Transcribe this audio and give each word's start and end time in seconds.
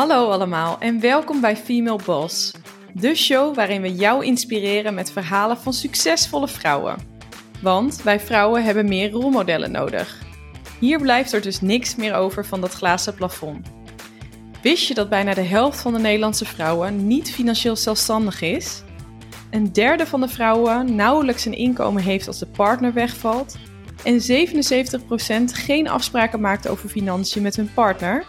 Hallo 0.00 0.30
allemaal 0.30 0.76
en 0.78 1.00
welkom 1.00 1.40
bij 1.40 1.56
Female 1.56 2.00
Boss, 2.04 2.52
de 2.94 3.14
show 3.14 3.54
waarin 3.54 3.82
we 3.82 3.94
jou 3.94 4.24
inspireren 4.24 4.94
met 4.94 5.12
verhalen 5.12 5.56
van 5.56 5.72
succesvolle 5.72 6.48
vrouwen. 6.48 6.96
Want 7.62 8.02
wij 8.02 8.20
vrouwen 8.20 8.64
hebben 8.64 8.88
meer 8.88 9.10
rolmodellen 9.10 9.70
nodig. 9.70 10.18
Hier 10.78 11.00
blijft 11.00 11.32
er 11.32 11.40
dus 11.40 11.60
niks 11.60 11.96
meer 11.96 12.14
over 12.14 12.46
van 12.46 12.60
dat 12.60 12.72
glazen 12.72 13.14
plafond. 13.14 13.66
Wist 14.62 14.86
je 14.86 14.94
dat 14.94 15.08
bijna 15.08 15.34
de 15.34 15.40
helft 15.40 15.80
van 15.80 15.92
de 15.92 15.98
Nederlandse 15.98 16.44
vrouwen 16.44 17.06
niet 17.06 17.32
financieel 17.32 17.76
zelfstandig 17.76 18.40
is? 18.40 18.82
Een 19.50 19.72
derde 19.72 20.06
van 20.06 20.20
de 20.20 20.28
vrouwen 20.28 20.94
nauwelijks 20.94 21.44
een 21.44 21.56
inkomen 21.56 22.02
heeft 22.02 22.26
als 22.26 22.38
de 22.38 22.46
partner 22.46 22.92
wegvalt. 22.92 23.56
En 24.04 24.20
77% 24.20 25.44
geen 25.44 25.88
afspraken 25.88 26.40
maakt 26.40 26.68
over 26.68 26.88
financiën 26.88 27.42
met 27.42 27.56
hun 27.56 27.70
partner. 27.74 28.26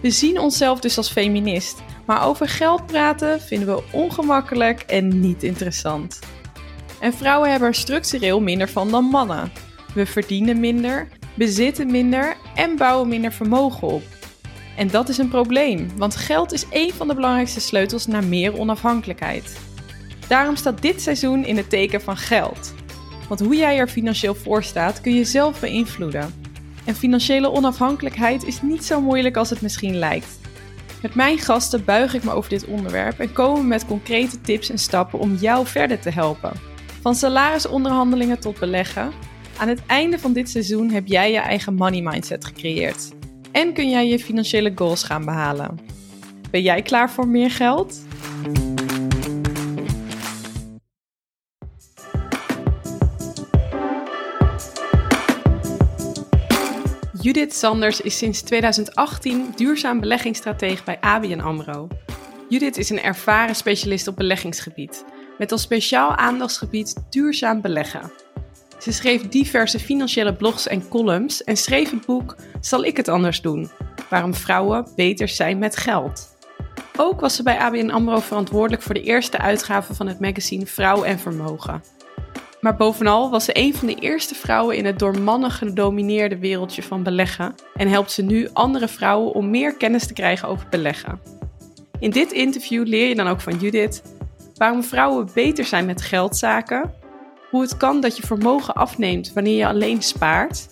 We 0.00 0.10
zien 0.10 0.38
onszelf 0.38 0.80
dus 0.80 0.96
als 0.96 1.10
feminist, 1.10 1.82
maar 2.06 2.26
over 2.26 2.48
geld 2.48 2.86
praten 2.86 3.40
vinden 3.40 3.74
we 3.74 3.82
ongemakkelijk 3.92 4.80
en 4.80 5.20
niet 5.20 5.42
interessant. 5.42 6.18
En 7.00 7.12
vrouwen 7.12 7.50
hebben 7.50 7.68
er 7.68 7.74
structureel 7.74 8.40
minder 8.40 8.68
van 8.68 8.90
dan 8.90 9.04
mannen. 9.04 9.52
We 9.94 10.06
verdienen 10.06 10.60
minder, 10.60 11.08
bezitten 11.34 11.90
minder 11.90 12.36
en 12.54 12.76
bouwen 12.76 13.08
minder 13.08 13.32
vermogen 13.32 13.88
op. 13.88 14.02
En 14.76 14.88
dat 14.88 15.08
is 15.08 15.18
een 15.18 15.28
probleem, 15.28 15.88
want 15.96 16.16
geld 16.16 16.52
is 16.52 16.66
een 16.70 16.92
van 16.92 17.08
de 17.08 17.14
belangrijkste 17.14 17.60
sleutels 17.60 18.06
naar 18.06 18.24
meer 18.24 18.58
onafhankelijkheid. 18.58 19.58
Daarom 20.28 20.56
staat 20.56 20.82
dit 20.82 21.02
seizoen 21.02 21.44
in 21.44 21.56
het 21.56 21.70
teken 21.70 22.00
van 22.00 22.16
geld. 22.16 22.74
Want 23.28 23.40
hoe 23.40 23.56
jij 23.56 23.78
er 23.78 23.88
financieel 23.88 24.34
voor 24.34 24.62
staat 24.62 25.00
kun 25.00 25.14
je 25.14 25.24
zelf 25.24 25.60
beïnvloeden. 25.60 26.39
En 26.84 26.94
financiële 26.94 27.50
onafhankelijkheid 27.50 28.44
is 28.44 28.62
niet 28.62 28.84
zo 28.84 29.00
moeilijk 29.00 29.36
als 29.36 29.50
het 29.50 29.60
misschien 29.60 29.94
lijkt. 29.94 30.38
Met 31.02 31.14
mijn 31.14 31.38
gasten 31.38 31.84
buig 31.84 32.14
ik 32.14 32.24
me 32.24 32.32
over 32.32 32.50
dit 32.50 32.64
onderwerp 32.64 33.18
en 33.18 33.32
komen 33.32 33.68
met 33.68 33.86
concrete 33.86 34.40
tips 34.40 34.70
en 34.70 34.78
stappen 34.78 35.18
om 35.18 35.34
jou 35.34 35.66
verder 35.66 36.00
te 36.00 36.10
helpen. 36.10 36.52
Van 37.00 37.14
salarisonderhandelingen 37.14 38.40
tot 38.40 38.58
beleggen. 38.58 39.12
Aan 39.56 39.68
het 39.68 39.82
einde 39.86 40.18
van 40.18 40.32
dit 40.32 40.50
seizoen 40.50 40.90
heb 40.90 41.06
jij 41.06 41.32
je 41.32 41.38
eigen 41.38 41.74
money 41.74 42.02
mindset 42.02 42.44
gecreëerd. 42.44 43.12
En 43.52 43.72
kun 43.72 43.90
jij 43.90 44.08
je 44.08 44.18
financiële 44.18 44.72
goals 44.74 45.02
gaan 45.02 45.24
behalen. 45.24 45.78
Ben 46.50 46.62
jij 46.62 46.82
klaar 46.82 47.10
voor 47.10 47.28
meer 47.28 47.50
geld? 47.50 48.00
Judith 57.22 57.54
Sanders 57.54 58.00
is 58.00 58.18
sinds 58.18 58.42
2018 58.42 59.52
duurzaam 59.56 60.00
beleggingsstratege 60.00 60.84
bij 60.84 61.00
ABN 61.00 61.40
AMRO. 61.40 61.88
Judith 62.48 62.76
is 62.76 62.90
een 62.90 63.02
ervaren 63.02 63.54
specialist 63.54 64.06
op 64.06 64.16
beleggingsgebied, 64.16 65.04
met 65.38 65.52
als 65.52 65.62
speciaal 65.62 66.16
aandachtsgebied 66.16 66.94
duurzaam 67.10 67.60
beleggen. 67.60 68.12
Ze 68.78 68.92
schreef 68.92 69.28
diverse 69.28 69.78
financiële 69.78 70.34
blogs 70.34 70.66
en 70.66 70.88
columns 70.88 71.44
en 71.44 71.56
schreef 71.56 71.90
het 71.90 72.06
boek 72.06 72.36
Zal 72.60 72.84
ik 72.84 72.96
het 72.96 73.08
anders 73.08 73.40
doen? 73.40 73.70
Waarom 74.10 74.34
vrouwen 74.34 74.86
beter 74.96 75.28
zijn 75.28 75.58
met 75.58 75.76
geld. 75.76 76.36
Ook 76.96 77.20
was 77.20 77.34
ze 77.36 77.42
bij 77.42 77.58
ABN 77.58 77.90
AMRO 77.90 78.18
verantwoordelijk 78.18 78.82
voor 78.82 78.94
de 78.94 79.02
eerste 79.02 79.38
uitgave 79.38 79.94
van 79.94 80.06
het 80.06 80.20
magazine 80.20 80.66
Vrouw 80.66 81.02
en 81.02 81.18
Vermogen. 81.18 81.82
Maar 82.60 82.76
bovenal 82.76 83.30
was 83.30 83.44
ze 83.44 83.50
een 83.54 83.74
van 83.74 83.86
de 83.86 83.94
eerste 83.94 84.34
vrouwen 84.34 84.76
in 84.76 84.84
het 84.84 84.98
door 84.98 85.18
mannen 85.18 85.50
gedomineerde 85.50 86.38
wereldje 86.38 86.82
van 86.82 87.02
beleggen 87.02 87.54
en 87.74 87.88
helpt 87.88 88.12
ze 88.12 88.22
nu 88.22 88.48
andere 88.52 88.88
vrouwen 88.88 89.32
om 89.32 89.50
meer 89.50 89.76
kennis 89.76 90.06
te 90.06 90.12
krijgen 90.12 90.48
over 90.48 90.66
beleggen. 90.70 91.20
In 91.98 92.10
dit 92.10 92.32
interview 92.32 92.86
leer 92.86 93.08
je 93.08 93.14
dan 93.14 93.26
ook 93.26 93.40
van 93.40 93.58
Judith 93.58 94.02
waarom 94.54 94.82
vrouwen 94.82 95.28
beter 95.34 95.64
zijn 95.64 95.86
met 95.86 96.02
geldzaken, 96.02 96.94
hoe 97.50 97.60
het 97.62 97.76
kan 97.76 98.00
dat 98.00 98.16
je 98.16 98.26
vermogen 98.26 98.74
afneemt 98.74 99.32
wanneer 99.32 99.56
je 99.56 99.66
alleen 99.66 100.02
spaart 100.02 100.68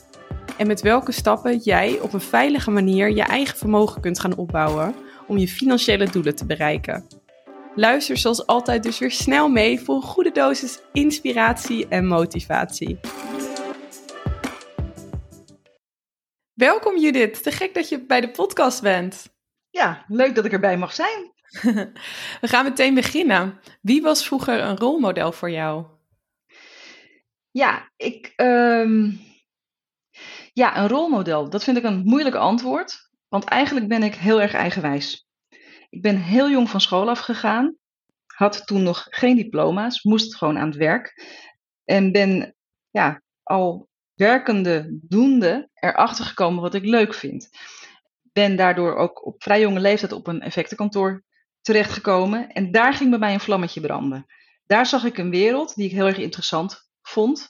en 0.57 0.67
met 0.67 0.81
welke 0.81 1.13
stappen 1.13 1.57
jij 1.57 1.99
op 2.01 2.13
een 2.13 2.21
veilige 2.21 2.71
manier 2.71 3.11
je 3.11 3.23
eigen 3.23 3.59
vermogen 3.59 4.01
kunt 4.01 4.21
gaan 4.21 4.37
opbouwen 4.37 4.95
om 5.27 5.39
je 5.39 5.49
financiële 5.49 6.11
doelen 6.11 6.35
te 6.35 6.47
bereiken. 6.47 7.05
Luister 7.79 8.17
zoals 8.17 8.47
altijd 8.47 8.83
dus 8.83 8.99
weer 8.99 9.11
snel 9.11 9.49
mee 9.49 9.81
voor 9.81 9.95
een 9.95 10.03
goede 10.03 10.33
dosis 10.33 10.81
inspiratie 10.93 11.89
en 11.89 12.07
motivatie. 12.07 13.01
Welkom 16.53 16.99
Judith, 16.99 17.43
te 17.43 17.51
gek 17.51 17.75
dat 17.75 17.89
je 17.89 18.05
bij 18.07 18.21
de 18.21 18.31
podcast 18.31 18.83
bent. 18.83 19.35
Ja, 19.71 20.05
leuk 20.09 20.35
dat 20.35 20.45
ik 20.45 20.53
erbij 20.53 20.77
mag 20.77 20.93
zijn. 20.93 21.33
We 22.41 22.49
gaan 22.49 22.65
meteen 22.65 22.95
beginnen. 22.95 23.61
Wie 23.81 24.03
was 24.03 24.27
vroeger 24.27 24.61
een 24.61 24.77
rolmodel 24.77 25.33
voor 25.33 25.51
jou? 25.51 25.87
Ja, 27.51 27.93
ik, 27.97 28.33
ehm, 28.37 29.11
ja, 30.53 30.79
een 30.79 30.89
rolmodel. 30.89 31.51
Dat 31.51 31.65
vind 31.65 31.77
ik 31.77 31.85
een 31.85 32.03
moeilijk 32.05 32.37
antwoord. 32.37 33.11
Want 33.29 33.45
eigenlijk 33.45 33.89
ben 33.89 34.03
ik 34.03 34.15
heel 34.15 34.41
erg 34.41 34.55
eigenwijs. 34.55 35.28
Ik 35.89 36.03
ben 36.03 36.17
heel 36.17 36.51
jong 36.51 36.71
van 36.71 36.81
school 36.81 37.09
afgegaan. 37.09 37.77
Had 38.27 38.67
toen 38.67 38.83
nog 38.83 39.07
geen 39.11 39.37
diploma's, 39.37 40.03
moest 40.03 40.37
gewoon 40.37 40.59
aan 40.59 40.69
het 40.69 40.77
werk. 40.77 41.37
En 41.85 42.13
ben 42.13 42.55
ja, 42.91 43.23
al 43.43 43.89
werkende, 44.15 44.99
doende 45.03 45.69
erachter 45.75 46.25
gekomen 46.25 46.63
wat 46.63 46.75
ik 46.75 46.85
leuk 46.85 47.15
vind. 47.15 47.49
Ben 48.33 48.57
daardoor 48.57 48.97
ook 48.97 49.27
op 49.27 49.43
vrij 49.43 49.61
jonge 49.61 49.81
leeftijd 49.81 50.13
op 50.13 50.27
een 50.27 50.41
effectenkantoor 50.41 51.25
terechtgekomen. 51.61 52.49
En 52.49 52.73
daar 52.73 52.95
ging 52.95 53.11
bij 53.11 53.19
mij 53.19 53.33
een 53.33 53.41
vlammetje 53.41 53.81
branden. 53.81 54.27
Daar 54.67 54.87
zag 54.87 55.05
ik 55.05 55.19
een 55.19 55.31
wereld 55.31 55.75
die 55.75 55.85
ik 55.85 55.93
heel 55.93 56.07
erg 56.07 56.19
interessant 56.19 56.89
vond. 57.03 57.49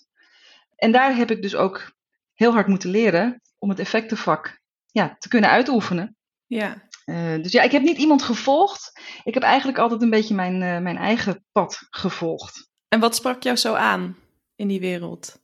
En 0.77 0.93
daar 0.93 1.17
heb 1.17 1.31
ik 1.31 1.43
dus 1.43 1.55
ook 1.55 1.93
heel 2.35 2.53
hard 2.53 2.67
moeten 2.67 2.91
leren 2.91 3.43
om 3.59 3.69
het 3.69 3.79
effectenvak 3.79 4.61
ja, 4.87 5.17
te 5.19 5.29
kunnen 5.29 5.51
uitoefenen. 5.51 6.17
Ja. 6.47 6.88
Uh, 7.09 7.43
dus 7.43 7.53
ja, 7.53 7.63
ik 7.63 7.73
heb 7.73 7.83
niet 7.83 7.99
iemand 7.99 8.23
gevolgd. 8.23 8.93
Ik 9.25 9.35
heb 9.35 9.43
eigenlijk 9.43 9.79
altijd 9.79 10.03
een 10.03 10.11
beetje 10.11 10.35
mijn, 10.35 10.55
uh, 10.55 10.79
mijn 10.79 10.97
eigen 10.97 11.45
pad 11.53 11.79
gevolgd. 11.91 12.69
En 12.89 13.01
wat 13.01 13.15
sprak 13.15 13.43
jou 13.43 13.57
zo 13.57 13.75
aan 13.75 14.17
in 14.57 14.69
die 14.69 14.81
wereld? 14.81 15.41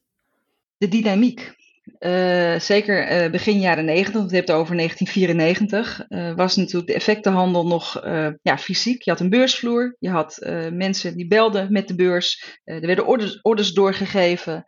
De 0.77 0.89
dynamiek. 0.89 1.63
Uh, 1.99 2.59
zeker 2.59 3.31
begin 3.31 3.61
jaren 3.61 3.85
90, 3.85 4.15
want 4.15 4.31
je 4.31 4.37
hebt 4.37 4.49
het 4.49 4.57
over 4.57 4.77
1994, 4.77 6.37
was 6.37 6.57
natuurlijk 6.57 6.87
de 6.87 6.95
effectenhandel 6.95 7.67
nog 7.67 8.01
ja, 8.43 8.59
fysiek. 8.59 9.03
Je 9.03 9.11
had 9.11 9.21
een 9.21 9.31
beursvloer, 9.31 9.97
je 9.99 10.11
had 10.11 10.39
mensen 10.73 11.17
die 11.17 11.27
belden 11.27 11.73
met 11.73 11.89
de 11.89 11.95
beurs, 11.95 12.61
er 12.65 12.87
werden 12.87 13.07
orders, 13.07 13.41
orders 13.43 13.73
doorgegeven. 13.73 14.65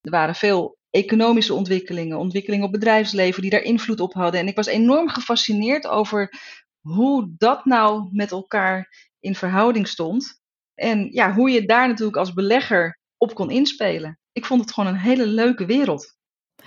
Er 0.00 0.10
waren 0.10 0.34
veel 0.34 0.78
economische 0.90 1.54
ontwikkelingen, 1.54 2.18
ontwikkelingen 2.18 2.66
op 2.66 2.72
bedrijfsleven 2.72 3.42
die 3.42 3.50
daar 3.50 3.62
invloed 3.62 4.00
op 4.00 4.12
hadden. 4.12 4.40
En 4.40 4.46
ik 4.46 4.56
was 4.56 4.66
enorm 4.66 5.08
gefascineerd 5.08 5.86
over 5.86 6.32
hoe 6.80 7.34
dat 7.36 7.64
nou 7.64 8.08
met 8.10 8.30
elkaar 8.30 9.08
in 9.20 9.34
verhouding 9.34 9.88
stond. 9.88 10.40
En 10.74 11.08
ja, 11.12 11.34
hoe 11.34 11.50
je 11.50 11.66
daar 11.66 11.88
natuurlijk 11.88 12.16
als 12.16 12.32
belegger 12.32 12.98
op 13.16 13.34
kon 13.34 13.50
inspelen. 13.50 14.18
Ik 14.32 14.44
vond 14.44 14.60
het 14.60 14.72
gewoon 14.72 14.94
een 14.94 15.00
hele 15.00 15.26
leuke 15.26 15.66
wereld. 15.66 16.18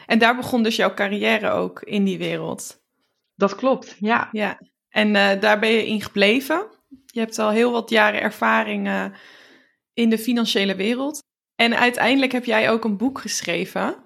En 0.06 0.20
daar 0.20 0.36
begon 0.36 0.64
dus 0.64 0.76
jouw 0.76 0.94
carrière 0.94 1.50
ook 1.50 1.82
in 1.82 2.04
die 2.04 2.18
wereld. 2.18 2.82
Dat 3.36 3.56
klopt, 3.56 3.96
ja. 4.00 4.30
ja. 4.32 4.60
En 4.90 5.08
uh, 5.08 5.40
daar 5.40 5.60
ben 5.60 5.70
je 5.70 5.88
in 5.88 6.02
gebleven. 6.02 6.68
Je 7.06 7.20
hebt 7.20 7.40
al 7.40 7.50
heel 7.50 7.72
wat 7.72 7.90
jaren 7.90 8.22
ervaring 8.22 8.88
uh, 8.88 9.06
in 9.94 10.10
de 10.10 10.18
financiële 10.18 10.76
wereld. 10.76 11.22
En 11.56 11.78
uiteindelijk 11.78 12.32
heb 12.32 12.46
jij 12.46 12.72
ook 12.72 12.84
een 12.84 12.98
boek 12.98 13.20
geschreven. 13.20 14.04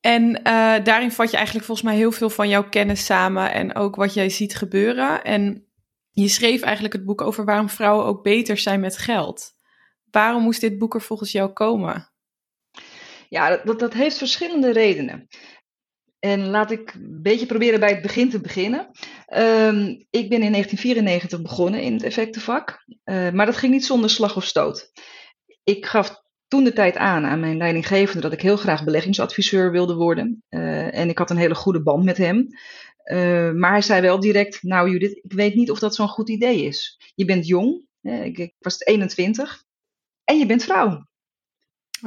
En 0.00 0.22
uh, 0.30 0.84
daarin 0.84 1.12
vat 1.12 1.30
je 1.30 1.36
eigenlijk 1.36 1.66
volgens 1.66 1.86
mij 1.88 1.96
heel 1.96 2.12
veel 2.12 2.30
van 2.30 2.48
jouw 2.48 2.68
kennis 2.68 3.04
samen 3.04 3.52
en 3.52 3.74
ook 3.74 3.96
wat 3.96 4.14
jij 4.14 4.30
ziet 4.30 4.54
gebeuren. 4.54 5.24
En 5.24 5.66
je 6.10 6.28
schreef 6.28 6.62
eigenlijk 6.62 6.94
het 6.94 7.04
boek 7.04 7.20
over 7.20 7.44
waarom 7.44 7.68
vrouwen 7.68 8.06
ook 8.06 8.22
beter 8.22 8.58
zijn 8.58 8.80
met 8.80 8.98
geld. 8.98 9.50
Waarom 10.10 10.42
moest 10.42 10.60
dit 10.60 10.78
boek 10.78 10.94
er 10.94 11.02
volgens 11.02 11.32
jou 11.32 11.52
komen? 11.52 12.10
Ja, 13.28 13.56
dat, 13.56 13.78
dat 13.78 13.92
heeft 13.92 14.18
verschillende 14.18 14.72
redenen. 14.72 15.28
En 16.18 16.46
laat 16.46 16.70
ik 16.70 16.94
een 16.94 17.22
beetje 17.22 17.46
proberen 17.46 17.80
bij 17.80 17.90
het 17.90 18.02
begin 18.02 18.30
te 18.30 18.40
beginnen. 18.40 18.90
Um, 19.36 20.06
ik 20.10 20.28
ben 20.28 20.42
in 20.42 20.52
1994 20.52 21.42
begonnen 21.42 21.82
in 21.82 21.92
het 21.92 22.02
effectenvak, 22.02 22.84
uh, 23.04 23.30
maar 23.30 23.46
dat 23.46 23.56
ging 23.56 23.72
niet 23.72 23.84
zonder 23.84 24.10
slag 24.10 24.36
of 24.36 24.44
stoot. 24.44 24.90
Ik 25.64 25.86
gaf 25.86 26.22
toen 26.50 26.64
de 26.64 26.72
tijd 26.72 26.96
aan 26.96 27.24
aan 27.24 27.40
mijn 27.40 27.56
leidinggevende 27.56 28.20
dat 28.20 28.32
ik 28.32 28.40
heel 28.40 28.56
graag 28.56 28.84
beleggingsadviseur 28.84 29.70
wilde 29.70 29.94
worden. 29.94 30.42
Uh, 30.50 30.98
en 30.98 31.08
ik 31.08 31.18
had 31.18 31.30
een 31.30 31.36
hele 31.36 31.54
goede 31.54 31.82
band 31.82 32.04
met 32.04 32.16
hem. 32.16 32.46
Uh, 33.04 33.50
maar 33.50 33.70
hij 33.70 33.82
zei 33.82 34.00
wel 34.00 34.20
direct: 34.20 34.62
Nou, 34.62 34.90
Judith, 34.90 35.20
ik 35.22 35.32
weet 35.32 35.54
niet 35.54 35.70
of 35.70 35.78
dat 35.78 35.94
zo'n 35.94 36.08
goed 36.08 36.28
idee 36.28 36.64
is. 36.64 37.00
Je 37.14 37.24
bent 37.24 37.46
jong, 37.46 37.86
ik, 38.00 38.38
ik, 38.38 38.54
was 38.58 38.80
21, 38.80 39.64
en 40.24 40.38
je 40.38 40.46
bent 40.46 40.64
vrouw. 40.64 41.06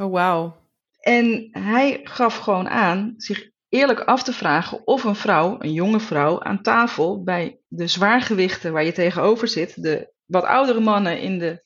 Oh, 0.00 0.12
wauw. 0.12 0.56
En 1.00 1.48
hij 1.50 2.00
gaf 2.02 2.36
gewoon 2.36 2.68
aan 2.68 3.14
zich 3.16 3.50
eerlijk 3.68 4.00
af 4.00 4.22
te 4.22 4.32
vragen 4.32 4.86
of 4.86 5.04
een 5.04 5.16
vrouw, 5.16 5.56
een 5.58 5.72
jonge 5.72 6.00
vrouw, 6.00 6.42
aan 6.42 6.62
tafel 6.62 7.22
bij 7.22 7.60
de 7.68 7.86
zwaargewichten 7.86 8.72
waar 8.72 8.84
je 8.84 8.92
tegenover 8.92 9.48
zit, 9.48 9.82
de 9.82 10.12
wat 10.24 10.44
oudere 10.44 10.80
mannen 10.80 11.20
in 11.20 11.38
de, 11.38 11.62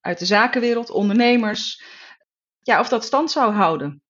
uit 0.00 0.18
de 0.18 0.24
zakenwereld, 0.24 0.90
ondernemers, 0.90 1.82
ja, 2.62 2.80
of 2.80 2.88
dat 2.88 3.04
stand 3.04 3.30
zou 3.30 3.52
houden. 3.52 4.02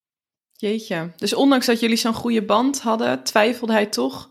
Jeetje. 0.53 1.13
Dus 1.17 1.35
ondanks 1.35 1.67
dat 1.67 1.81
jullie 1.81 1.97
zo'n 1.97 2.15
goede 2.15 2.45
band 2.45 2.81
hadden, 2.81 3.23
twijfelde 3.23 3.73
hij 3.73 3.87
toch 3.87 4.31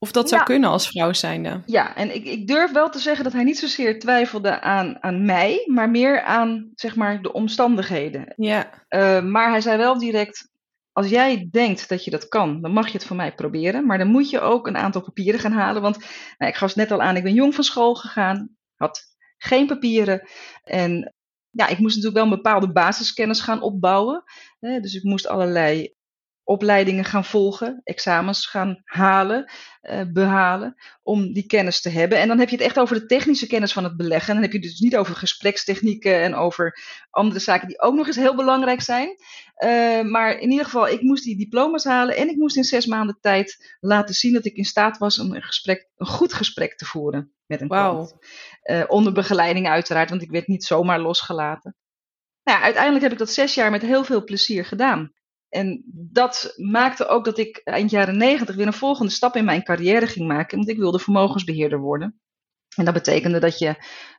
of 0.00 0.12
dat 0.12 0.28
zou 0.28 0.42
kunnen 0.42 0.70
als 0.70 0.88
vrouw 0.88 1.12
zijnde. 1.12 1.62
Ja, 1.66 1.96
en 1.96 2.14
ik, 2.14 2.24
ik 2.24 2.46
durf 2.46 2.72
wel 2.72 2.90
te 2.90 2.98
zeggen 2.98 3.24
dat 3.24 3.32
hij 3.32 3.44
niet 3.44 3.58
zozeer 3.58 3.98
twijfelde 3.98 4.60
aan, 4.60 5.02
aan 5.02 5.24
mij, 5.24 5.62
maar 5.66 5.90
meer 5.90 6.22
aan 6.22 6.70
zeg 6.74 6.96
maar, 6.96 7.22
de 7.22 7.32
omstandigheden. 7.32 8.32
Ja. 8.36 8.70
Uh, 8.88 9.22
maar 9.22 9.50
hij 9.50 9.60
zei 9.60 9.76
wel 9.76 9.98
direct: 9.98 10.50
als 10.92 11.08
jij 11.08 11.48
denkt 11.50 11.88
dat 11.88 12.04
je 12.04 12.10
dat 12.10 12.28
kan, 12.28 12.60
dan 12.60 12.72
mag 12.72 12.86
je 12.86 12.92
het 12.92 13.06
van 13.06 13.16
mij 13.16 13.34
proberen. 13.34 13.86
Maar 13.86 13.98
dan 13.98 14.06
moet 14.06 14.30
je 14.30 14.40
ook 14.40 14.66
een 14.66 14.76
aantal 14.76 15.02
papieren 15.02 15.40
gaan 15.40 15.52
halen. 15.52 15.82
Want 15.82 15.98
nou, 16.38 16.50
ik 16.52 16.58
gaf 16.58 16.68
het 16.68 16.76
net 16.76 16.90
al 16.90 17.02
aan, 17.02 17.16
ik 17.16 17.22
ben 17.22 17.34
jong 17.34 17.54
van 17.54 17.64
school 17.64 17.94
gegaan, 17.94 18.48
had 18.76 19.00
geen 19.38 19.66
papieren. 19.66 20.28
En 20.64 21.14
ja, 21.58 21.66
ik 21.66 21.78
moest 21.78 21.96
natuurlijk 21.96 22.24
wel 22.24 22.32
een 22.32 22.42
bepaalde 22.42 22.72
basiskennis 22.72 23.40
gaan 23.40 23.62
opbouwen. 23.62 24.22
Hè, 24.60 24.80
dus 24.80 24.94
ik 24.94 25.02
moest 25.02 25.26
allerlei 25.26 25.94
opleidingen 26.48 27.04
gaan 27.04 27.24
volgen, 27.24 27.80
examens 27.84 28.46
gaan 28.46 28.82
halen, 28.84 29.52
uh, 29.82 30.00
behalen, 30.12 30.74
om 31.02 31.32
die 31.32 31.46
kennis 31.46 31.80
te 31.80 31.88
hebben. 31.88 32.18
En 32.18 32.28
dan 32.28 32.38
heb 32.38 32.48
je 32.48 32.56
het 32.56 32.64
echt 32.64 32.78
over 32.78 33.00
de 33.00 33.06
technische 33.06 33.46
kennis 33.46 33.72
van 33.72 33.84
het 33.84 33.96
beleggen. 33.96 34.28
En 34.28 34.34
dan 34.34 34.42
heb 34.42 34.52
je 34.52 34.58
het 34.58 34.68
dus 34.68 34.80
niet 34.80 34.96
over 34.96 35.16
gesprekstechnieken 35.16 36.22
en 36.22 36.34
over 36.34 36.78
andere 37.10 37.40
zaken 37.40 37.68
die 37.68 37.80
ook 37.80 37.94
nog 37.94 38.06
eens 38.06 38.16
heel 38.16 38.34
belangrijk 38.34 38.80
zijn. 38.80 39.08
Uh, 39.08 40.02
maar 40.02 40.38
in 40.38 40.50
ieder 40.50 40.64
geval, 40.64 40.88
ik 40.88 41.02
moest 41.02 41.24
die 41.24 41.36
diploma's 41.36 41.84
halen 41.84 42.16
en 42.16 42.28
ik 42.28 42.36
moest 42.36 42.56
in 42.56 42.64
zes 42.64 42.86
maanden 42.86 43.18
tijd 43.20 43.76
laten 43.80 44.14
zien 44.14 44.32
dat 44.32 44.44
ik 44.44 44.54
in 44.54 44.64
staat 44.64 44.98
was 44.98 45.18
om 45.18 45.34
een, 45.34 45.42
gesprek, 45.42 45.88
een 45.96 46.06
goed 46.06 46.32
gesprek 46.32 46.76
te 46.76 46.84
voeren 46.84 47.32
met 47.46 47.60
een 47.60 47.68
wow. 47.68 47.90
klant. 47.90 48.16
Uh, 48.64 48.84
onder 48.86 49.12
begeleiding 49.12 49.68
uiteraard, 49.68 50.10
want 50.10 50.22
ik 50.22 50.30
werd 50.30 50.46
niet 50.46 50.64
zomaar 50.64 51.00
losgelaten. 51.00 51.76
Nou, 52.42 52.58
ja, 52.58 52.64
uiteindelijk 52.64 53.02
heb 53.02 53.12
ik 53.12 53.18
dat 53.18 53.30
zes 53.30 53.54
jaar 53.54 53.70
met 53.70 53.82
heel 53.82 54.04
veel 54.04 54.24
plezier 54.24 54.64
gedaan. 54.64 55.12
En 55.48 55.84
dat 55.92 56.54
maakte 56.56 57.06
ook 57.06 57.24
dat 57.24 57.38
ik 57.38 57.60
eind 57.64 57.90
jaren 57.90 58.16
negentig 58.16 58.56
weer 58.56 58.66
een 58.66 58.72
volgende 58.72 59.12
stap 59.12 59.36
in 59.36 59.44
mijn 59.44 59.62
carrière 59.62 60.06
ging 60.06 60.26
maken. 60.28 60.56
Want 60.56 60.70
ik 60.70 60.78
wilde 60.78 60.98
vermogensbeheerder 60.98 61.78
worden. 61.78 62.20
En 62.76 62.84
dat 62.84 62.94
betekende 62.94 63.38
dat 63.38 63.58
je 63.58 63.74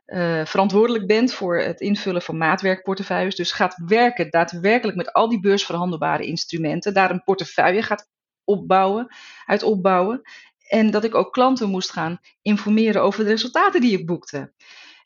uh, 0.06 0.44
verantwoordelijk 0.44 1.06
bent 1.06 1.32
voor 1.32 1.58
het 1.58 1.80
invullen 1.80 2.22
van 2.22 2.36
maatwerkportefeuilles. 2.36 3.34
Dus 3.34 3.52
gaat 3.52 3.82
werken 3.86 4.30
daadwerkelijk 4.30 4.96
met 4.96 5.12
al 5.12 5.28
die 5.28 5.40
beursverhandelbare 5.40 6.26
instrumenten. 6.26 6.94
Daar 6.94 7.10
een 7.10 7.24
portefeuille 7.24 7.82
gaat 7.82 8.08
opbouwen, 8.44 9.14
uit 9.46 9.62
opbouwen. 9.62 10.22
En 10.68 10.90
dat 10.90 11.04
ik 11.04 11.14
ook 11.14 11.32
klanten 11.32 11.68
moest 11.68 11.90
gaan 11.90 12.20
informeren 12.42 13.02
over 13.02 13.24
de 13.24 13.30
resultaten 13.30 13.80
die 13.80 13.98
ik 13.98 14.06
boekte. 14.06 14.52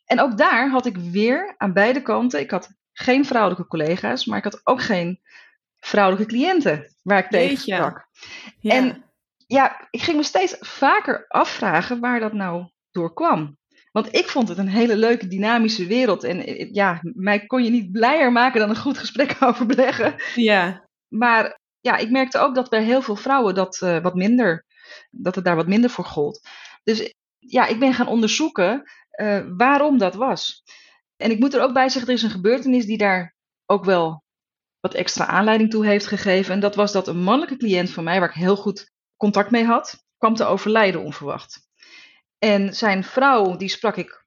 En 0.04 0.20
ook 0.20 0.38
daar 0.38 0.70
had 0.70 0.86
ik 0.86 0.96
weer 0.96 1.54
aan 1.56 1.72
beide 1.72 2.02
kanten. 2.02 2.40
Ik 2.40 2.50
had 2.50 2.70
geen 2.92 3.24
vrouwelijke 3.24 3.66
collega's, 3.66 4.24
maar 4.24 4.38
ik 4.38 4.44
had 4.44 4.60
ook 4.64 4.82
geen 4.82 5.20
vrouwelijke 5.84 6.32
cliënten 6.32 6.94
waar 7.02 7.18
ik 7.18 7.30
tegen 7.30 7.56
sprak. 7.56 8.08
Ja. 8.58 8.74
En 8.74 9.04
ja, 9.46 9.88
ik 9.90 10.02
ging 10.02 10.16
me 10.16 10.22
steeds 10.22 10.56
vaker 10.60 11.24
afvragen 11.28 12.00
waar 12.00 12.20
dat 12.20 12.32
nou 12.32 12.70
door 12.90 13.14
kwam. 13.14 13.58
Want 13.92 14.14
ik 14.14 14.28
vond 14.28 14.48
het 14.48 14.58
een 14.58 14.68
hele 14.68 14.96
leuke, 14.96 15.26
dynamische 15.26 15.86
wereld. 15.86 16.24
En 16.24 16.46
eh, 16.46 16.72
ja, 16.72 17.00
mij 17.02 17.46
kon 17.46 17.64
je 17.64 17.70
niet 17.70 17.92
blijer 17.92 18.32
maken 18.32 18.60
dan 18.60 18.68
een 18.68 18.76
goed 18.76 18.98
gesprek 18.98 19.36
over 19.48 19.66
beleggen. 19.66 20.14
Ja. 20.34 20.88
Maar 21.08 21.60
ja, 21.80 21.96
ik 21.96 22.10
merkte 22.10 22.38
ook 22.38 22.54
dat 22.54 22.68
bij 22.70 22.82
heel 22.82 23.02
veel 23.02 23.16
vrouwen 23.16 23.54
dat 23.54 23.80
uh, 23.82 23.98
wat 24.02 24.14
minder, 24.14 24.64
dat 25.10 25.34
het 25.34 25.44
daar 25.44 25.56
wat 25.56 25.66
minder 25.66 25.90
voor 25.90 26.04
gold. 26.04 26.48
Dus 26.84 27.14
ja, 27.38 27.66
ik 27.66 27.78
ben 27.78 27.94
gaan 27.94 28.06
onderzoeken 28.06 28.82
uh, 29.20 29.44
waarom 29.56 29.98
dat 29.98 30.14
was. 30.14 30.62
En 31.16 31.30
ik 31.30 31.38
moet 31.38 31.54
er 31.54 31.62
ook 31.62 31.72
bij 31.72 31.88
zeggen, 31.88 32.10
er 32.10 32.16
is 32.16 32.22
een 32.22 32.30
gebeurtenis 32.30 32.86
die 32.86 32.98
daar 32.98 33.34
ook 33.66 33.84
wel 33.84 34.23
wat 34.84 34.94
extra 34.94 35.26
aanleiding 35.26 35.70
toe 35.70 35.86
heeft 35.86 36.06
gegeven. 36.06 36.54
En 36.54 36.60
dat 36.60 36.74
was 36.74 36.92
dat 36.92 37.08
een 37.08 37.22
mannelijke 37.22 37.56
cliënt 37.56 37.90
van 37.90 38.04
mij, 38.04 38.20
waar 38.20 38.28
ik 38.28 38.34
heel 38.34 38.56
goed 38.56 38.92
contact 39.16 39.50
mee 39.50 39.64
had, 39.64 40.04
kwam 40.18 40.34
te 40.34 40.44
overlijden 40.44 41.00
onverwacht. 41.00 41.68
En 42.38 42.74
zijn 42.74 43.04
vrouw, 43.04 43.56
die 43.56 43.68
sprak 43.68 43.96
ik 43.96 44.24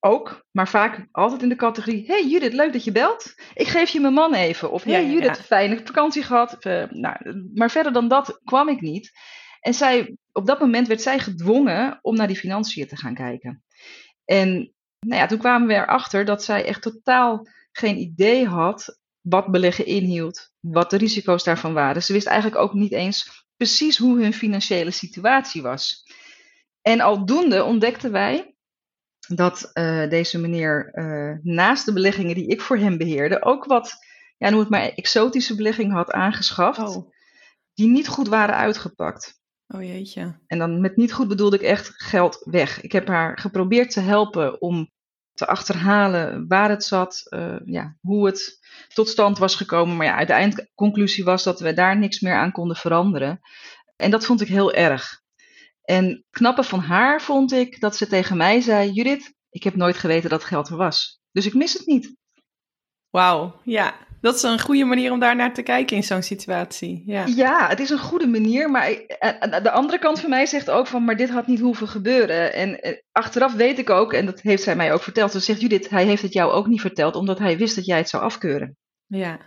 ook, 0.00 0.44
maar 0.50 0.68
vaak 0.68 1.06
altijd 1.12 1.42
in 1.42 1.48
de 1.48 1.56
categorie: 1.56 2.06
Hey 2.06 2.26
Judith, 2.26 2.52
leuk 2.52 2.72
dat 2.72 2.84
je 2.84 2.92
belt. 2.92 3.34
Ik 3.54 3.68
geef 3.68 3.90
je 3.90 4.00
mijn 4.00 4.14
man 4.14 4.34
even. 4.34 4.70
Of 4.70 4.84
Hey 4.84 5.10
Judith, 5.10 5.40
fijne 5.40 5.80
vakantie 5.84 6.22
gehad. 6.22 6.64
Uh, 6.64 6.84
nou, 6.90 7.48
maar 7.54 7.70
verder 7.70 7.92
dan 7.92 8.08
dat 8.08 8.40
kwam 8.44 8.68
ik 8.68 8.80
niet. 8.80 9.10
En 9.60 9.74
zij, 9.74 10.16
op 10.32 10.46
dat 10.46 10.60
moment 10.60 10.86
werd 10.86 11.02
zij 11.02 11.18
gedwongen 11.18 11.98
om 12.02 12.16
naar 12.16 12.26
die 12.26 12.36
financiën 12.36 12.86
te 12.86 12.96
gaan 12.96 13.14
kijken. 13.14 13.62
En 14.24 14.72
nou 14.98 15.20
ja, 15.20 15.26
toen 15.26 15.38
kwamen 15.38 15.68
we 15.68 15.74
erachter 15.74 16.24
dat 16.24 16.44
zij 16.44 16.64
echt 16.64 16.82
totaal 16.82 17.46
geen 17.72 17.96
idee 17.96 18.46
had 18.46 18.98
wat 19.20 19.50
beleggen 19.50 19.86
inhield, 19.86 20.52
wat 20.60 20.90
de 20.90 20.96
risico's 20.96 21.44
daarvan 21.44 21.72
waren. 21.72 22.02
Ze 22.02 22.12
wist 22.12 22.26
eigenlijk 22.26 22.62
ook 22.62 22.74
niet 22.74 22.92
eens 22.92 23.46
precies 23.56 23.98
hoe 23.98 24.22
hun 24.22 24.32
financiële 24.32 24.90
situatie 24.90 25.62
was. 25.62 26.04
En 26.82 27.00
aldoende 27.00 27.64
ontdekten 27.64 28.12
wij 28.12 28.54
dat 29.34 29.70
uh, 29.74 30.08
deze 30.08 30.38
meneer 30.38 30.90
uh, 30.94 31.38
naast 31.54 31.84
de 31.86 31.92
beleggingen 31.92 32.34
die 32.34 32.46
ik 32.46 32.60
voor 32.60 32.76
hem 32.76 32.98
beheerde, 32.98 33.42
ook 33.42 33.64
wat, 33.64 33.94
ja, 34.38 34.50
noem 34.50 34.60
het 34.60 34.68
maar, 34.68 34.88
exotische 34.88 35.54
beleggingen 35.54 35.96
had 35.96 36.12
aangeschaft, 36.12 36.78
oh. 36.78 37.12
die 37.74 37.88
niet 37.88 38.08
goed 38.08 38.28
waren 38.28 38.54
uitgepakt. 38.54 39.38
Oh 39.66 39.82
jeetje. 39.82 40.38
En 40.46 40.58
dan 40.58 40.80
met 40.80 40.96
niet 40.96 41.12
goed 41.12 41.28
bedoelde 41.28 41.56
ik 41.56 41.62
echt 41.62 41.92
geld 42.02 42.42
weg. 42.44 42.80
Ik 42.80 42.92
heb 42.92 43.08
haar 43.08 43.38
geprobeerd 43.38 43.90
te 43.90 44.00
helpen 44.00 44.60
om 44.60 44.90
te 45.40 45.46
achterhalen 45.46 46.44
waar 46.48 46.68
het 46.68 46.84
zat, 46.84 47.26
uh, 47.28 47.56
ja, 47.64 47.96
hoe 48.00 48.26
het 48.26 48.58
tot 48.94 49.08
stand 49.08 49.38
was 49.38 49.54
gekomen. 49.54 49.96
Maar 49.96 50.06
ja, 50.06 50.24
de 50.24 50.32
eindconclusie 50.32 51.24
was 51.24 51.42
dat 51.42 51.60
we 51.60 51.72
daar 51.72 51.98
niks 51.98 52.20
meer 52.20 52.34
aan 52.34 52.52
konden 52.52 52.76
veranderen. 52.76 53.40
En 53.96 54.10
dat 54.10 54.24
vond 54.24 54.40
ik 54.40 54.48
heel 54.48 54.72
erg. 54.72 55.20
En 55.82 56.24
knappe 56.30 56.62
van 56.62 56.80
haar 56.80 57.22
vond 57.22 57.52
ik 57.52 57.80
dat 57.80 57.96
ze 57.96 58.06
tegen 58.06 58.36
mij 58.36 58.60
zei: 58.60 58.90
Judith, 58.90 59.34
ik 59.50 59.62
heb 59.62 59.74
nooit 59.74 59.96
geweten 59.96 60.30
dat 60.30 60.44
geld 60.44 60.68
er 60.68 60.76
was. 60.76 61.20
Dus 61.32 61.46
ik 61.46 61.54
mis 61.54 61.72
het 61.72 61.86
niet. 61.86 62.16
Wauw, 63.10 63.60
ja. 63.64 63.94
Dat 64.20 64.34
is 64.34 64.42
een 64.42 64.60
goede 64.60 64.84
manier 64.84 65.12
om 65.12 65.18
daar 65.18 65.36
naar 65.36 65.54
te 65.54 65.62
kijken 65.62 65.96
in 65.96 66.02
zo'n 66.02 66.22
situatie. 66.22 67.02
Ja. 67.06 67.26
ja, 67.26 67.68
het 67.68 67.80
is 67.80 67.90
een 67.90 67.98
goede 67.98 68.26
manier. 68.26 68.70
Maar 68.70 68.88
de 69.62 69.70
andere 69.70 69.98
kant 69.98 70.20
van 70.20 70.30
mij 70.30 70.46
zegt 70.46 70.70
ook 70.70 70.86
van, 70.86 71.04
maar 71.04 71.16
dit 71.16 71.30
had 71.30 71.46
niet 71.46 71.60
hoeven 71.60 71.88
gebeuren. 71.88 72.54
En 72.54 72.80
eh, 72.80 72.96
achteraf 73.12 73.54
weet 73.54 73.78
ik 73.78 73.90
ook, 73.90 74.12
en 74.12 74.26
dat 74.26 74.40
heeft 74.40 74.62
zij 74.62 74.76
mij 74.76 74.92
ook 74.92 75.02
verteld. 75.02 75.32
Ze 75.32 75.40
zegt, 75.40 75.60
Judith, 75.60 75.90
hij 75.90 76.04
heeft 76.04 76.22
het 76.22 76.32
jou 76.32 76.52
ook 76.52 76.66
niet 76.66 76.80
verteld, 76.80 77.14
omdat 77.14 77.38
hij 77.38 77.58
wist 77.58 77.74
dat 77.74 77.86
jij 77.86 77.96
het 77.96 78.08
zou 78.08 78.22
afkeuren. 78.22 78.76
Ja. 79.06 79.38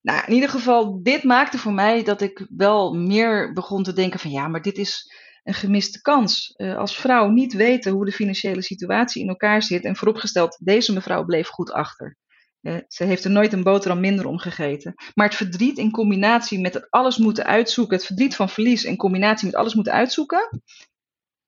Nou, 0.00 0.22
in 0.26 0.34
ieder 0.34 0.48
geval, 0.48 1.02
dit 1.02 1.22
maakte 1.22 1.58
voor 1.58 1.72
mij 1.72 2.02
dat 2.02 2.20
ik 2.20 2.46
wel 2.56 2.94
meer 2.94 3.52
begon 3.52 3.82
te 3.82 3.92
denken 3.92 4.20
van, 4.20 4.30
ja, 4.30 4.48
maar 4.48 4.62
dit 4.62 4.78
is 4.78 5.12
een 5.44 5.54
gemiste 5.54 6.00
kans. 6.00 6.54
Uh, 6.56 6.76
als 6.76 6.96
vrouw 6.96 7.28
niet 7.28 7.52
weten 7.52 7.92
hoe 7.92 8.04
de 8.04 8.12
financiële 8.12 8.62
situatie 8.62 9.22
in 9.22 9.28
elkaar 9.28 9.62
zit. 9.62 9.84
En 9.84 9.96
vooropgesteld, 9.96 10.58
deze 10.60 10.92
mevrouw 10.92 11.24
bleef 11.24 11.48
goed 11.48 11.72
achter. 11.72 12.16
Uh, 12.64 12.76
ze 12.88 13.04
heeft 13.04 13.24
er 13.24 13.30
nooit 13.30 13.52
een 13.52 13.62
boterham 13.62 14.00
minder 14.00 14.26
om 14.26 14.38
gegeten. 14.38 14.94
Maar 15.14 15.26
het 15.26 15.36
verdriet 15.36 15.78
in 15.78 15.90
combinatie 15.90 16.60
met 16.60 16.74
het 16.74 16.86
alles 16.90 17.18
moeten 17.18 17.44
uitzoeken, 17.44 17.96
het 17.96 18.06
verdriet 18.06 18.36
van 18.36 18.48
verlies 18.48 18.84
in 18.84 18.96
combinatie 18.96 19.46
met 19.46 19.54
alles 19.54 19.74
moeten 19.74 19.92
uitzoeken, 19.92 20.62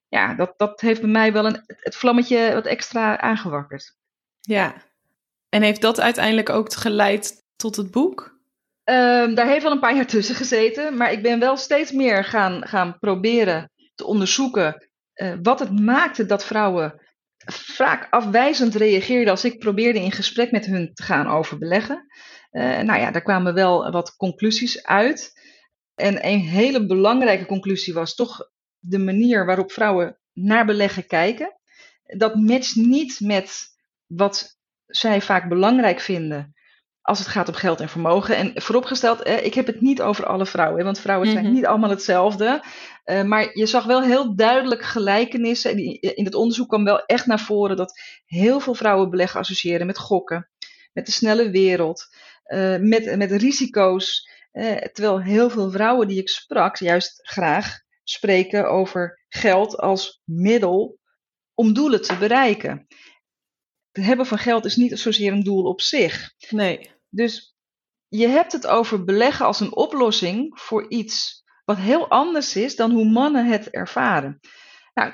ja, 0.08 0.34
dat, 0.34 0.54
dat 0.56 0.80
heeft 0.80 1.00
bij 1.00 1.10
mij 1.10 1.32
wel 1.32 1.46
een, 1.46 1.62
het 1.66 1.96
vlammetje 1.96 2.54
wat 2.54 2.66
extra 2.66 3.20
aangewakkerd. 3.20 3.96
Ja, 4.40 4.74
en 5.48 5.62
heeft 5.62 5.80
dat 5.80 6.00
uiteindelijk 6.00 6.50
ook 6.50 6.72
geleid 6.72 7.44
tot 7.56 7.76
het 7.76 7.90
boek? 7.90 8.38
Um, 8.84 9.34
daar 9.34 9.46
heeft 9.46 9.62
wel 9.62 9.72
een 9.72 9.80
paar 9.80 9.94
jaar 9.94 10.06
tussen 10.06 10.34
gezeten, 10.34 10.96
maar 10.96 11.12
ik 11.12 11.22
ben 11.22 11.38
wel 11.38 11.56
steeds 11.56 11.92
meer 11.92 12.24
gaan, 12.24 12.66
gaan 12.66 12.98
proberen 12.98 13.70
te 13.94 14.06
onderzoeken 14.06 14.88
uh, 15.14 15.34
wat 15.42 15.58
het 15.58 15.80
maakte 15.80 16.26
dat 16.26 16.44
vrouwen 16.44 17.00
vaak 17.52 18.06
afwijzend 18.10 18.74
reageerden 18.74 19.30
als 19.30 19.44
ik 19.44 19.58
probeerde 19.58 20.00
in 20.00 20.12
gesprek 20.12 20.50
met 20.50 20.66
hun 20.66 20.94
te 20.94 21.02
gaan 21.02 21.26
over 21.26 21.58
beleggen. 21.58 22.06
Uh, 22.52 22.62
nou 22.62 23.00
ja, 23.00 23.10
daar 23.10 23.22
kwamen 23.22 23.54
wel 23.54 23.90
wat 23.90 24.16
conclusies 24.16 24.84
uit. 24.84 25.40
En 25.94 26.26
een 26.26 26.40
hele 26.40 26.86
belangrijke 26.86 27.46
conclusie 27.46 27.94
was 27.94 28.14
toch 28.14 28.50
de 28.78 28.98
manier 28.98 29.46
waarop 29.46 29.72
vrouwen 29.72 30.18
naar 30.32 30.66
beleggen 30.66 31.06
kijken. 31.06 31.60
Dat 32.02 32.34
matcht 32.34 32.76
niet 32.76 33.20
met 33.20 33.64
wat 34.06 34.58
zij 34.86 35.20
vaak 35.20 35.48
belangrijk 35.48 36.00
vinden 36.00 36.55
als 37.06 37.18
het 37.18 37.28
gaat 37.28 37.48
om 37.48 37.54
geld 37.54 37.80
en 37.80 37.88
vermogen. 37.88 38.36
En 38.36 38.52
vooropgesteld, 38.54 39.26
ik 39.28 39.54
heb 39.54 39.66
het 39.66 39.80
niet 39.80 40.02
over 40.02 40.26
alle 40.26 40.46
vrouwen, 40.46 40.84
want 40.84 41.00
vrouwen 41.00 41.30
zijn 41.30 41.44
mhm. 41.44 41.54
niet 41.54 41.66
allemaal 41.66 41.90
hetzelfde. 41.90 42.62
Uh, 43.04 43.22
maar 43.22 43.58
je 43.58 43.66
zag 43.66 43.84
wel 43.84 44.02
heel 44.02 44.36
duidelijk 44.36 44.82
gelijkenissen. 44.82 45.70
En 45.70 45.78
in 46.00 46.24
het 46.24 46.34
onderzoek 46.34 46.68
kwam 46.68 46.84
wel 46.84 47.04
echt 47.04 47.26
naar 47.26 47.40
voren 47.40 47.76
dat 47.76 48.00
heel 48.24 48.60
veel 48.60 48.74
vrouwen 48.74 49.10
beleggen 49.10 49.40
associëren 49.40 49.86
met 49.86 49.98
gokken, 49.98 50.48
met 50.92 51.06
de 51.06 51.12
snelle 51.12 51.50
wereld, 51.50 52.06
uh, 52.46 52.76
met, 52.76 53.16
met 53.16 53.32
risico's. 53.32 54.30
terwijl 54.92 55.22
heel 55.22 55.50
veel 55.50 55.70
vrouwen 55.70 56.08
die 56.08 56.18
ik 56.18 56.28
sprak 56.28 56.76
juist 56.76 57.20
graag 57.22 57.78
spreken 58.04 58.70
over 58.70 59.24
geld 59.28 59.78
als 59.78 60.20
middel 60.24 60.98
om 61.54 61.72
doelen 61.72 62.02
te 62.02 62.16
bereiken. 62.16 62.86
Het 63.92 64.04
hebben 64.04 64.26
van 64.26 64.38
geld 64.38 64.64
is 64.64 64.76
niet 64.76 64.98
zozeer 64.98 65.32
een 65.32 65.42
doel 65.42 65.64
op 65.64 65.80
zich. 65.80 66.32
Nee. 66.50 66.94
Dus 67.08 67.56
je 68.08 68.26
hebt 68.26 68.52
het 68.52 68.66
over 68.66 69.04
beleggen 69.04 69.46
als 69.46 69.60
een 69.60 69.74
oplossing 69.74 70.60
voor 70.60 70.90
iets 70.90 71.44
wat 71.64 71.76
heel 71.76 72.08
anders 72.08 72.56
is 72.56 72.76
dan 72.76 72.90
hoe 72.90 73.10
mannen 73.10 73.46
het 73.46 73.70
ervaren. 73.70 74.40
Nou, 74.94 75.12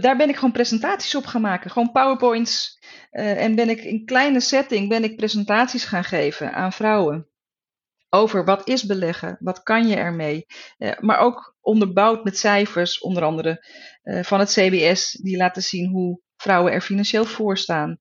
daar 0.00 0.16
ben 0.16 0.28
ik 0.28 0.34
gewoon 0.34 0.52
presentaties 0.52 1.14
op 1.14 1.26
gaan 1.26 1.40
maken. 1.40 1.70
Gewoon 1.70 1.92
powerpoints. 1.92 2.78
Uh, 3.10 3.42
en 3.42 3.54
ben 3.54 3.68
ik 3.68 3.80
in 3.80 4.04
kleine 4.04 4.40
setting 4.40 4.88
ben 4.88 5.04
ik 5.04 5.16
presentaties 5.16 5.84
gaan 5.84 6.04
geven 6.04 6.52
aan 6.52 6.72
vrouwen. 6.72 7.28
Over 8.08 8.44
wat 8.44 8.68
is 8.68 8.84
beleggen, 8.84 9.36
wat 9.40 9.62
kan 9.62 9.88
je 9.88 9.96
ermee. 9.96 10.46
Uh, 10.78 10.98
maar 10.98 11.18
ook 11.18 11.56
onderbouwd 11.60 12.24
met 12.24 12.38
cijfers, 12.38 13.00
onder 13.00 13.22
andere 13.22 13.66
uh, 14.02 14.22
van 14.22 14.38
het 14.38 14.50
CBS, 14.50 15.10
die 15.10 15.36
laten 15.36 15.62
zien 15.62 15.90
hoe 15.90 16.20
vrouwen 16.36 16.72
er 16.72 16.80
financieel 16.80 17.24
voor 17.24 17.58
staan. 17.58 17.98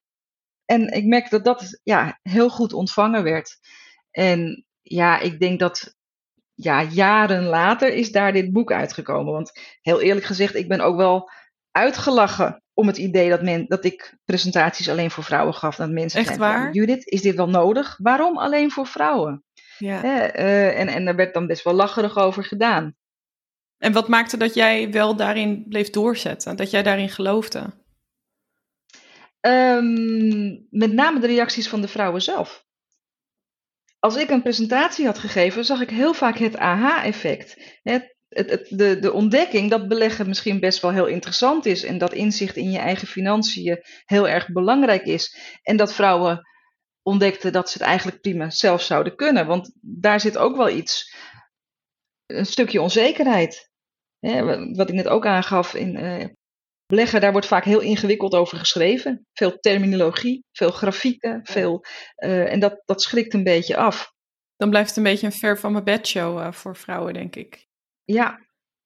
En 0.69 0.87
ik 0.87 1.05
merk 1.05 1.29
dat 1.29 1.43
dat 1.43 1.79
ja, 1.83 2.19
heel 2.21 2.49
goed 2.49 2.73
ontvangen 2.73 3.23
werd. 3.23 3.59
En 4.11 4.65
ja, 4.81 5.19
ik 5.19 5.39
denk 5.39 5.59
dat 5.59 5.95
ja, 6.53 6.83
jaren 6.83 7.43
later 7.43 7.93
is 7.93 8.11
daar 8.11 8.33
dit 8.33 8.51
boek 8.51 8.71
uitgekomen. 8.71 9.33
Want 9.33 9.51
heel 9.81 10.01
eerlijk 10.01 10.25
gezegd, 10.25 10.55
ik 10.55 10.67
ben 10.67 10.81
ook 10.81 10.95
wel 10.95 11.29
uitgelachen 11.71 12.63
om 12.73 12.87
het 12.87 12.97
idee 12.97 13.29
dat, 13.29 13.41
men, 13.41 13.65
dat 13.67 13.85
ik 13.85 14.17
presentaties 14.25 14.89
alleen 14.89 15.11
voor 15.11 15.23
vrouwen 15.23 15.53
gaf. 15.53 15.75
Dat 15.75 15.89
mensen 15.89 16.19
Echt 16.19 16.37
waar? 16.37 16.73
Judith, 16.73 17.05
is 17.05 17.21
dit 17.21 17.35
wel 17.35 17.49
nodig? 17.49 17.97
Waarom 18.01 18.37
alleen 18.37 18.71
voor 18.71 18.87
vrouwen? 18.87 19.43
Ja. 19.77 20.03
Uh, 20.03 20.79
en, 20.79 20.87
en 20.87 21.05
daar 21.05 21.15
werd 21.15 21.33
dan 21.33 21.47
best 21.47 21.63
wel 21.63 21.73
lacherig 21.73 22.17
over 22.17 22.43
gedaan. 22.43 22.95
En 23.77 23.93
wat 23.93 24.07
maakte 24.07 24.37
dat 24.37 24.53
jij 24.53 24.91
wel 24.91 25.15
daarin 25.15 25.65
bleef 25.67 25.89
doorzetten? 25.89 26.55
Dat 26.55 26.71
jij 26.71 26.83
daarin 26.83 27.09
geloofde? 27.09 27.73
Um, 29.41 30.67
met 30.69 30.93
name 30.93 31.19
de 31.19 31.27
reacties 31.27 31.69
van 31.69 31.81
de 31.81 31.87
vrouwen 31.87 32.21
zelf. 32.21 32.67
Als 33.99 34.15
ik 34.15 34.29
een 34.29 34.41
presentatie 34.41 35.05
had 35.05 35.17
gegeven, 35.17 35.65
zag 35.65 35.81
ik 35.81 35.89
heel 35.89 36.13
vaak 36.13 36.37
het 36.37 36.57
aha-effect. 36.57 37.77
De, 38.67 38.97
de 38.99 39.11
ontdekking 39.13 39.69
dat 39.69 39.87
beleggen 39.87 40.27
misschien 40.27 40.59
best 40.59 40.81
wel 40.81 40.91
heel 40.91 41.05
interessant 41.05 41.65
is 41.65 41.83
en 41.83 41.97
dat 41.97 42.13
inzicht 42.13 42.55
in 42.55 42.71
je 42.71 42.77
eigen 42.77 43.07
financiën 43.07 43.81
heel 44.05 44.27
erg 44.27 44.51
belangrijk 44.51 45.03
is. 45.03 45.37
En 45.63 45.77
dat 45.77 45.93
vrouwen 45.93 46.47
ontdekten 47.01 47.51
dat 47.51 47.69
ze 47.69 47.77
het 47.77 47.87
eigenlijk 47.87 48.21
prima 48.21 48.49
zelf 48.49 48.81
zouden 48.81 49.15
kunnen. 49.15 49.47
Want 49.47 49.71
daar 49.81 50.19
zit 50.19 50.37
ook 50.37 50.55
wel 50.55 50.69
iets, 50.69 51.15
een 52.25 52.45
stukje 52.45 52.81
onzekerheid. 52.81 53.71
wat 54.75 54.89
ik 54.89 54.95
net 54.95 55.07
ook 55.07 55.25
aangaf 55.25 55.73
in 55.73 55.95
uh, 55.95 56.25
beleggen, 56.89 57.21
daar 57.21 57.31
wordt 57.31 57.47
vaak 57.47 57.63
heel 57.63 57.79
ingewikkeld 57.79 58.33
over 58.33 58.57
geschreven. 58.57 59.25
Veel 59.33 59.59
terminologie, 59.59 60.43
veel 60.51 60.71
grafieken, 60.71 61.39
veel, 61.43 61.85
uh, 62.17 62.51
en 62.51 62.59
dat, 62.59 62.81
dat 62.85 63.01
schrikt 63.01 63.33
een 63.33 63.43
beetje 63.43 63.77
af. 63.77 64.13
Dan 64.55 64.69
blijft 64.69 64.87
het 64.87 64.97
een 64.97 65.03
beetje 65.03 65.25
een 65.25 65.31
ver 65.31 65.59
van 65.59 65.71
mijn 65.71 65.83
bedshow 65.83 66.39
uh, 66.39 66.51
voor 66.51 66.75
vrouwen, 66.75 67.13
denk 67.13 67.35
ik. 67.35 67.67
Ja, 68.03 68.39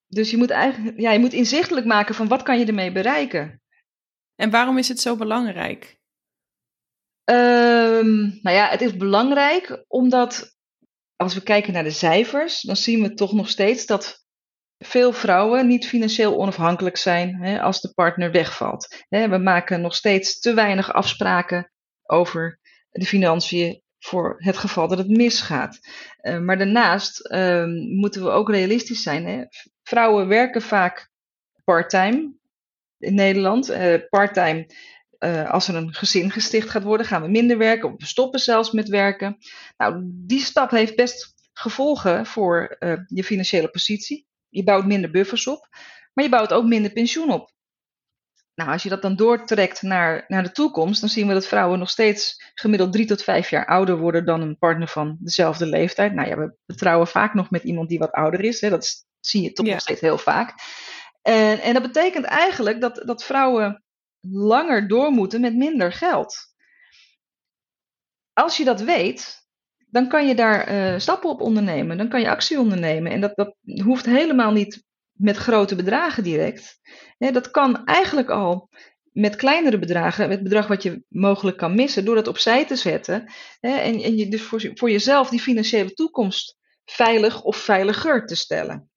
dus 0.07 0.31
je 0.31 0.37
moet 0.37 0.49
eigenlijk 0.49 0.99
ja, 0.99 1.11
je 1.11 1.19
moet 1.19 1.33
inzichtelijk 1.33 1.85
maken 1.85 2.15
van 2.15 2.27
wat 2.27 2.43
kan 2.43 2.59
je 2.59 2.65
ermee 2.65 2.91
bereiken. 2.91 3.61
En 4.35 4.49
waarom 4.49 4.77
is 4.77 4.87
het 4.87 4.99
zo 4.99 5.15
belangrijk? 5.15 5.97
Um, 7.31 8.39
nou 8.41 8.55
ja, 8.55 8.69
het 8.69 8.81
is 8.81 8.97
belangrijk 8.97 9.83
omdat 9.87 10.55
als 11.15 11.33
we 11.33 11.43
kijken 11.43 11.73
naar 11.73 11.83
de 11.83 11.91
cijfers, 11.91 12.61
dan 12.61 12.75
zien 12.75 13.01
we 13.01 13.13
toch 13.13 13.33
nog 13.33 13.49
steeds 13.49 13.85
dat 13.85 14.22
veel 14.83 15.13
vrouwen 15.13 15.67
niet 15.67 15.87
financieel 15.87 16.37
onafhankelijk 16.37 16.97
zijn 16.97 17.35
hè, 17.35 17.61
als 17.61 17.81
de 17.81 17.93
partner 17.93 18.31
wegvalt. 18.31 19.03
Hè, 19.09 19.29
we 19.29 19.37
maken 19.37 19.81
nog 19.81 19.95
steeds 19.95 20.39
te 20.39 20.53
weinig 20.53 20.93
afspraken 20.93 21.71
over 22.03 22.59
de 22.89 23.05
financiën 23.05 23.81
voor 23.99 24.35
het 24.37 24.57
geval 24.57 24.87
dat 24.87 24.97
het 24.97 25.07
misgaat. 25.07 25.79
Uh, 26.21 26.39
maar 26.39 26.57
daarnaast 26.57 27.31
uh, 27.31 27.65
moeten 27.99 28.23
we 28.23 28.29
ook 28.29 28.49
realistisch 28.49 29.03
zijn. 29.03 29.25
Hè? 29.25 29.43
Vrouwen 29.83 30.27
werken 30.27 30.61
vaak 30.61 31.09
parttime 31.63 32.33
in 32.97 33.15
Nederland. 33.15 33.69
Uh, 33.69 33.95
parttime, 34.09 34.67
uh, 35.19 35.51
als 35.51 35.67
er 35.67 35.75
een 35.75 35.93
gezin 35.93 36.31
gesticht 36.31 36.69
gaat 36.69 36.83
worden, 36.83 37.05
gaan 37.05 37.21
we 37.21 37.27
minder 37.27 37.57
werken 37.57 37.89
of 37.89 37.95
we 37.97 38.05
stoppen 38.05 38.39
zelfs 38.39 38.71
met 38.71 38.87
werken. 38.87 39.37
Nou, 39.77 40.01
die 40.05 40.39
stap 40.39 40.71
heeft 40.71 40.95
best 40.95 41.33
gevolgen 41.53 42.25
voor 42.25 42.77
je 43.07 43.23
financiële 43.23 43.67
positie. 43.69 44.27
Je 44.53 44.63
bouwt 44.63 44.85
minder 44.85 45.11
buffers 45.11 45.47
op, 45.47 45.67
maar 46.13 46.23
je 46.23 46.29
bouwt 46.29 46.53
ook 46.53 46.65
minder 46.65 46.91
pensioen 46.91 47.31
op. 47.31 47.51
Nou, 48.55 48.71
als 48.71 48.83
je 48.83 48.89
dat 48.89 49.01
dan 49.01 49.15
doortrekt 49.15 49.81
naar, 49.81 50.25
naar 50.27 50.43
de 50.43 50.51
toekomst, 50.51 50.99
dan 50.99 51.09
zien 51.09 51.27
we 51.27 51.33
dat 51.33 51.47
vrouwen 51.47 51.79
nog 51.79 51.89
steeds 51.89 52.51
gemiddeld 52.53 52.91
drie 52.91 53.05
tot 53.05 53.23
vijf 53.23 53.49
jaar 53.49 53.65
ouder 53.65 53.97
worden 53.97 54.25
dan 54.25 54.41
een 54.41 54.57
partner 54.57 54.87
van 54.87 55.17
dezelfde 55.19 55.65
leeftijd. 55.65 56.13
Nou 56.13 56.27
ja, 56.27 56.37
we 56.37 56.75
trouwen 56.75 57.07
vaak 57.07 57.33
nog 57.33 57.49
met 57.49 57.63
iemand 57.63 57.89
die 57.89 57.99
wat 57.99 58.11
ouder 58.11 58.39
is. 58.43 58.61
Hè? 58.61 58.69
Dat 58.69 59.05
zie 59.19 59.41
je 59.41 59.51
toch 59.51 59.65
nog 59.65 59.79
steeds 59.79 60.01
heel 60.01 60.17
vaak. 60.17 60.53
En, 61.21 61.59
en 61.59 61.73
dat 61.73 61.81
betekent 61.81 62.25
eigenlijk 62.25 62.81
dat, 62.81 63.01
dat 63.05 63.23
vrouwen 63.23 63.83
langer 64.19 64.87
door 64.87 65.11
moeten 65.11 65.41
met 65.41 65.55
minder 65.55 65.91
geld. 65.91 66.35
Als 68.33 68.57
je 68.57 68.63
dat 68.63 68.81
weet, 68.81 69.42
dan 69.93 70.07
kan 70.07 70.27
je 70.27 70.35
daar 70.35 70.73
uh, 70.73 70.99
stappen 70.99 71.29
op 71.29 71.41
ondernemen. 71.41 71.97
Dan 71.97 72.09
kan 72.09 72.21
je 72.21 72.29
actie 72.29 72.59
ondernemen. 72.59 73.11
En 73.11 73.21
dat, 73.21 73.35
dat 73.35 73.55
hoeft 73.83 74.05
helemaal 74.05 74.51
niet 74.51 74.83
met 75.11 75.37
grote 75.37 75.75
bedragen 75.75 76.23
direct. 76.23 76.79
dat 77.17 77.51
kan 77.51 77.85
eigenlijk 77.85 78.29
al 78.29 78.69
met 79.11 79.35
kleinere 79.35 79.79
bedragen, 79.79 80.29
het 80.29 80.43
bedrag 80.43 80.67
wat 80.67 80.83
je 80.83 81.03
mogelijk 81.07 81.57
kan 81.57 81.75
missen, 81.75 82.05
door 82.05 82.15
dat 82.15 82.27
opzij 82.27 82.65
te 82.65 82.75
zetten. 82.75 83.33
en, 83.59 84.01
en 84.01 84.17
je 84.17 84.27
dus 84.29 84.41
voor, 84.41 84.71
voor 84.73 84.91
jezelf 84.91 85.29
die 85.29 85.41
financiële 85.41 85.93
toekomst 85.93 86.57
veilig 86.85 87.43
of 87.43 87.57
veiliger 87.57 88.25
te 88.25 88.35
stellen. 88.35 88.89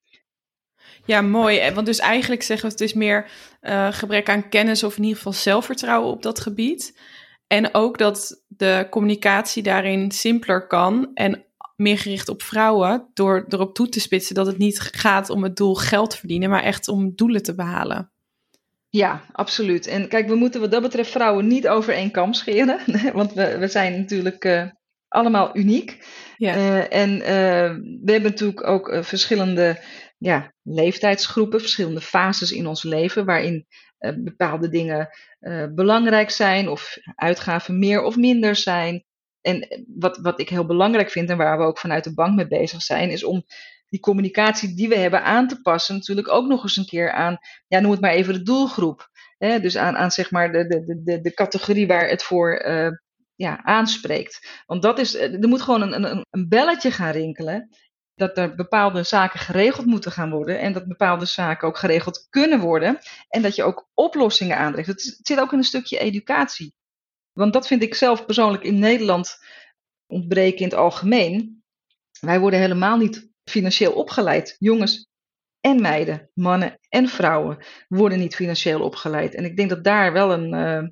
Ja, 1.04 1.20
mooi. 1.20 1.70
Want 1.72 1.86
dus 1.86 1.98
eigenlijk 1.98 2.42
zeggen 2.42 2.66
we 2.66 2.72
het 2.72 2.82
is 2.82 2.94
meer 2.94 3.30
uh, 3.62 3.92
gebrek 3.92 4.28
aan 4.28 4.48
kennis 4.48 4.82
of 4.82 4.96
in 4.96 5.02
ieder 5.02 5.16
geval 5.16 5.32
zelfvertrouwen 5.32 6.10
op 6.10 6.22
dat 6.22 6.40
gebied. 6.40 6.98
En 7.46 7.74
ook 7.74 7.98
dat 7.98 8.42
de 8.46 8.86
communicatie 8.90 9.62
daarin 9.62 10.10
simpeler 10.10 10.66
kan 10.66 11.10
en 11.14 11.46
meer 11.76 11.98
gericht 11.98 12.28
op 12.28 12.42
vrouwen 12.42 13.10
door 13.14 13.44
erop 13.48 13.74
toe 13.74 13.88
te 13.88 14.00
spitsen 14.00 14.34
dat 14.34 14.46
het 14.46 14.58
niet 14.58 14.80
gaat 14.80 15.30
om 15.30 15.42
het 15.42 15.56
doel 15.56 15.74
geld 15.74 16.14
verdienen, 16.14 16.50
maar 16.50 16.62
echt 16.62 16.88
om 16.88 17.12
doelen 17.14 17.42
te 17.42 17.54
behalen. 17.54 18.10
Ja, 18.88 19.24
absoluut. 19.32 19.86
En 19.86 20.08
kijk, 20.08 20.28
we 20.28 20.34
moeten 20.34 20.60
wat 20.60 20.70
dat 20.70 20.82
betreft 20.82 21.10
vrouwen 21.10 21.46
niet 21.46 21.68
over 21.68 21.94
één 21.94 22.10
kam 22.10 22.32
scheren, 22.32 22.80
want 23.12 23.32
we, 23.32 23.58
we 23.58 23.68
zijn 23.68 23.98
natuurlijk 23.98 24.44
uh, 24.44 24.66
allemaal 25.08 25.56
uniek. 25.56 26.06
Ja. 26.36 26.56
Uh, 26.56 26.92
en 26.92 27.10
uh, 27.10 27.24
we 28.04 28.12
hebben 28.12 28.30
natuurlijk 28.30 28.66
ook 28.66 28.98
verschillende 29.00 29.82
ja, 30.18 30.52
leeftijdsgroepen, 30.62 31.60
verschillende 31.60 32.00
fases 32.00 32.52
in 32.52 32.66
ons 32.66 32.82
leven, 32.82 33.24
waarin 33.24 33.66
bepaalde 34.14 34.68
dingen 34.68 35.08
belangrijk 35.74 36.30
zijn 36.30 36.68
of 36.68 36.96
uitgaven 37.14 37.78
meer 37.78 38.02
of 38.02 38.16
minder 38.16 38.56
zijn. 38.56 39.04
En 39.40 39.84
wat, 39.98 40.16
wat 40.16 40.40
ik 40.40 40.48
heel 40.48 40.66
belangrijk 40.66 41.10
vind 41.10 41.30
en 41.30 41.36
waar 41.36 41.58
we 41.58 41.64
ook 41.64 41.78
vanuit 41.78 42.04
de 42.04 42.14
bank 42.14 42.36
mee 42.36 42.46
bezig 42.46 42.82
zijn, 42.82 43.10
is 43.10 43.24
om 43.24 43.44
die 43.88 44.00
communicatie 44.00 44.74
die 44.74 44.88
we 44.88 44.96
hebben 44.96 45.22
aan 45.22 45.48
te 45.48 45.60
passen, 45.60 45.94
natuurlijk 45.94 46.28
ook 46.28 46.46
nog 46.46 46.62
eens 46.62 46.76
een 46.76 46.86
keer 46.86 47.12
aan, 47.12 47.38
ja, 47.66 47.80
noem 47.80 47.90
het 47.90 48.00
maar 48.00 48.12
even 48.12 48.34
de 48.34 48.42
doelgroep. 48.42 49.10
Hè? 49.38 49.60
Dus 49.60 49.76
aan, 49.76 49.96
aan 49.96 50.10
zeg 50.10 50.30
maar 50.30 50.52
de, 50.52 50.66
de, 50.66 51.02
de, 51.04 51.20
de 51.20 51.34
categorie 51.34 51.86
waar 51.86 52.08
het 52.08 52.22
voor 52.22 52.64
uh, 52.66 52.88
ja, 53.34 53.62
aanspreekt. 53.62 54.62
Want 54.66 54.82
dat 54.82 54.98
is, 54.98 55.14
eh, 55.14 55.42
er 55.42 55.48
moet 55.48 55.62
gewoon 55.62 55.82
een, 55.82 56.10
een, 56.10 56.26
een 56.30 56.48
belletje 56.48 56.90
gaan 56.90 57.12
rinkelen. 57.12 57.68
Dat 58.16 58.38
er 58.38 58.54
bepaalde 58.54 59.02
zaken 59.02 59.40
geregeld 59.40 59.86
moeten 59.86 60.12
gaan 60.12 60.30
worden. 60.30 60.60
En 60.60 60.72
dat 60.72 60.86
bepaalde 60.86 61.24
zaken 61.24 61.68
ook 61.68 61.78
geregeld 61.78 62.26
kunnen 62.30 62.60
worden. 62.60 62.98
En 63.28 63.42
dat 63.42 63.54
je 63.54 63.62
ook 63.62 63.88
oplossingen 63.94 64.56
aanbrengt. 64.56 64.88
Het 64.88 65.18
zit 65.22 65.40
ook 65.40 65.52
in 65.52 65.58
een 65.58 65.64
stukje 65.64 65.98
educatie. 65.98 66.74
Want 67.32 67.52
dat 67.52 67.66
vind 67.66 67.82
ik 67.82 67.94
zelf 67.94 68.26
persoonlijk 68.26 68.62
in 68.64 68.78
Nederland 68.78 69.38
ontbreken 70.06 70.58
in 70.58 70.68
het 70.68 70.74
algemeen. 70.74 71.62
Wij 72.20 72.40
worden 72.40 72.60
helemaal 72.60 72.96
niet 72.96 73.30
financieel 73.44 73.92
opgeleid. 73.92 74.56
Jongens 74.58 75.08
en 75.60 75.80
meiden, 75.80 76.30
mannen 76.34 76.78
en 76.88 77.08
vrouwen 77.08 77.64
worden 77.88 78.18
niet 78.18 78.34
financieel 78.34 78.82
opgeleid. 78.82 79.34
En 79.34 79.44
ik 79.44 79.56
denk 79.56 79.68
dat 79.68 79.84
daar 79.84 80.12
wel 80.12 80.32
een, 80.32 80.54
uh, 80.54 80.88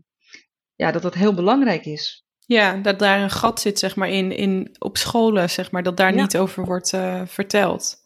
ja, 0.75 0.93
dat 0.93 1.03
dat 1.03 1.15
heel 1.15 1.35
belangrijk 1.35 1.85
is. 1.85 2.24
Ja, 2.47 2.77
dat 2.77 2.99
daar 2.99 3.23
een 3.23 3.31
gat 3.31 3.61
zit, 3.61 3.79
zeg 3.79 3.97
maar, 3.97 4.09
in, 4.09 4.33
in 4.33 4.77
op 4.79 4.97
scholen, 4.97 5.51
zeg 5.51 5.71
maar, 5.71 5.83
dat 5.83 5.97
daar 5.97 6.15
niet 6.15 6.37
over 6.37 6.65
wordt 6.65 6.93
uh, 6.93 7.23
verteld. 7.27 7.97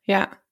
Ja. 0.00 0.42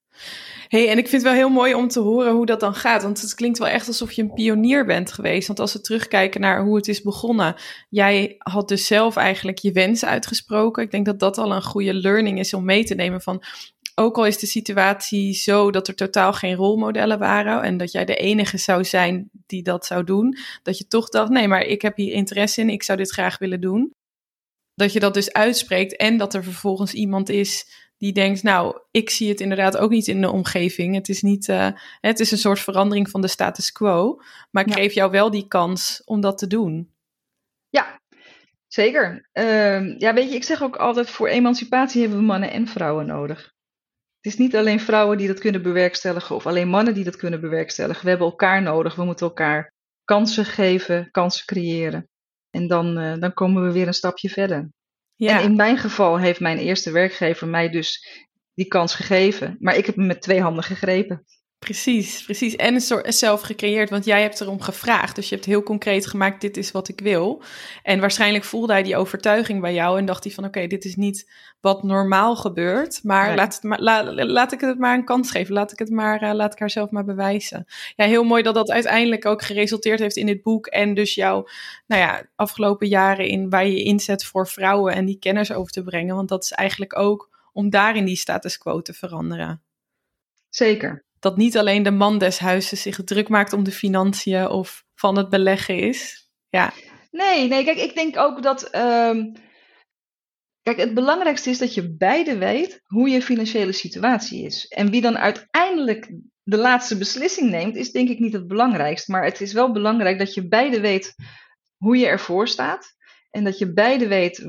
hey, 0.68 0.88
en 0.88 0.98
ik 0.98 1.08
vind 1.08 1.22
het 1.22 1.22
wel 1.22 1.32
heel 1.32 1.48
mooi 1.48 1.74
om 1.74 1.88
te 1.88 2.00
horen 2.00 2.32
hoe 2.32 2.46
dat 2.46 2.60
dan 2.60 2.74
gaat. 2.74 3.02
Want 3.02 3.20
het 3.20 3.34
klinkt 3.34 3.58
wel 3.58 3.68
echt 3.68 3.86
alsof 3.86 4.12
je 4.12 4.22
een 4.22 4.32
pionier 4.32 4.84
bent 4.86 5.12
geweest. 5.12 5.46
Want 5.46 5.60
als 5.60 5.72
we 5.72 5.80
terugkijken 5.80 6.40
naar 6.40 6.62
hoe 6.62 6.76
het 6.76 6.88
is 6.88 7.02
begonnen. 7.02 7.54
Jij 7.88 8.34
had 8.38 8.68
dus 8.68 8.86
zelf 8.86 9.16
eigenlijk 9.16 9.58
je 9.58 9.72
wens 9.72 10.04
uitgesproken. 10.04 10.82
Ik 10.82 10.90
denk 10.90 11.06
dat 11.06 11.20
dat 11.20 11.38
al 11.38 11.52
een 11.52 11.62
goede 11.62 11.94
learning 11.94 12.38
is 12.38 12.54
om 12.54 12.64
mee 12.64 12.84
te 12.84 12.94
nemen 12.94 13.20
van... 13.20 13.42
Ook 13.94 14.16
al 14.16 14.26
is 14.26 14.38
de 14.38 14.46
situatie 14.46 15.34
zo 15.34 15.70
dat 15.70 15.88
er 15.88 15.94
totaal 15.94 16.32
geen 16.32 16.54
rolmodellen 16.54 17.18
waren 17.18 17.62
en 17.62 17.76
dat 17.76 17.92
jij 17.92 18.04
de 18.04 18.16
enige 18.16 18.58
zou 18.58 18.84
zijn 18.84 19.30
die 19.46 19.62
dat 19.62 19.86
zou 19.86 20.04
doen, 20.04 20.36
dat 20.62 20.78
je 20.78 20.86
toch 20.86 21.08
dacht: 21.08 21.30
nee, 21.30 21.48
maar 21.48 21.62
ik 21.62 21.82
heb 21.82 21.96
hier 21.96 22.12
interesse 22.12 22.60
in, 22.60 22.70
ik 22.70 22.82
zou 22.82 22.98
dit 22.98 23.12
graag 23.12 23.38
willen 23.38 23.60
doen. 23.60 23.90
Dat 24.74 24.92
je 24.92 25.00
dat 25.00 25.14
dus 25.14 25.32
uitspreekt 25.32 25.96
en 25.96 26.16
dat 26.16 26.34
er 26.34 26.44
vervolgens 26.44 26.92
iemand 26.92 27.28
is 27.28 27.66
die 28.02 28.12
denkt, 28.12 28.42
nou, 28.42 28.80
ik 28.90 29.10
zie 29.10 29.28
het 29.28 29.40
inderdaad 29.40 29.76
ook 29.76 29.90
niet 29.90 30.08
in 30.08 30.20
de 30.20 30.30
omgeving. 30.30 30.94
Het 30.94 31.08
is 31.08 31.22
niet, 31.22 31.48
uh, 31.48 31.68
het 32.00 32.20
is 32.20 32.30
een 32.30 32.38
soort 32.38 32.60
verandering 32.60 33.10
van 33.10 33.20
de 33.20 33.28
status 33.28 33.72
quo, 33.72 34.20
maar 34.50 34.66
ik 34.66 34.72
geef 34.72 34.92
jou 34.92 35.10
wel 35.10 35.30
die 35.30 35.48
kans 35.48 36.02
om 36.04 36.20
dat 36.20 36.38
te 36.38 36.46
doen. 36.46 36.92
Ja, 37.68 38.00
zeker. 38.66 39.28
Uh, 39.32 39.98
ja, 39.98 40.14
weet 40.14 40.28
je, 40.28 40.34
ik 40.34 40.44
zeg 40.44 40.62
ook 40.62 40.76
altijd, 40.76 41.10
voor 41.10 41.28
emancipatie 41.28 42.00
hebben 42.00 42.18
we 42.18 42.24
mannen 42.24 42.50
en 42.50 42.66
vrouwen 42.66 43.06
nodig. 43.06 43.52
Het 44.22 44.32
is 44.32 44.38
niet 44.38 44.56
alleen 44.56 44.80
vrouwen 44.80 45.18
die 45.18 45.26
dat 45.26 45.38
kunnen 45.38 45.62
bewerkstelligen 45.62 46.34
of 46.36 46.46
alleen 46.46 46.68
mannen 46.68 46.94
die 46.94 47.04
dat 47.04 47.16
kunnen 47.16 47.40
bewerkstelligen. 47.40 48.02
We 48.02 48.08
hebben 48.08 48.26
elkaar 48.26 48.62
nodig. 48.62 48.94
We 48.94 49.04
moeten 49.04 49.26
elkaar 49.26 49.72
kansen 50.04 50.44
geven, 50.44 51.10
kansen 51.10 51.46
creëren. 51.46 52.08
En 52.50 52.66
dan, 52.66 52.98
uh, 52.98 53.14
dan 53.18 53.32
komen 53.32 53.64
we 53.64 53.72
weer 53.72 53.86
een 53.86 53.94
stapje 53.94 54.28
verder. 54.28 54.70
Ja. 55.14 55.38
En 55.38 55.44
in 55.44 55.56
mijn 55.56 55.78
geval 55.78 56.18
heeft 56.18 56.40
mijn 56.40 56.58
eerste 56.58 56.90
werkgever 56.90 57.48
mij 57.48 57.68
dus 57.68 58.06
die 58.54 58.66
kans 58.66 58.94
gegeven. 58.94 59.56
Maar 59.58 59.76
ik 59.76 59.86
heb 59.86 59.96
hem 59.96 60.06
met 60.06 60.22
twee 60.22 60.40
handen 60.40 60.64
gegrepen. 60.64 61.24
Precies, 61.62 62.24
precies. 62.24 62.56
En 62.56 62.74
een 62.74 62.80
soort 62.80 63.14
zelf 63.14 63.40
gecreëerd, 63.40 63.90
want 63.90 64.04
jij 64.04 64.22
hebt 64.22 64.40
erom 64.40 64.60
gevraagd. 64.60 65.16
Dus 65.16 65.28
je 65.28 65.34
hebt 65.34 65.46
heel 65.46 65.62
concreet 65.62 66.06
gemaakt, 66.06 66.40
dit 66.40 66.56
is 66.56 66.70
wat 66.70 66.88
ik 66.88 67.00
wil. 67.00 67.42
En 67.82 68.00
waarschijnlijk 68.00 68.44
voelde 68.44 68.72
hij 68.72 68.82
die 68.82 68.96
overtuiging 68.96 69.60
bij 69.60 69.74
jou 69.74 69.98
en 69.98 70.04
dacht 70.04 70.24
hij 70.24 70.32
van, 70.32 70.44
oké, 70.44 70.66
dit 70.66 70.84
is 70.84 70.96
niet 70.96 71.30
wat 71.60 71.82
normaal 71.82 72.36
gebeurt. 72.36 73.00
Maar, 73.02 73.34
laat, 73.34 73.54
het 73.54 73.62
maar 73.62 73.80
laat 74.24 74.52
ik 74.52 74.60
het 74.60 74.78
maar 74.78 74.94
een 74.94 75.04
kans 75.04 75.30
geven. 75.30 75.54
Laat 75.54 75.72
ik 75.72 75.78
het 75.78 75.90
maar, 75.90 76.22
uh, 76.22 76.32
laat 76.32 76.52
ik 76.52 76.58
haar 76.58 76.70
zelf 76.70 76.90
maar 76.90 77.04
bewijzen. 77.04 77.66
Ja, 77.96 78.04
heel 78.04 78.24
mooi 78.24 78.42
dat 78.42 78.54
dat 78.54 78.70
uiteindelijk 78.70 79.26
ook 79.26 79.42
geresulteerd 79.42 80.00
heeft 80.00 80.16
in 80.16 80.26
dit 80.26 80.42
boek. 80.42 80.66
En 80.66 80.94
dus 80.94 81.14
jouw, 81.14 81.48
nou 81.86 82.02
ja, 82.02 82.22
afgelopen 82.36 82.88
jaren 82.88 83.26
in 83.26 83.50
waar 83.50 83.66
je 83.66 83.82
inzet 83.82 84.24
voor 84.24 84.48
vrouwen 84.48 84.94
en 84.94 85.04
die 85.04 85.18
kennis 85.18 85.52
over 85.52 85.72
te 85.72 85.82
brengen. 85.82 86.16
Want 86.16 86.28
dat 86.28 86.44
is 86.44 86.52
eigenlijk 86.52 86.98
ook 86.98 87.30
om 87.52 87.70
daarin 87.70 88.04
die 88.04 88.16
status 88.16 88.58
quo 88.58 88.82
te 88.82 88.92
veranderen. 88.92 89.62
Zeker 90.48 91.04
dat 91.22 91.36
niet 91.36 91.56
alleen 91.56 91.82
de 91.82 91.90
man 91.90 92.18
des 92.18 92.38
huizes 92.38 92.82
zich 92.82 93.04
druk 93.04 93.28
maakt 93.28 93.52
om 93.52 93.64
de 93.64 93.72
financiën 93.72 94.48
of 94.48 94.84
van 94.94 95.16
het 95.16 95.28
beleggen 95.28 95.78
is. 95.78 96.28
Ja. 96.48 96.72
Nee, 97.10 97.48
nee, 97.48 97.64
kijk, 97.64 97.78
ik 97.78 97.94
denk 97.94 98.18
ook 98.18 98.42
dat. 98.42 98.74
Um, 98.74 99.32
kijk, 100.62 100.76
het 100.76 100.94
belangrijkste 100.94 101.50
is 101.50 101.58
dat 101.58 101.74
je 101.74 101.96
beide 101.96 102.38
weet 102.38 102.80
hoe 102.84 103.08
je 103.08 103.22
financiële 103.22 103.72
situatie 103.72 104.44
is. 104.44 104.66
En 104.66 104.90
wie 104.90 105.00
dan 105.00 105.18
uiteindelijk 105.18 106.12
de 106.42 106.56
laatste 106.56 106.98
beslissing 106.98 107.50
neemt, 107.50 107.76
is 107.76 107.92
denk 107.92 108.08
ik 108.08 108.18
niet 108.18 108.32
het 108.32 108.46
belangrijkste. 108.46 109.10
Maar 109.10 109.24
het 109.24 109.40
is 109.40 109.52
wel 109.52 109.72
belangrijk 109.72 110.18
dat 110.18 110.34
je 110.34 110.48
beide 110.48 110.80
weet 110.80 111.14
hoe 111.76 111.96
je 111.96 112.06
ervoor 112.06 112.48
staat. 112.48 112.94
En 113.30 113.44
dat 113.44 113.58
je 113.58 113.72
beide 113.72 114.08
weet 114.08 114.46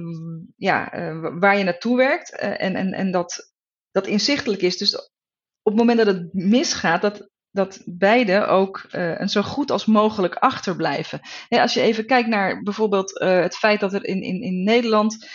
ja, 0.57 0.95
uh, 0.95 1.39
waar 1.39 1.57
je 1.57 1.63
naartoe 1.63 1.97
werkt. 1.97 2.33
Uh, 2.33 2.61
en, 2.61 2.75
en, 2.75 2.93
en 2.93 3.11
dat 3.11 3.53
dat 3.91 4.07
inzichtelijk 4.07 4.61
is. 4.61 4.77
Dus 4.77 5.11
op 5.63 5.71
het 5.71 5.81
moment 5.81 5.97
dat 5.97 6.15
het 6.15 6.33
misgaat, 6.33 7.01
dat, 7.01 7.29
dat 7.51 7.81
beide 7.85 8.45
ook 8.45 8.85
uh, 8.91 9.19
een 9.19 9.29
zo 9.29 9.41
goed 9.41 9.71
als 9.71 9.85
mogelijk 9.85 10.35
achterblijven. 10.35 11.19
Als 11.49 11.73
je 11.73 11.81
even 11.81 12.05
kijkt 12.05 12.29
naar 12.29 12.63
bijvoorbeeld 12.63 13.21
uh, 13.21 13.39
het 13.39 13.55
feit 13.55 13.79
dat 13.79 13.93
er 13.93 14.05
in, 14.05 14.21
in, 14.21 14.41
in 14.41 14.63
Nederland. 14.63 15.27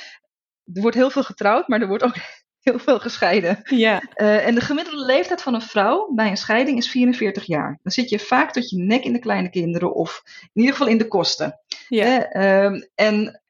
Er 0.72 0.82
wordt 0.82 0.96
heel 0.96 1.10
veel 1.10 1.22
getrouwd, 1.22 1.68
maar 1.68 1.80
er 1.80 1.88
wordt 1.88 2.02
ook 2.02 2.16
heel 2.68 2.78
veel 2.78 3.00
gescheiden. 3.00 3.60
Ja. 3.62 4.02
Uh, 4.16 4.46
en 4.46 4.54
de 4.54 4.60
gemiddelde 4.60 5.04
leeftijd 5.04 5.42
van 5.42 5.54
een 5.54 5.62
vrouw 5.62 6.12
bij 6.14 6.30
een 6.30 6.36
scheiding 6.36 6.78
is 6.78 6.90
44 6.90 7.44
jaar. 7.44 7.78
Dan 7.82 7.92
zit 7.92 8.10
je 8.10 8.18
vaak 8.18 8.52
tot 8.52 8.70
je 8.70 8.78
nek 8.78 9.04
in 9.04 9.12
de 9.12 9.18
kleine 9.18 9.50
kinderen 9.50 9.94
of 9.94 10.22
in 10.52 10.60
ieder 10.60 10.72
geval 10.72 10.92
in 10.92 10.98
de 10.98 11.08
kosten. 11.08 11.60
Ja. 11.88 12.34
Uh, 12.36 12.82
en 12.94 13.42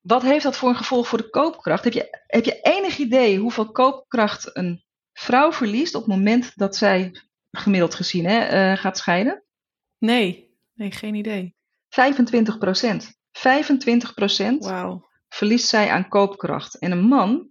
wat 0.00 0.22
heeft 0.22 0.44
dat 0.44 0.56
voor 0.56 0.68
een 0.68 0.76
gevolg 0.76 1.08
voor 1.08 1.18
de 1.18 1.30
koopkracht? 1.30 1.84
Heb 1.84 1.92
je, 1.92 2.22
heb 2.26 2.44
je 2.44 2.60
enig 2.60 2.98
idee 2.98 3.38
hoeveel 3.38 3.70
koopkracht 3.72 4.56
een 4.56 4.84
vrouw 5.26 5.52
verliest 5.52 5.94
op 5.94 6.00
het 6.00 6.10
moment 6.10 6.52
dat 6.56 6.76
zij, 6.76 7.22
gemiddeld 7.50 7.94
gezien, 7.94 8.26
hè, 8.26 8.70
uh, 8.72 8.78
gaat 8.78 8.98
scheiden? 8.98 9.42
Nee, 9.98 10.54
nee, 10.74 10.90
geen 10.90 11.14
idee. 11.14 11.54
25 11.88 12.58
procent. 12.58 13.18
25 13.32 14.14
procent 14.14 14.64
wow. 14.64 15.04
verliest 15.28 15.68
zij 15.68 15.90
aan 15.90 16.08
koopkracht. 16.08 16.78
En 16.78 16.92
een 16.92 17.08
man 17.08 17.50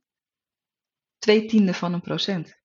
twee 1.20 1.46
tiende 1.46 1.74
van 1.74 1.94
een 1.94 2.02
procent. 2.02 2.60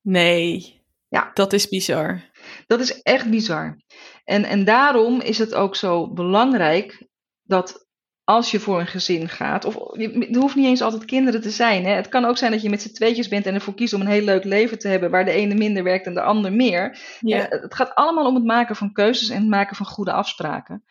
Nee, 0.00 0.82
ja. 1.08 1.30
dat 1.34 1.52
is 1.52 1.68
bizar. 1.68 2.30
Dat 2.66 2.80
is 2.80 3.02
echt 3.02 3.30
bizar. 3.30 3.82
En, 4.24 4.44
en 4.44 4.64
daarom 4.64 5.20
is 5.20 5.38
het 5.38 5.54
ook 5.54 5.76
zo 5.76 6.12
belangrijk 6.12 7.06
dat 7.42 7.85
als 8.28 8.50
je 8.50 8.60
voor 8.60 8.80
een 8.80 8.86
gezin 8.86 9.28
gaat, 9.28 9.64
of 9.64 9.74
er 9.98 10.36
hoeft 10.36 10.54
niet 10.54 10.66
eens 10.66 10.82
altijd 10.82 11.04
kinderen 11.04 11.40
te 11.40 11.50
zijn. 11.50 11.84
Hè. 11.84 11.90
Het 11.90 12.08
kan 12.08 12.24
ook 12.24 12.38
zijn 12.38 12.50
dat 12.50 12.62
je 12.62 12.70
met 12.70 12.82
z'n 12.82 12.92
tweetjes 12.92 13.28
bent 13.28 13.46
en 13.46 13.54
ervoor 13.54 13.74
kiest 13.74 13.92
om 13.92 14.00
een 14.00 14.06
heel 14.06 14.24
leuk 14.24 14.44
leven 14.44 14.78
te 14.78 14.88
hebben, 14.88 15.10
waar 15.10 15.24
de 15.24 15.30
ene 15.30 15.54
minder 15.54 15.82
werkt 15.82 16.06
en 16.06 16.14
de 16.14 16.22
ander 16.22 16.52
meer. 16.52 16.98
Ja. 17.20 17.46
Het 17.48 17.74
gaat 17.74 17.94
allemaal 17.94 18.26
om 18.26 18.34
het 18.34 18.44
maken 18.44 18.76
van 18.76 18.92
keuzes 18.92 19.28
en 19.28 19.40
het 19.40 19.48
maken 19.48 19.76
van 19.76 19.86
goede 19.86 20.12
afspraken. 20.12 20.84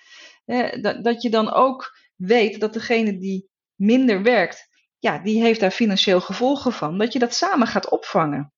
Dat, 0.82 1.04
dat 1.04 1.22
je 1.22 1.30
dan 1.30 1.54
ook 1.54 1.98
weet 2.16 2.60
dat 2.60 2.74
degene 2.74 3.18
die 3.18 3.50
minder 3.76 4.24
werkt, 4.24 4.68
ja, 5.00 5.20
die 5.20 5.42
heeft 5.42 5.60
daar 5.60 5.72
financieel 5.72 6.22
gevolgen 6.22 6.72
van. 6.72 6.98
Dat 6.98 7.14
je 7.14 7.20
dat 7.20 7.34
samen 7.34 7.68
gaat 7.68 7.90
opvangen. 7.90 8.54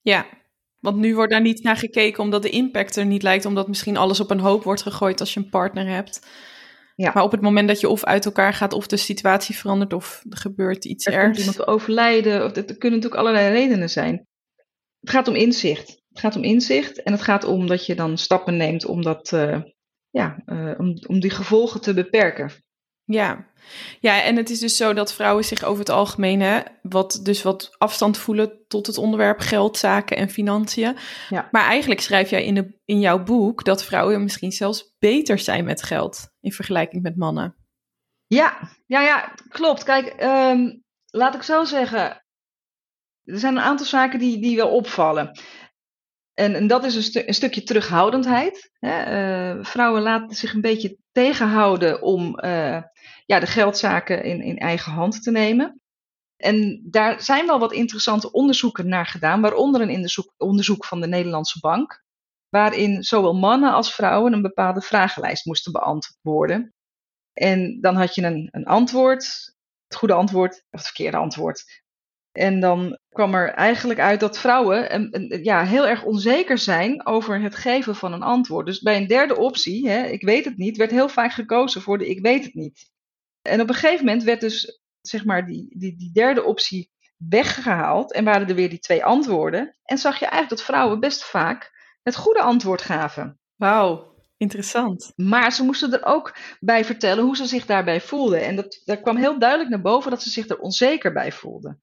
Ja, 0.00 0.26
want 0.78 0.96
nu 0.96 1.14
wordt 1.14 1.32
daar 1.32 1.40
niet 1.40 1.62
naar 1.62 1.76
gekeken 1.76 2.22
omdat 2.22 2.42
de 2.42 2.50
impact 2.50 2.96
er 2.96 3.06
niet 3.06 3.22
lijkt, 3.22 3.44
omdat 3.44 3.68
misschien 3.68 3.96
alles 3.96 4.20
op 4.20 4.30
een 4.30 4.40
hoop 4.40 4.64
wordt 4.64 4.82
gegooid 4.82 5.20
als 5.20 5.34
je 5.34 5.40
een 5.40 5.50
partner 5.50 5.86
hebt. 5.86 6.26
Ja. 6.94 7.10
Maar 7.14 7.22
op 7.22 7.30
het 7.30 7.40
moment 7.40 7.68
dat 7.68 7.80
je 7.80 7.88
of 7.88 8.04
uit 8.04 8.24
elkaar 8.24 8.54
gaat, 8.54 8.72
of 8.72 8.86
de 8.86 8.96
situatie 8.96 9.56
verandert, 9.56 9.92
of 9.92 10.24
er 10.30 10.36
gebeurt 10.36 10.84
iets 10.84 11.06
er 11.06 11.12
ergs. 11.12 11.38
Er 11.38 11.44
iemand 11.44 11.66
overlijden, 11.66 12.44
of 12.44 12.56
er 12.56 12.64
kunnen 12.64 12.98
natuurlijk 12.98 13.14
allerlei 13.14 13.52
redenen 13.52 13.90
zijn. 13.90 14.26
Het 15.00 15.10
gaat 15.10 15.28
om 15.28 15.34
inzicht. 15.34 15.88
Het 15.88 16.20
gaat 16.20 16.36
om 16.36 16.42
inzicht 16.42 17.02
en 17.02 17.12
het 17.12 17.22
gaat 17.22 17.44
om 17.44 17.66
dat 17.66 17.86
je 17.86 17.94
dan 17.94 18.18
stappen 18.18 18.56
neemt 18.56 18.84
om, 18.84 19.02
dat, 19.02 19.32
uh, 19.32 19.62
ja, 20.10 20.42
uh, 20.46 20.74
om, 20.78 20.98
om 21.06 21.20
die 21.20 21.30
gevolgen 21.30 21.80
te 21.80 21.94
beperken. 21.94 22.50
Ja. 23.12 23.46
ja, 24.00 24.22
en 24.22 24.36
het 24.36 24.50
is 24.50 24.58
dus 24.58 24.76
zo 24.76 24.92
dat 24.92 25.14
vrouwen 25.14 25.44
zich 25.44 25.62
over 25.62 25.78
het 25.78 25.88
algemeen, 25.88 26.40
hè, 26.40 26.60
wat, 26.82 27.20
dus 27.22 27.42
wat 27.42 27.74
afstand 27.78 28.18
voelen 28.18 28.66
tot 28.68 28.86
het 28.86 28.98
onderwerp 28.98 29.38
geld, 29.38 29.76
zaken 29.76 30.16
en 30.16 30.30
financiën. 30.30 30.96
Ja. 31.28 31.48
Maar 31.50 31.64
eigenlijk 31.64 32.00
schrijf 32.00 32.30
jij 32.30 32.44
in, 32.44 32.54
de, 32.54 32.80
in 32.84 33.00
jouw 33.00 33.22
boek 33.22 33.64
dat 33.64 33.84
vrouwen 33.84 34.22
misschien 34.22 34.52
zelfs 34.52 34.94
beter 34.98 35.38
zijn 35.38 35.64
met 35.64 35.82
geld 35.82 36.30
in 36.40 36.52
vergelijking 36.52 37.02
met 37.02 37.16
mannen. 37.16 37.56
Ja, 38.26 38.58
ja, 38.86 39.00
ja 39.00 39.34
klopt. 39.48 39.82
Kijk, 39.82 40.22
um, 40.22 40.82
laat 41.06 41.34
ik 41.34 41.42
zo 41.42 41.64
zeggen. 41.64 42.24
Er 43.24 43.38
zijn 43.38 43.56
een 43.56 43.62
aantal 43.62 43.86
zaken 43.86 44.18
die, 44.18 44.40
die 44.40 44.56
wel 44.56 44.68
opvallen. 44.68 45.40
En, 46.34 46.54
en 46.54 46.66
dat 46.66 46.84
is 46.84 46.94
een, 46.94 47.02
stu 47.02 47.22
een 47.26 47.34
stukje 47.34 47.62
terughoudendheid. 47.62 48.70
Hè. 48.78 49.56
Uh, 49.56 49.64
vrouwen 49.64 50.02
laten 50.02 50.36
zich 50.36 50.54
een 50.54 50.60
beetje 50.60 50.96
tegenhouden 51.12 52.02
om 52.02 52.38
uh, 52.44 52.82
ja, 53.26 53.40
de 53.40 53.46
geldzaken 53.46 54.24
in, 54.24 54.40
in 54.42 54.58
eigen 54.58 54.92
hand 54.92 55.22
te 55.22 55.30
nemen. 55.30 55.80
En 56.36 56.86
daar 56.90 57.22
zijn 57.22 57.46
wel 57.46 57.58
wat 57.58 57.72
interessante 57.72 58.32
onderzoeken 58.32 58.88
naar 58.88 59.06
gedaan, 59.06 59.40
waaronder 59.40 59.80
een 59.80 59.90
onderzoek, 59.90 60.34
onderzoek 60.36 60.84
van 60.84 61.00
de 61.00 61.06
Nederlandse 61.06 61.60
Bank, 61.60 62.04
waarin 62.48 63.02
zowel 63.02 63.34
mannen 63.34 63.72
als 63.72 63.94
vrouwen 63.94 64.32
een 64.32 64.42
bepaalde 64.42 64.80
vragenlijst 64.80 65.44
moesten 65.44 65.72
beantwoorden. 65.72 66.74
En 67.32 67.80
dan 67.80 67.96
had 67.96 68.14
je 68.14 68.22
een, 68.22 68.48
een 68.50 68.64
antwoord, 68.64 69.24
het 69.86 69.98
goede 69.98 70.14
antwoord 70.14 70.54
of 70.54 70.66
het 70.70 70.82
verkeerde 70.82 71.16
antwoord. 71.16 71.79
En 72.32 72.60
dan 72.60 72.98
kwam 73.08 73.34
er 73.34 73.50
eigenlijk 73.50 74.00
uit 74.00 74.20
dat 74.20 74.38
vrouwen 74.38 74.94
een, 74.94 75.08
een, 75.10 75.44
ja, 75.44 75.64
heel 75.64 75.86
erg 75.86 76.04
onzeker 76.04 76.58
zijn 76.58 77.06
over 77.06 77.40
het 77.40 77.54
geven 77.54 77.94
van 77.94 78.12
een 78.12 78.22
antwoord. 78.22 78.66
Dus 78.66 78.80
bij 78.80 78.96
een 78.96 79.06
derde 79.06 79.36
optie, 79.36 79.88
hè, 79.88 80.06
ik 80.06 80.22
weet 80.22 80.44
het 80.44 80.56
niet, 80.56 80.76
werd 80.76 80.90
heel 80.90 81.08
vaak 81.08 81.32
gekozen 81.32 81.82
voor 81.82 81.98
de 81.98 82.08
ik 82.08 82.20
weet 82.20 82.44
het 82.44 82.54
niet. 82.54 82.90
En 83.42 83.60
op 83.60 83.68
een 83.68 83.74
gegeven 83.74 84.04
moment 84.04 84.22
werd 84.22 84.40
dus 84.40 84.80
zeg 85.00 85.24
maar 85.24 85.46
die, 85.46 85.78
die, 85.78 85.96
die 85.96 86.12
derde 86.12 86.44
optie 86.44 86.90
weggehaald 87.28 88.12
en 88.12 88.24
waren 88.24 88.48
er 88.48 88.54
weer 88.54 88.68
die 88.70 88.78
twee 88.78 89.04
antwoorden. 89.04 89.76
En 89.84 89.98
zag 89.98 90.18
je 90.18 90.26
eigenlijk 90.26 90.56
dat 90.56 90.62
vrouwen 90.62 91.00
best 91.00 91.24
vaak 91.24 91.70
het 92.02 92.16
goede 92.16 92.40
antwoord 92.40 92.82
gaven. 92.82 93.40
Wauw, 93.56 94.14
interessant. 94.36 95.12
Maar 95.16 95.52
ze 95.52 95.64
moesten 95.64 95.92
er 95.92 96.04
ook 96.04 96.36
bij 96.60 96.84
vertellen 96.84 97.24
hoe 97.24 97.36
ze 97.36 97.46
zich 97.46 97.66
daarbij 97.66 98.00
voelden. 98.00 98.44
En 98.44 98.56
dat, 98.56 98.82
daar 98.84 99.00
kwam 99.00 99.16
heel 99.16 99.38
duidelijk 99.38 99.70
naar 99.70 99.80
boven 99.80 100.10
dat 100.10 100.22
ze 100.22 100.30
zich 100.30 100.48
er 100.48 100.58
onzeker 100.58 101.12
bij 101.12 101.32
voelden. 101.32 101.80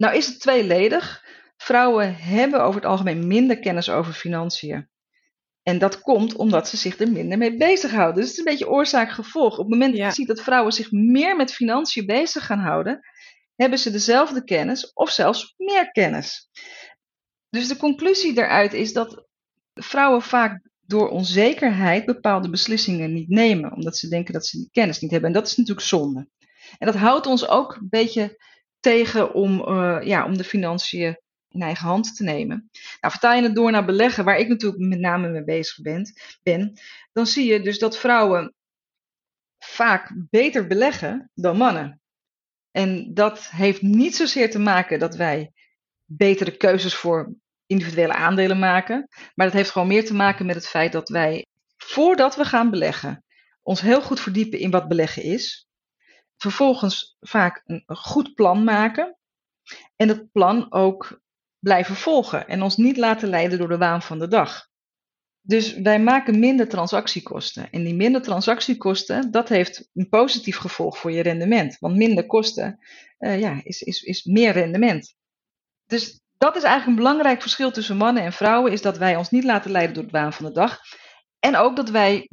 Nou 0.00 0.16
is 0.16 0.26
het 0.26 0.40
tweeledig. 0.40 1.24
Vrouwen 1.56 2.16
hebben 2.16 2.62
over 2.62 2.80
het 2.80 2.90
algemeen 2.90 3.26
minder 3.26 3.58
kennis 3.58 3.90
over 3.90 4.12
financiën. 4.12 4.88
En 5.62 5.78
dat 5.78 6.00
komt 6.00 6.34
omdat 6.36 6.68
ze 6.68 6.76
zich 6.76 6.98
er 6.98 7.10
minder 7.10 7.38
mee 7.38 7.56
bezighouden. 7.56 8.14
Dus 8.14 8.24
het 8.24 8.32
is 8.32 8.38
een 8.38 8.50
beetje 8.50 8.68
oorzaak-gevolg. 8.68 9.52
Op 9.52 9.58
het 9.58 9.68
moment 9.68 9.96
dat 9.96 10.06
je 10.06 10.12
ziet 10.12 10.26
dat 10.26 10.42
vrouwen 10.42 10.72
zich 10.72 10.90
meer 10.90 11.36
met 11.36 11.52
financiën 11.52 12.06
bezig 12.06 12.46
gaan 12.46 12.58
houden, 12.58 13.00
hebben 13.56 13.78
ze 13.78 13.90
dezelfde 13.90 14.44
kennis 14.44 14.92
of 14.92 15.10
zelfs 15.10 15.54
meer 15.56 15.90
kennis. 15.90 16.48
Dus 17.50 17.68
de 17.68 17.76
conclusie 17.76 18.34
daaruit 18.34 18.72
is 18.72 18.92
dat 18.92 19.26
vrouwen 19.74 20.22
vaak 20.22 20.70
door 20.80 21.08
onzekerheid 21.08 22.04
bepaalde 22.04 22.50
beslissingen 22.50 23.12
niet 23.12 23.28
nemen, 23.28 23.72
omdat 23.72 23.96
ze 23.96 24.08
denken 24.08 24.32
dat 24.32 24.46
ze 24.46 24.56
die 24.56 24.68
kennis 24.72 25.00
niet 25.00 25.10
hebben. 25.10 25.28
En 25.28 25.34
dat 25.34 25.46
is 25.46 25.56
natuurlijk 25.56 25.86
zonde. 25.86 26.28
En 26.78 26.86
dat 26.86 26.96
houdt 26.96 27.26
ons 27.26 27.48
ook 27.48 27.74
een 27.74 27.88
beetje 27.90 28.38
tegen 28.80 29.34
om, 29.34 29.68
uh, 29.68 29.98
ja, 30.02 30.24
om 30.24 30.36
de 30.36 30.44
financiën 30.44 31.18
in 31.48 31.62
eigen 31.62 31.86
hand 31.86 32.16
te 32.16 32.22
nemen. 32.22 32.68
Nou, 33.00 33.12
vertaal 33.12 33.34
je 33.34 33.42
het 33.42 33.54
door 33.54 33.70
naar 33.70 33.84
beleggen, 33.84 34.24
waar 34.24 34.38
ik 34.38 34.48
natuurlijk 34.48 34.82
met 34.82 34.98
name 34.98 35.28
mee 35.28 35.44
bezig 35.44 35.80
ben, 35.80 36.12
ben 36.42 36.78
dan 37.12 37.26
zie 37.26 37.52
je 37.52 37.60
dus 37.60 37.78
dat 37.78 37.98
vrouwen 37.98 38.54
vaak 39.58 40.12
beter 40.30 40.66
beleggen 40.66 41.30
dan 41.34 41.56
mannen. 41.56 42.00
En 42.70 43.14
dat 43.14 43.48
heeft 43.50 43.82
niet 43.82 44.16
zozeer 44.16 44.50
te 44.50 44.58
maken 44.58 44.98
dat 44.98 45.16
wij 45.16 45.52
betere 46.04 46.56
keuzes 46.56 46.94
voor 46.94 47.34
individuele 47.66 48.12
aandelen 48.12 48.58
maken, 48.58 49.08
maar 49.34 49.46
dat 49.46 49.54
heeft 49.54 49.70
gewoon 49.70 49.88
meer 49.88 50.04
te 50.04 50.14
maken 50.14 50.46
met 50.46 50.54
het 50.54 50.68
feit 50.68 50.92
dat 50.92 51.08
wij, 51.08 51.46
voordat 51.76 52.36
we 52.36 52.44
gaan 52.44 52.70
beleggen, 52.70 53.24
ons 53.62 53.80
heel 53.80 54.02
goed 54.02 54.20
verdiepen 54.20 54.58
in 54.58 54.70
wat 54.70 54.88
beleggen 54.88 55.22
is. 55.22 55.68
Vervolgens 56.40 57.16
vaak 57.20 57.62
een 57.64 57.84
goed 57.86 58.34
plan 58.34 58.64
maken. 58.64 59.16
En 59.96 60.08
dat 60.08 60.32
plan 60.32 60.72
ook 60.72 61.20
blijven 61.58 61.94
volgen 61.94 62.48
en 62.48 62.62
ons 62.62 62.76
niet 62.76 62.96
laten 62.96 63.28
leiden 63.28 63.58
door 63.58 63.68
de 63.68 63.78
waan 63.78 64.02
van 64.02 64.18
de 64.18 64.28
dag. 64.28 64.68
Dus 65.40 65.74
wij 65.74 66.00
maken 66.00 66.38
minder 66.38 66.68
transactiekosten. 66.68 67.70
En 67.70 67.84
die 67.84 67.94
minder 67.94 68.22
transactiekosten, 68.22 69.30
dat 69.30 69.48
heeft 69.48 69.88
een 69.92 70.08
positief 70.08 70.56
gevolg 70.56 70.98
voor 70.98 71.12
je 71.12 71.22
rendement. 71.22 71.78
Want 71.78 71.96
minder 71.96 72.26
kosten 72.26 72.78
uh, 73.18 73.40
ja, 73.40 73.60
is, 73.62 73.82
is, 73.82 74.02
is 74.02 74.24
meer 74.24 74.52
rendement. 74.52 75.14
Dus 75.86 76.20
dat 76.38 76.56
is 76.56 76.62
eigenlijk 76.62 76.86
een 76.86 77.04
belangrijk 77.04 77.40
verschil 77.40 77.70
tussen 77.70 77.96
mannen 77.96 78.22
en 78.22 78.32
vrouwen, 78.32 78.72
is 78.72 78.82
dat 78.82 78.98
wij 78.98 79.16
ons 79.16 79.30
niet 79.30 79.44
laten 79.44 79.70
leiden 79.70 79.94
door 79.94 80.04
de 80.04 80.10
waan 80.10 80.32
van 80.32 80.44
de 80.44 80.52
dag. 80.52 80.78
En 81.38 81.56
ook 81.56 81.76
dat 81.76 81.90
wij 81.90 82.30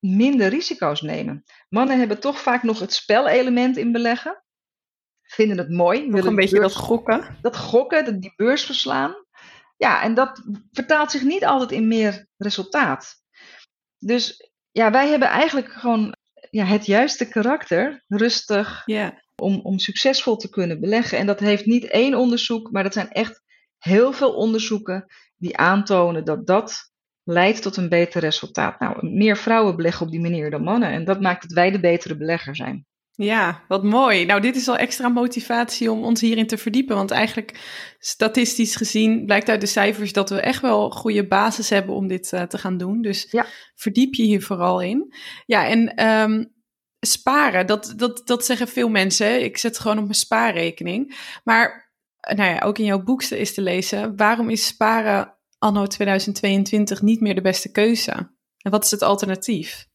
minder 0.00 0.48
risico's 0.48 1.00
nemen. 1.00 1.44
Mannen 1.68 1.98
hebben 1.98 2.20
toch 2.20 2.40
vaak 2.40 2.62
nog 2.62 2.80
het 2.80 2.92
spelelement 2.92 3.76
in 3.76 3.92
beleggen 3.92 4.42
vinden 5.28 5.58
het 5.58 5.70
mooi. 5.70 6.08
Nog 6.08 6.24
een 6.24 6.34
beetje 6.34 6.60
dat 6.60 6.74
gokken. 6.74 7.38
Dat 7.42 7.56
gokken, 7.56 8.20
die 8.20 8.32
beurs 8.36 8.64
verslaan. 8.64 9.14
Ja, 9.76 10.02
en 10.02 10.14
dat 10.14 10.42
vertaalt 10.72 11.10
zich 11.10 11.22
niet 11.22 11.44
altijd 11.44 11.72
in 11.72 11.88
meer 11.88 12.26
resultaat. 12.36 13.14
Dus 13.98 14.50
ja, 14.70 14.90
wij 14.90 15.08
hebben 15.08 15.28
eigenlijk 15.28 15.72
gewoon 15.72 16.16
ja, 16.50 16.64
het 16.64 16.86
juiste 16.86 17.28
karakter, 17.28 18.04
rustig, 18.06 18.84
om, 19.36 19.60
om 19.60 19.78
succesvol 19.78 20.36
te 20.36 20.50
kunnen 20.50 20.80
beleggen. 20.80 21.18
En 21.18 21.26
dat 21.26 21.40
heeft 21.40 21.66
niet 21.66 21.84
één 21.84 22.14
onderzoek, 22.14 22.70
maar 22.70 22.82
dat 22.82 22.92
zijn 22.92 23.10
echt 23.10 23.42
heel 23.78 24.12
veel 24.12 24.34
onderzoeken 24.34 25.06
die 25.36 25.56
aantonen 25.56 26.24
dat 26.24 26.46
dat 26.46 26.92
leidt 27.28 27.62
tot 27.62 27.76
een 27.76 27.88
beter 27.88 28.20
resultaat. 28.20 28.80
Nou, 28.80 29.06
meer 29.06 29.36
vrouwen 29.36 29.76
beleggen 29.76 30.06
op 30.06 30.12
die 30.12 30.20
manier 30.20 30.50
dan 30.50 30.62
mannen. 30.62 30.90
En 30.90 31.04
dat 31.04 31.20
maakt 31.20 31.42
dat 31.42 31.52
wij 31.52 31.70
de 31.70 31.80
betere 31.80 32.16
belegger 32.16 32.56
zijn. 32.56 32.86
Ja, 33.12 33.64
wat 33.68 33.84
mooi. 33.84 34.24
Nou, 34.24 34.40
dit 34.40 34.56
is 34.56 34.68
al 34.68 34.76
extra 34.76 35.08
motivatie 35.08 35.90
om 35.90 36.04
ons 36.04 36.20
hierin 36.20 36.46
te 36.46 36.58
verdiepen. 36.58 36.96
Want 36.96 37.10
eigenlijk, 37.10 37.60
statistisch 37.98 38.76
gezien, 38.76 39.24
blijkt 39.24 39.48
uit 39.48 39.60
de 39.60 39.66
cijfers 39.66 40.12
dat 40.12 40.30
we 40.30 40.40
echt 40.40 40.60
wel 40.60 40.90
goede 40.90 41.26
basis 41.26 41.70
hebben 41.70 41.94
om 41.94 42.08
dit 42.08 42.32
uh, 42.32 42.42
te 42.42 42.58
gaan 42.58 42.76
doen. 42.76 43.02
Dus 43.02 43.26
ja. 43.30 43.46
verdiep 43.74 44.14
je 44.14 44.22
hier 44.22 44.42
vooral 44.42 44.80
in. 44.80 45.14
Ja, 45.46 45.66
en 45.66 46.06
um, 46.06 46.52
sparen, 47.00 47.66
dat, 47.66 47.92
dat, 47.96 48.22
dat 48.24 48.44
zeggen 48.44 48.68
veel 48.68 48.88
mensen. 48.88 49.44
Ik 49.44 49.58
zet 49.58 49.78
gewoon 49.78 49.98
op 49.98 50.04
mijn 50.04 50.14
spaarrekening. 50.14 51.16
Maar, 51.44 51.92
nou 52.36 52.50
ja, 52.50 52.58
ook 52.58 52.78
in 52.78 52.84
jouw 52.84 53.02
boek 53.02 53.22
is 53.22 53.54
te 53.54 53.62
lezen. 53.62 54.16
Waarom 54.16 54.50
is 54.50 54.66
sparen 54.66 55.37
anno 55.58 55.86
2022 55.86 57.02
niet 57.02 57.20
meer 57.20 57.34
de 57.34 57.40
beste 57.40 57.70
keuze? 57.70 58.12
En 58.58 58.70
wat 58.70 58.84
is 58.84 58.90
het 58.90 59.02
alternatief? 59.02 59.86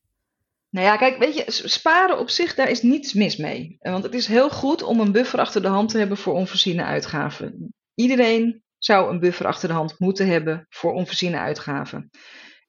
Nou 0.70 0.86
ja, 0.86 0.98
kijk, 0.98 1.18
weet 1.18 1.36
je, 1.36 1.44
sparen 1.48 2.20
op 2.20 2.30
zich, 2.30 2.56
daar 2.56 2.70
is 2.70 2.82
niets 2.82 3.14
mis 3.14 3.38
mee. 3.38 3.78
Want 3.80 4.04
het 4.04 4.14
is 4.14 4.28
heel 4.28 4.50
goed 4.50 4.84
om 4.84 5.00
een 5.00 5.12
buffer 5.12 5.40
achter 5.40 5.62
de 5.62 5.68
hand 5.68 5.90
te 5.90 5.98
hebben 5.98 6.18
voor 6.18 6.34
onvoorziene 6.34 6.84
uitgaven. 6.84 7.74
Iedereen 7.96 8.64
zou 8.78 9.12
een 9.12 9.20
buffer 9.20 9.46
achter 9.46 9.68
de 9.68 9.74
hand 9.74 10.00
moeten 10.00 10.28
hebben 10.28 10.66
voor 10.70 10.94
onvoorziene 10.94 11.38
uitgaven. 11.38 12.10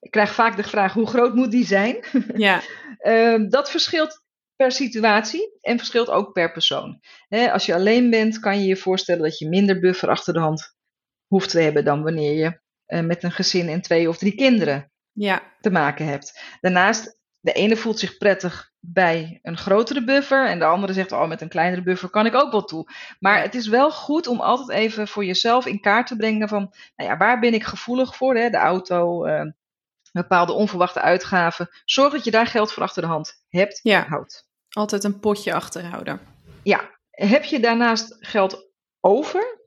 Ik 0.00 0.10
krijg 0.10 0.32
vaak 0.34 0.56
de 0.56 0.62
vraag, 0.62 0.92
hoe 0.92 1.06
groot 1.06 1.34
moet 1.34 1.50
die 1.50 1.66
zijn? 1.66 2.04
Ja. 2.36 2.62
uh, 3.00 3.48
dat 3.48 3.70
verschilt 3.70 4.22
per 4.56 4.72
situatie 4.72 5.58
en 5.60 5.78
verschilt 5.78 6.08
ook 6.10 6.32
per 6.32 6.52
persoon. 6.52 7.00
als 7.28 7.66
je 7.66 7.74
alleen 7.74 8.10
bent, 8.10 8.38
kan 8.38 8.60
je 8.60 8.66
je 8.66 8.76
voorstellen 8.76 9.22
dat 9.22 9.38
je 9.38 9.48
minder 9.48 9.80
buffer 9.80 10.08
achter 10.08 10.32
de 10.32 10.40
hand 10.40 10.76
hoeft 11.26 11.50
te 11.50 11.60
hebben 11.60 11.84
dan 11.84 12.02
wanneer 12.02 12.32
je 12.32 12.62
uh, 12.86 13.00
met 13.00 13.22
een 13.22 13.32
gezin 13.32 13.68
en 13.68 13.82
twee 13.82 14.08
of 14.08 14.18
drie 14.18 14.34
kinderen 14.34 14.90
ja. 15.12 15.42
te 15.60 15.70
maken 15.70 16.06
hebt. 16.06 16.40
Daarnaast 16.60 17.18
de 17.40 17.52
ene 17.52 17.76
voelt 17.76 17.98
zich 17.98 18.16
prettig 18.16 18.72
bij 18.80 19.38
een 19.42 19.56
grotere 19.56 20.04
buffer 20.04 20.48
en 20.48 20.58
de 20.58 20.64
andere 20.64 20.92
zegt, 20.92 21.12
oh, 21.12 21.28
met 21.28 21.40
een 21.40 21.48
kleinere 21.48 21.82
buffer 21.82 22.10
kan 22.10 22.26
ik 22.26 22.34
ook 22.34 22.52
wel 22.52 22.64
toe. 22.64 22.90
Maar 23.18 23.42
het 23.42 23.54
is 23.54 23.68
wel 23.68 23.92
goed 23.92 24.26
om 24.26 24.40
altijd 24.40 24.78
even 24.78 25.08
voor 25.08 25.24
jezelf 25.24 25.66
in 25.66 25.80
kaart 25.80 26.06
te 26.06 26.16
brengen 26.16 26.48
van, 26.48 26.74
nou 26.96 27.10
ja, 27.10 27.16
waar 27.16 27.40
ben 27.40 27.54
ik 27.54 27.64
gevoelig 27.64 28.16
voor? 28.16 28.36
Hè? 28.36 28.50
De 28.50 28.56
auto, 28.56 29.26
uh, 29.26 29.42
bepaalde 30.12 30.52
onverwachte 30.52 31.00
uitgaven. 31.00 31.68
Zorg 31.84 32.12
dat 32.12 32.24
je 32.24 32.30
daar 32.30 32.46
geld 32.46 32.72
voor 32.72 32.82
achter 32.82 33.02
de 33.02 33.08
hand 33.08 33.44
hebt 33.48 33.80
ja, 33.82 34.06
houdt. 34.08 34.48
Altijd 34.68 35.04
een 35.04 35.20
potje 35.20 35.54
achterhouden. 35.54 36.20
Ja, 36.62 36.90
heb 37.10 37.44
je 37.44 37.60
daarnaast 37.60 38.16
geld 38.20 38.70
over, 39.00 39.63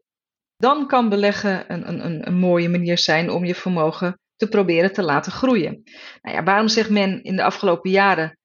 dan 0.57 0.87
kan 0.87 1.09
beleggen 1.09 1.73
een, 1.73 2.05
een, 2.05 2.27
een 2.27 2.37
mooie 2.37 2.69
manier 2.69 2.97
zijn 2.97 3.29
om 3.29 3.45
je 3.45 3.55
vermogen 3.55 4.19
te 4.35 4.47
proberen 4.47 4.93
te 4.93 5.03
laten 5.03 5.31
groeien. 5.31 5.83
Nou 6.21 6.35
ja, 6.35 6.43
waarom 6.43 6.67
zegt 6.67 6.89
men 6.89 7.23
in 7.23 7.35
de 7.35 7.43
afgelopen 7.43 7.91
jaren, 7.91 8.37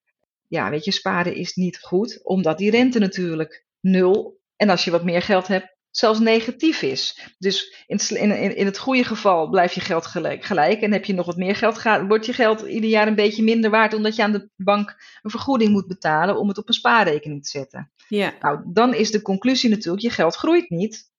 ja, 0.47 0.69
weet 0.69 0.85
je, 0.85 0.91
sparen 0.91 1.35
is 1.35 1.55
niet 1.55 1.79
goed? 1.79 2.19
Omdat 2.23 2.57
die 2.57 2.71
rente 2.71 2.99
natuurlijk 2.99 3.65
nul 3.79 4.39
en 4.55 4.69
als 4.69 4.83
je 4.83 4.91
wat 4.91 5.03
meer 5.03 5.21
geld 5.21 5.47
hebt, 5.47 5.73
zelfs 5.95 6.19
negatief 6.19 6.81
is. 6.81 7.33
Dus 7.37 7.85
in, 7.87 8.17
in, 8.17 8.55
in 8.55 8.65
het 8.65 8.77
goede 8.77 9.03
geval 9.03 9.49
blijf 9.49 9.73
je 9.73 9.81
geld 9.81 10.05
gelijk, 10.05 10.43
gelijk 10.43 10.81
en 10.81 10.91
heb 10.91 11.05
je 11.05 11.13
nog 11.13 11.25
wat 11.25 11.37
meer 11.37 11.55
geld, 11.55 11.77
gaat, 11.77 12.07
wordt 12.07 12.25
je 12.25 12.33
geld 12.33 12.61
ieder 12.61 12.89
jaar 12.89 13.07
een 13.07 13.15
beetje 13.15 13.43
minder 13.43 13.69
waard 13.69 13.93
omdat 13.93 14.15
je 14.15 14.23
aan 14.23 14.31
de 14.31 14.49
bank 14.55 14.95
een 15.21 15.29
vergoeding 15.29 15.71
moet 15.71 15.87
betalen 15.87 16.37
om 16.37 16.47
het 16.47 16.57
op 16.57 16.67
een 16.67 16.73
spaarrekening 16.73 17.43
te 17.43 17.49
zetten. 17.49 17.91
Ja. 18.07 18.33
Nou, 18.39 18.61
dan 18.65 18.93
is 18.93 19.11
de 19.11 19.21
conclusie 19.21 19.69
natuurlijk, 19.69 20.03
je 20.03 20.09
geld 20.09 20.35
groeit 20.35 20.69
niet, 20.69 21.11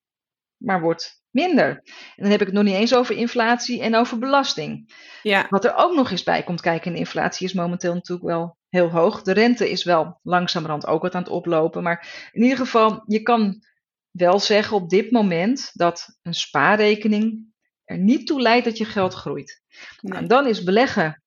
maar 0.65 0.81
wordt 0.81 1.23
minder. 1.31 1.69
En 2.17 2.23
dan 2.23 2.31
heb 2.31 2.41
ik 2.41 2.47
het 2.47 2.55
nog 2.55 2.65
niet 2.65 2.75
eens 2.75 2.95
over 2.95 3.17
inflatie 3.17 3.83
en 3.83 3.97
over 3.97 4.19
belasting. 4.19 4.93
Ja. 5.23 5.47
Wat 5.49 5.65
er 5.65 5.75
ook 5.77 5.95
nog 5.95 6.11
eens 6.11 6.23
bij 6.23 6.43
komt 6.43 6.61
kijken, 6.61 6.93
en 6.93 6.99
inflatie 6.99 7.47
is 7.47 7.53
momenteel 7.53 7.95
natuurlijk 7.95 8.29
wel 8.29 8.57
heel 8.69 8.91
hoog. 8.91 9.23
De 9.23 9.33
rente 9.33 9.71
is 9.71 9.85
wel 9.85 10.21
langzamerhand 10.23 10.87
ook 10.87 11.03
wat 11.03 11.15
aan 11.15 11.23
het 11.23 11.31
oplopen. 11.31 11.83
Maar 11.83 12.29
in 12.33 12.43
ieder 12.43 12.59
geval, 12.59 13.03
je 13.07 13.23
kan 13.23 13.63
wel 14.11 14.39
zeggen 14.39 14.77
op 14.77 14.89
dit 14.89 15.11
moment 15.11 15.71
dat 15.73 16.19
een 16.23 16.35
spaarrekening 16.35 17.53
er 17.85 17.99
niet 17.99 18.27
toe 18.27 18.41
leidt 18.41 18.65
dat 18.65 18.79
je 18.79 18.85
geld 18.85 19.15
groeit. 19.15 19.63
Nou, 20.01 20.23
en 20.23 20.29
dan 20.29 20.47
is 20.47 20.63
beleggen 20.63 21.25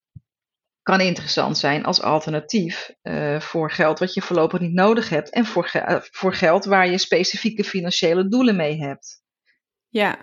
kan 0.87 1.01
interessant 1.01 1.57
zijn 1.57 1.85
als 1.85 2.01
alternatief 2.01 2.91
uh, 3.03 3.39
voor 3.39 3.71
geld 3.71 3.99
wat 3.99 4.13
je 4.13 4.21
voorlopig 4.21 4.59
niet 4.59 4.73
nodig 4.73 5.09
hebt 5.09 5.29
en 5.29 5.45
voor, 5.45 5.67
ge 5.67 6.07
voor 6.11 6.33
geld 6.33 6.65
waar 6.65 6.89
je 6.89 6.97
specifieke 6.97 7.63
financiële 7.63 8.27
doelen 8.27 8.55
mee 8.55 8.77
hebt. 8.77 9.21
Ja, 9.97 10.17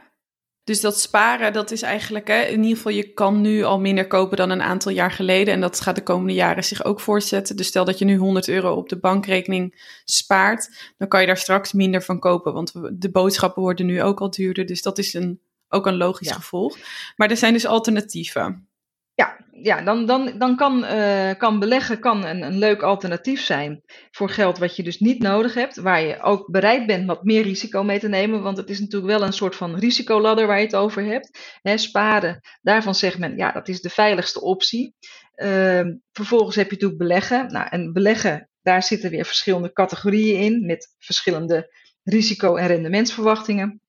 dus 0.65 0.81
dat 0.81 1.01
sparen, 1.01 1.53
dat 1.53 1.71
is 1.71 1.83
eigenlijk, 1.83 2.29
hè, 2.29 2.43
in 2.43 2.63
ieder 2.63 2.77
geval, 2.77 2.93
je 2.93 3.13
kan 3.13 3.41
nu 3.41 3.63
al 3.63 3.81
minder 3.81 4.07
kopen 4.07 4.37
dan 4.37 4.51
een 4.51 4.63
aantal 4.63 4.93
jaar 4.93 5.11
geleden. 5.11 5.55
En 5.55 5.61
dat 5.61 5.81
gaat 5.81 5.95
de 5.95 6.03
komende 6.03 6.33
jaren 6.33 6.65
zich 6.65 6.85
ook 6.85 7.01
voortzetten. 7.01 7.57
Dus 7.57 7.67
stel 7.67 7.85
dat 7.85 7.99
je 7.99 8.05
nu 8.05 8.17
100 8.17 8.49
euro 8.49 8.75
op 8.75 8.89
de 8.89 8.99
bankrekening 8.99 9.91
spaart, 10.05 10.93
dan 10.97 11.09
kan 11.09 11.21
je 11.21 11.27
daar 11.27 11.37
straks 11.37 11.73
minder 11.73 12.03
van 12.03 12.19
kopen. 12.19 12.53
Want 12.53 12.73
de 12.93 13.11
boodschappen 13.11 13.63
worden 13.63 13.87
nu 13.87 14.03
ook 14.03 14.21
al 14.21 14.31
duurder. 14.31 14.67
Dus 14.67 14.83
dat 14.83 14.99
is 14.99 15.15
een, 15.15 15.41
ook 15.69 15.87
een 15.87 15.97
logisch 15.97 16.33
gevolg. 16.33 16.77
Maar 17.17 17.31
er 17.31 17.37
zijn 17.37 17.53
dus 17.53 17.67
alternatieven. 17.67 18.69
Ja, 19.15 19.37
ja 19.51 19.83
dan, 19.83 20.07
dan, 20.07 20.39
dan 20.39 20.57
kan, 20.57 20.85
uh, 20.85 21.31
kan 21.39 21.59
beleggen 21.59 21.99
kan 21.99 22.25
een, 22.25 22.43
een 22.43 22.59
leuk 22.59 22.83
alternatief 22.83 23.41
zijn 23.41 23.83
voor 24.11 24.31
geld 24.31 24.59
wat 24.59 24.77
je 24.77 24.83
dus 24.83 24.99
niet 24.99 25.23
nodig 25.23 25.55
hebt, 25.55 25.77
waar 25.77 26.03
je 26.03 26.23
ook 26.23 26.51
bereid 26.51 26.87
bent 26.87 27.07
wat 27.07 27.25
meer 27.25 27.43
risico 27.43 27.83
mee 27.83 27.99
te 27.99 28.09
nemen, 28.09 28.43
want 28.43 28.57
het 28.57 28.71
is 28.71 28.81
natuurlijk 28.81 29.19
wel 29.19 29.23
een 29.23 29.33
soort 29.33 29.57
van 29.57 29.77
risicoladder 29.77 30.47
waar 30.47 30.59
je 30.59 30.65
het 30.65 30.77
over 30.77 31.05
hebt. 31.05 31.59
Hè, 31.63 31.79
sparen, 31.79 32.41
daarvan 32.63 32.95
zegt 32.95 33.19
men, 33.19 33.37
ja, 33.37 33.53
dat 33.53 33.69
is 33.69 33.81
de 33.81 33.91
veiligste 33.91 34.41
optie. 34.41 34.95
Uh, 35.37 35.81
vervolgens 36.13 36.57
heb 36.57 36.67
je 36.67 36.73
natuurlijk 36.73 37.01
beleggen. 37.01 37.53
Nou, 37.53 37.67
en 37.71 37.93
beleggen, 37.93 38.49
daar 38.63 38.83
zitten 38.83 39.11
weer 39.11 39.25
verschillende 39.25 39.73
categorieën 39.73 40.41
in, 40.41 40.67
met 40.67 40.95
verschillende 40.99 41.75
risico- 42.03 42.57
en 42.57 42.67
rendementsverwachtingen. 42.67 43.81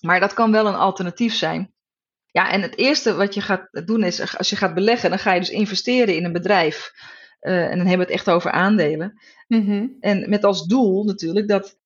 Maar 0.00 0.20
dat 0.20 0.34
kan 0.34 0.52
wel 0.52 0.66
een 0.66 0.74
alternatief 0.74 1.34
zijn. 1.34 1.73
Ja, 2.34 2.50
en 2.50 2.62
het 2.62 2.78
eerste 2.78 3.14
wat 3.14 3.34
je 3.34 3.40
gaat 3.40 3.68
doen 3.86 4.02
is, 4.02 4.36
als 4.36 4.50
je 4.50 4.56
gaat 4.56 4.74
beleggen, 4.74 5.10
dan 5.10 5.18
ga 5.18 5.32
je 5.32 5.40
dus 5.40 5.50
investeren 5.50 6.16
in 6.16 6.24
een 6.24 6.32
bedrijf. 6.32 6.92
Uh, 7.40 7.62
en 7.62 7.76
dan 7.76 7.86
hebben 7.86 8.06
we 8.06 8.12
het 8.12 8.20
echt 8.20 8.30
over 8.30 8.50
aandelen. 8.50 9.20
Mm 9.46 9.96
En 10.00 10.28
met 10.28 10.44
als 10.44 10.66
doel 10.66 11.04
natuurlijk 11.04 11.48
dat 11.48 11.78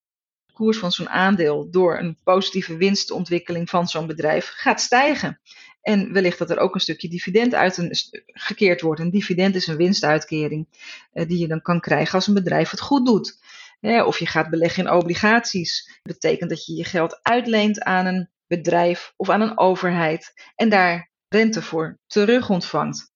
de 0.46 0.52
koers 0.52 0.78
van 0.78 0.92
zo'n 0.92 1.08
aandeel 1.08 1.70
door 1.70 1.98
een 1.98 2.18
positieve 2.24 2.76
winstontwikkeling 2.76 3.70
van 3.70 3.88
zo'n 3.88 4.06
bedrijf 4.06 4.52
gaat 4.54 4.80
stijgen. 4.80 5.40
En 5.80 6.12
wellicht 6.12 6.38
dat 6.38 6.50
er 6.50 6.58
ook 6.58 6.74
een 6.74 6.80
stukje 6.80 7.08
dividend 7.08 7.54
uit 7.54 7.76
een, 7.76 7.90
gekeerd 8.26 8.80
wordt. 8.80 9.00
Een 9.00 9.10
dividend 9.10 9.54
is 9.54 9.66
een 9.66 9.76
winstuitkering 9.76 10.66
uh, 11.12 11.26
die 11.26 11.38
je 11.38 11.48
dan 11.48 11.62
kan 11.62 11.80
krijgen 11.80 12.14
als 12.14 12.26
een 12.26 12.34
bedrijf 12.34 12.70
het 12.70 12.80
goed 12.80 13.06
doet. 13.06 13.38
of 13.80 14.18
je 14.18 14.26
gaat 14.26 14.50
beleggen 14.50 14.84
in 14.84 14.92
obligaties. 14.92 16.00
Dat 16.02 16.20
betekent 16.20 16.50
dat 16.50 16.66
je 16.66 16.74
je 16.74 16.84
geld 16.84 17.18
uitleent 17.22 17.82
aan 17.82 18.06
een 18.06 18.28
bedrijf 18.48 19.12
of 19.16 19.28
aan 19.28 19.40
een 19.40 19.58
overheid 19.58 20.50
en 20.54 20.68
daar 20.68 21.10
rente 21.28 21.62
voor 21.62 21.98
terug 22.06 22.50
ontvangt. 22.50 23.12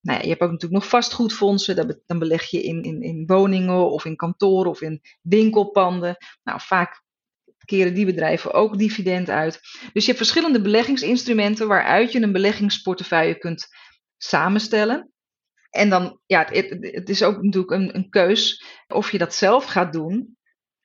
Nou 0.00 0.22
je 0.22 0.28
hebt 0.28 0.40
ook 0.40 0.50
natuurlijk 0.50 0.80
nog 0.80 0.90
vastgoedfondsen. 0.90 2.02
Dan 2.06 2.18
beleg 2.18 2.50
je 2.50 2.62
in, 2.62 2.82
in, 2.82 3.02
in 3.02 3.26
woningen 3.26 3.90
of 3.90 4.04
in 4.04 4.16
kantoren 4.16 4.70
of 4.70 4.80
in 4.80 5.00
winkelpanden. 5.22 6.16
Nou, 6.42 6.60
vaak 6.60 7.02
keren 7.64 7.94
die 7.94 8.06
bedrijven 8.06 8.52
ook 8.52 8.78
dividend 8.78 9.30
uit. 9.30 9.60
Dus 9.92 10.02
je 10.02 10.12
hebt 10.12 10.16
verschillende 10.16 10.60
beleggingsinstrumenten 10.60 11.68
waaruit 11.68 12.12
je 12.12 12.22
een 12.22 12.32
beleggingsportefeuille 12.32 13.38
kunt 13.38 13.68
samenstellen. 14.16 15.12
En 15.70 15.88
dan, 15.88 16.20
ja, 16.26 16.46
het, 16.50 16.76
het 16.80 17.08
is 17.08 17.22
ook 17.22 17.42
natuurlijk 17.42 17.72
een, 17.72 17.94
een 17.94 18.08
keus 18.08 18.64
of 18.86 19.12
je 19.12 19.18
dat 19.18 19.34
zelf 19.34 19.64
gaat 19.64 19.92
doen, 19.92 20.36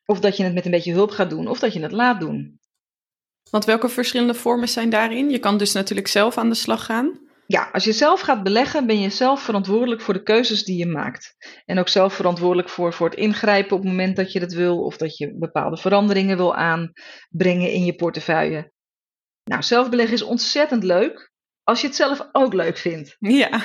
of 0.06 0.20
dat 0.20 0.38
je 0.38 0.44
het 0.44 0.54
met 0.54 0.66
een 0.66 0.72
beetje 0.72 0.94
hulp 0.94 1.12
gaat 1.12 1.30
doen, 1.30 1.48
of 1.48 1.60
dat 1.60 1.74
je 1.74 1.82
het 1.82 1.92
laat 1.92 2.20
doen. 2.20 2.60
Want 3.54 3.66
welke 3.66 3.90
verschillende 3.90 4.34
vormen 4.34 4.68
zijn 4.68 4.90
daarin? 4.90 5.30
Je 5.30 5.40
kan 5.40 5.58
dus 5.58 5.72
natuurlijk 5.72 6.08
zelf 6.08 6.38
aan 6.38 6.50
de 6.50 6.56
slag 6.56 6.86
gaan. 6.86 7.20
Ja, 7.48 7.70
als 7.72 7.84
je 7.84 7.92
zelf 7.92 8.22
gaat 8.22 8.44
beleggen, 8.44 8.86
ben 8.86 9.00
je 9.00 9.10
zelf 9.10 9.42
verantwoordelijk 9.42 10.02
voor 10.02 10.14
de 10.14 10.24
keuzes 10.24 10.64
die 10.64 10.78
je 10.78 10.86
maakt. 10.86 11.36
En 11.66 11.80
ook 11.80 11.88
zelf 11.88 12.14
verantwoordelijk 12.14 12.70
voor, 12.70 12.94
voor 12.94 13.10
het 13.10 13.20
ingrijpen 13.20 13.76
op 13.76 13.82
het 13.82 13.92
moment 13.92 14.16
dat 14.16 14.32
je 14.32 14.40
dat 14.40 14.54
wil, 14.54 14.84
of 14.84 14.98
dat 14.98 15.18
je 15.18 15.38
bepaalde 15.38 15.78
veranderingen 15.78 16.38
wil 16.38 16.56
aanbrengen 16.56 17.72
in 17.72 17.86
je 17.86 17.96
portefeuille. 17.96 18.72
Nou, 19.44 19.64
zelf 19.64 19.90
beleggen 19.90 20.16
is 20.16 20.24
ontzettend 20.24 20.84
leuk, 20.84 21.32
als 21.64 21.82
je 21.82 21.88
het 21.88 21.96
zelf 21.96 22.30
ook 22.32 22.54
leuk 22.54 22.78
vindt. 22.78 23.16
Ja, 23.20 23.62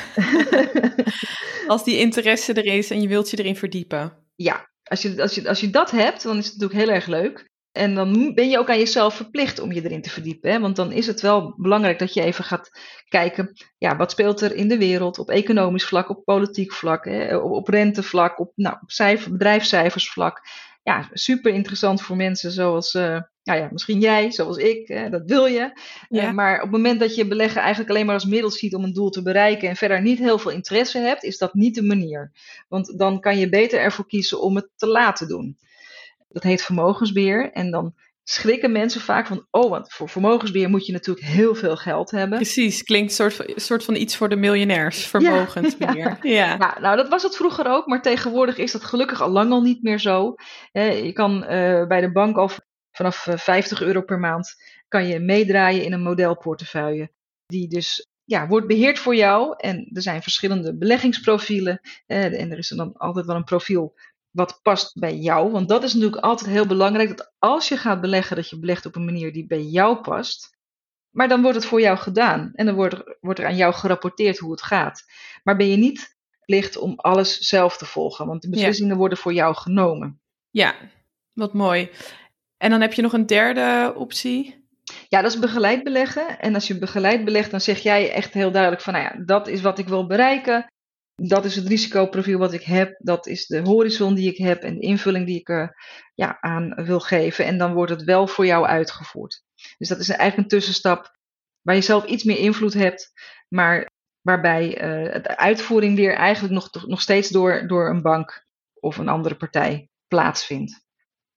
als 1.66 1.84
die 1.84 1.98
interesse 1.98 2.52
er 2.52 2.64
is 2.64 2.90
en 2.90 3.00
je 3.00 3.08
wilt 3.08 3.30
je 3.30 3.38
erin 3.38 3.56
verdiepen. 3.56 4.26
Ja, 4.36 4.70
als 4.82 5.02
je, 5.02 5.22
als, 5.22 5.34
je, 5.34 5.48
als 5.48 5.60
je 5.60 5.70
dat 5.70 5.90
hebt, 5.90 6.22
dan 6.22 6.36
is 6.36 6.46
het 6.46 6.54
natuurlijk 6.58 6.86
heel 6.86 6.94
erg 6.94 7.06
leuk. 7.06 7.47
En 7.72 7.94
dan 7.94 8.34
ben 8.34 8.48
je 8.48 8.58
ook 8.58 8.70
aan 8.70 8.78
jezelf 8.78 9.14
verplicht 9.14 9.58
om 9.58 9.72
je 9.72 9.84
erin 9.84 10.02
te 10.02 10.10
verdiepen. 10.10 10.50
Hè? 10.50 10.60
Want 10.60 10.76
dan 10.76 10.92
is 10.92 11.06
het 11.06 11.20
wel 11.20 11.54
belangrijk 11.56 11.98
dat 11.98 12.14
je 12.14 12.22
even 12.22 12.44
gaat 12.44 12.70
kijken, 13.08 13.52
ja, 13.78 13.96
wat 13.96 14.10
speelt 14.10 14.40
er 14.40 14.54
in 14.54 14.68
de 14.68 14.78
wereld 14.78 15.18
op 15.18 15.30
economisch 15.30 15.84
vlak, 15.84 16.08
op 16.08 16.24
politiek 16.24 16.72
vlak, 16.72 17.04
hè? 17.04 17.36
op 17.36 17.68
rentevlak, 17.68 18.38
op, 18.40 18.52
nou, 18.54 18.76
op 18.80 18.90
cijfer, 18.90 19.32
bedrijfscijfersvlak. 19.32 20.40
Ja, 20.82 21.08
super 21.12 21.52
interessant 21.52 22.02
voor 22.02 22.16
mensen 22.16 22.52
zoals, 22.52 22.94
uh, 22.94 23.20
nou 23.42 23.60
ja, 23.60 23.68
misschien 23.72 24.00
jij, 24.00 24.30
zoals 24.30 24.56
ik, 24.56 24.88
hè? 24.88 25.10
dat 25.10 25.22
wil 25.26 25.46
je. 25.46 25.80
Uh, 26.08 26.30
maar 26.30 26.54
op 26.54 26.62
het 26.62 26.70
moment 26.70 27.00
dat 27.00 27.14
je 27.14 27.26
beleggen 27.26 27.60
eigenlijk 27.60 27.90
alleen 27.90 28.06
maar 28.06 28.14
als 28.14 28.24
middel 28.24 28.50
ziet 28.50 28.74
om 28.74 28.84
een 28.84 28.92
doel 28.92 29.10
te 29.10 29.22
bereiken 29.22 29.68
en 29.68 29.76
verder 29.76 30.02
niet 30.02 30.18
heel 30.18 30.38
veel 30.38 30.50
interesse 30.50 30.98
hebt, 30.98 31.22
is 31.22 31.38
dat 31.38 31.54
niet 31.54 31.74
de 31.74 31.82
manier. 31.82 32.32
Want 32.68 32.98
dan 32.98 33.20
kan 33.20 33.38
je 33.38 33.48
beter 33.48 33.80
ervoor 33.80 34.06
kiezen 34.06 34.40
om 34.40 34.56
het 34.56 34.68
te 34.76 34.86
laten 34.86 35.28
doen. 35.28 35.58
Dat 36.28 36.42
heet 36.42 36.62
vermogensbeheer. 36.62 37.52
En 37.52 37.70
dan 37.70 37.94
schrikken 38.24 38.72
mensen 38.72 39.00
vaak 39.00 39.26
van, 39.26 39.46
oh, 39.50 39.70
want 39.70 39.92
voor 39.92 40.08
vermogensbeheer 40.08 40.70
moet 40.70 40.86
je 40.86 40.92
natuurlijk 40.92 41.26
heel 41.26 41.54
veel 41.54 41.76
geld 41.76 42.10
hebben. 42.10 42.38
Precies, 42.38 42.82
klinkt 42.82 43.08
een 43.08 43.14
soort, 43.16 43.34
van, 43.34 43.46
soort 43.56 43.84
van 43.84 43.94
iets 43.94 44.16
voor 44.16 44.28
de 44.28 44.36
miljonairs, 44.36 45.06
vermogensbeheer. 45.06 45.96
Ja, 45.96 46.18
ja. 46.36 46.56
ja. 46.58 46.78
nou 46.80 46.96
dat 46.96 47.08
was 47.08 47.22
het 47.22 47.36
vroeger 47.36 47.66
ook, 47.66 47.86
maar 47.86 48.02
tegenwoordig 48.02 48.58
is 48.58 48.72
dat 48.72 48.84
gelukkig 48.84 49.20
al 49.20 49.30
lang 49.30 49.50
al 49.50 49.62
niet 49.62 49.82
meer 49.82 49.98
zo. 49.98 50.34
je 50.72 51.10
kan 51.12 51.36
uh, 51.42 51.86
bij 51.86 52.00
de 52.00 52.12
bank 52.12 52.36
al 52.36 52.50
vanaf 52.90 53.26
50 53.30 53.80
eh, 53.80 53.86
euro 53.86 54.02
per 54.02 54.18
maand 54.18 54.54
kan 54.88 55.06
je 55.06 55.18
meedraaien 55.18 55.84
in 55.84 55.92
een 55.92 56.02
modelportefeuille. 56.02 57.10
Die 57.46 57.68
dus 57.68 58.06
ja, 58.24 58.46
wordt 58.46 58.66
beheerd 58.66 58.98
voor 58.98 59.14
jou. 59.14 59.54
En 59.56 59.90
er 59.92 60.02
zijn 60.02 60.22
verschillende 60.22 60.76
beleggingsprofielen. 60.76 61.80
Eh, 62.06 62.40
en 62.40 62.50
er 62.50 62.58
is 62.58 62.68
dan 62.68 62.92
altijd 62.96 63.26
wel 63.26 63.36
een 63.36 63.44
profiel 63.44 63.94
wat 64.30 64.60
past 64.62 64.98
bij 64.98 65.16
jou. 65.16 65.50
Want 65.50 65.68
dat 65.68 65.82
is 65.82 65.94
natuurlijk 65.94 66.22
altijd 66.22 66.50
heel 66.50 66.66
belangrijk. 66.66 67.16
Dat 67.16 67.32
als 67.38 67.68
je 67.68 67.76
gaat 67.76 68.00
beleggen, 68.00 68.36
dat 68.36 68.48
je 68.48 68.58
belegt 68.58 68.86
op 68.86 68.96
een 68.96 69.04
manier 69.04 69.32
die 69.32 69.46
bij 69.46 69.62
jou 69.62 70.00
past. 70.00 70.56
Maar 71.10 71.28
dan 71.28 71.42
wordt 71.42 71.56
het 71.56 71.66
voor 71.66 71.80
jou 71.80 71.98
gedaan. 71.98 72.50
En 72.54 72.66
dan 72.66 72.74
wordt, 72.74 73.16
wordt 73.20 73.38
er 73.38 73.46
aan 73.46 73.56
jou 73.56 73.74
gerapporteerd 73.74 74.38
hoe 74.38 74.50
het 74.50 74.62
gaat. 74.62 75.04
Maar 75.42 75.56
ben 75.56 75.66
je 75.66 75.76
niet 75.76 76.16
plicht 76.44 76.76
om 76.76 76.92
alles 76.96 77.38
zelf 77.38 77.76
te 77.76 77.86
volgen. 77.86 78.26
Want 78.26 78.42
de 78.42 78.48
beslissingen 78.48 78.96
worden 78.96 79.18
voor 79.18 79.32
jou 79.32 79.54
genomen. 79.54 80.20
Ja, 80.50 80.74
wat 81.32 81.52
mooi. 81.52 81.90
En 82.56 82.70
dan 82.70 82.80
heb 82.80 82.92
je 82.92 83.02
nog 83.02 83.12
een 83.12 83.26
derde 83.26 83.92
optie. 83.96 84.66
Ja, 85.08 85.22
dat 85.22 85.32
is 85.32 85.38
begeleid 85.38 85.84
beleggen. 85.84 86.38
En 86.38 86.54
als 86.54 86.66
je 86.66 86.78
begeleid 86.78 87.24
belegt, 87.24 87.50
dan 87.50 87.60
zeg 87.60 87.78
jij 87.78 88.12
echt 88.12 88.32
heel 88.32 88.50
duidelijk 88.50 88.82
van, 88.82 88.92
nou 88.92 89.04
ja, 89.04 89.24
dat 89.24 89.46
is 89.46 89.60
wat 89.60 89.78
ik 89.78 89.88
wil 89.88 90.06
bereiken 90.06 90.66
dat 91.22 91.44
is 91.44 91.56
het 91.56 91.66
risicoprofiel 91.66 92.38
wat 92.38 92.52
ik 92.52 92.62
heb, 92.62 92.94
dat 92.98 93.26
is 93.26 93.46
de 93.46 93.60
horizon 93.60 94.14
die 94.14 94.30
ik 94.30 94.36
heb 94.36 94.62
en 94.62 94.74
de 94.74 94.80
invulling 94.80 95.26
die 95.26 95.38
ik 95.38 95.48
er 95.48 95.76
ja, 96.14 96.40
aan 96.40 96.74
wil 96.84 97.00
geven. 97.00 97.44
En 97.44 97.58
dan 97.58 97.72
wordt 97.72 97.92
het 97.92 98.04
wel 98.04 98.26
voor 98.26 98.46
jou 98.46 98.66
uitgevoerd. 98.66 99.42
Dus 99.78 99.88
dat 99.88 99.98
is 99.98 100.08
eigenlijk 100.08 100.38
een 100.38 100.58
tussenstap 100.58 101.16
waar 101.62 101.74
je 101.74 101.80
zelf 101.80 102.04
iets 102.04 102.24
meer 102.24 102.38
invloed 102.38 102.74
hebt, 102.74 103.12
maar 103.48 103.90
waarbij 104.20 104.66
uh, 104.66 105.22
de 105.22 105.36
uitvoering 105.36 105.96
weer 105.96 106.14
eigenlijk 106.14 106.54
nog, 106.54 106.86
nog 106.86 107.00
steeds 107.00 107.28
door, 107.28 107.66
door 107.66 107.88
een 107.88 108.02
bank 108.02 108.46
of 108.80 108.96
een 108.96 109.08
andere 109.08 109.36
partij 109.36 109.88
plaatsvindt. 110.08 110.86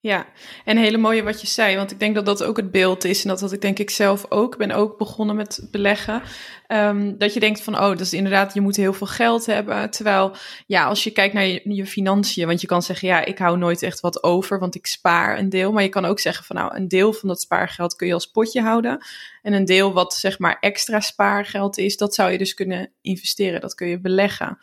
Ja, 0.04 0.26
en 0.66 0.78
hele 0.78 0.98
mooie 0.98 1.24
wat 1.24 1.42
je 1.42 1.48
zei, 1.48 1.76
want 1.76 1.92
ik 1.92 2.00
denk 2.00 2.16
dat 2.16 2.26
dat 2.26 2.44
ook 2.44 2.58
het 2.58 2.72
beeld 2.72 3.04
is. 3.04 3.24
En 3.24 3.30
dat 3.30 3.42
had 3.42 3.52
ik 3.52 3.62
denk 3.62 3.80
ik 3.80 3.90
zelf 3.90 4.26
ook. 4.30 4.58
Ben 4.58 4.72
ook 4.72 4.98
begonnen 4.98 5.36
met 5.36 5.68
beleggen. 5.72 6.22
Um, 6.68 7.18
dat 7.18 7.34
je 7.34 7.40
denkt 7.40 7.62
van, 7.62 7.76
oh, 7.76 7.88
dat 7.88 8.00
is 8.00 8.14
inderdaad, 8.14 8.54
je 8.54 8.62
moet 8.62 8.76
heel 8.76 8.94
veel 8.94 9.08
geld 9.08 9.46
hebben. 9.46 9.90
Terwijl, 9.90 10.36
ja, 10.66 10.86
als 10.86 11.04
je 11.04 11.12
kijkt 11.12 11.34
naar 11.34 11.46
je, 11.46 11.62
je 11.64 11.86
financiën, 11.86 12.48
want 12.48 12.62
je 12.62 12.68
kan 12.68 12.82
zeggen, 12.82 13.08
ja, 13.08 13.26
ik 13.26 13.38
hou 13.38 13.58
nooit 13.58 13.84
echt 13.84 14.00
wat 14.00 14.24
over, 14.24 14.60
want 14.60 14.76
ik 14.76 14.86
spaar 14.86 15.38
een 15.38 15.50
deel. 15.50 15.72
Maar 15.72 15.84
je 15.84 15.90
kan 15.90 16.06
ook 16.06 16.20
zeggen 16.20 16.46
van, 16.46 16.56
nou, 16.56 16.76
een 16.76 16.88
deel 16.88 17.14
van 17.14 17.28
dat 17.28 17.42
spaargeld 17.42 17.96
kun 17.96 18.08
je 18.08 18.14
als 18.14 18.32
potje 18.32 18.62
houden. 18.62 19.06
En 19.42 19.54
een 19.54 19.66
deel 19.66 19.94
wat 19.94 20.14
zeg 20.14 20.40
maar 20.40 20.58
extra 20.60 21.00
spaargeld 21.00 21.78
is, 21.78 21.98
dat 21.98 22.16
zou 22.16 22.32
je 22.32 22.38
dus 22.38 22.54
kunnen 22.54 22.92
investeren. 23.02 23.62
Dat 23.62 23.76
kun 23.76 23.88
je 23.88 24.00
beleggen. 24.00 24.58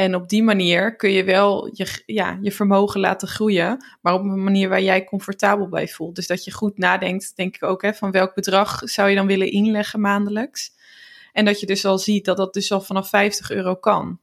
En 0.00 0.14
op 0.14 0.28
die 0.28 0.42
manier 0.42 0.96
kun 0.96 1.10
je 1.10 1.24
wel 1.24 1.70
je, 1.72 2.02
ja, 2.06 2.38
je 2.42 2.52
vermogen 2.52 3.00
laten 3.00 3.28
groeien, 3.28 3.84
maar 4.00 4.14
op 4.14 4.20
een 4.20 4.42
manier 4.42 4.68
waar 4.68 4.82
jij 4.82 5.04
comfortabel 5.04 5.68
bij 5.68 5.88
voelt. 5.88 6.14
Dus 6.14 6.26
dat 6.26 6.44
je 6.44 6.50
goed 6.50 6.78
nadenkt, 6.78 7.36
denk 7.36 7.54
ik 7.54 7.62
ook, 7.62 7.82
hè, 7.82 7.94
van 7.94 8.10
welk 8.10 8.34
bedrag 8.34 8.80
zou 8.84 9.08
je 9.08 9.16
dan 9.16 9.26
willen 9.26 9.50
inleggen 9.50 10.00
maandelijks. 10.00 10.72
En 11.32 11.44
dat 11.44 11.60
je 11.60 11.66
dus 11.66 11.84
al 11.84 11.98
ziet 11.98 12.24
dat 12.24 12.36
dat 12.36 12.54
dus 12.54 12.72
al 12.72 12.80
vanaf 12.80 13.08
50 13.08 13.50
euro 13.50 13.74
kan. 13.74 14.20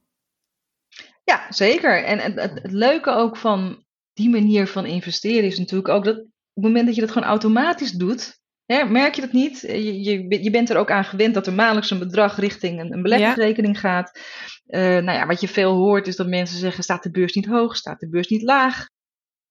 Ja, 1.24 1.46
zeker. 1.50 2.04
En 2.04 2.18
het, 2.18 2.34
het, 2.34 2.62
het 2.62 2.72
leuke 2.72 3.10
ook 3.10 3.36
van 3.36 3.84
die 4.12 4.28
manier 4.28 4.66
van 4.66 4.86
investeren 4.86 5.48
is 5.48 5.58
natuurlijk 5.58 5.88
ook 5.88 6.04
dat 6.04 6.16
op 6.18 6.24
het 6.54 6.64
moment 6.64 6.86
dat 6.86 6.94
je 6.94 7.00
dat 7.00 7.10
gewoon 7.10 7.28
automatisch 7.28 7.92
doet, 7.92 8.37
Hè, 8.72 8.84
merk 8.84 9.14
je 9.14 9.20
dat 9.20 9.32
niet? 9.32 9.60
Je, 9.60 10.02
je, 10.02 10.42
je, 10.42 10.50
bent 10.50 10.70
er 10.70 10.76
ook 10.76 10.90
aan 10.90 11.04
gewend 11.04 11.34
dat 11.34 11.46
er 11.46 11.52
maandelijks 11.52 11.90
een 11.90 11.98
bedrag 11.98 12.36
richting 12.36 12.80
een, 12.80 12.92
een 12.92 13.02
beleggingsrekening 13.02 13.80
gaat. 13.80 14.20
Uh, 14.66 14.80
nou 14.80 15.18
ja, 15.18 15.26
wat 15.26 15.40
je 15.40 15.48
veel 15.48 15.74
hoort 15.74 16.06
is 16.06 16.16
dat 16.16 16.26
mensen 16.26 16.58
zeggen: 16.58 16.82
staat 16.82 17.02
de 17.02 17.10
beurs 17.10 17.34
niet 17.34 17.46
hoog, 17.46 17.76
staat 17.76 18.00
de 18.00 18.08
beurs 18.08 18.28
niet 18.28 18.42
laag. 18.42 18.86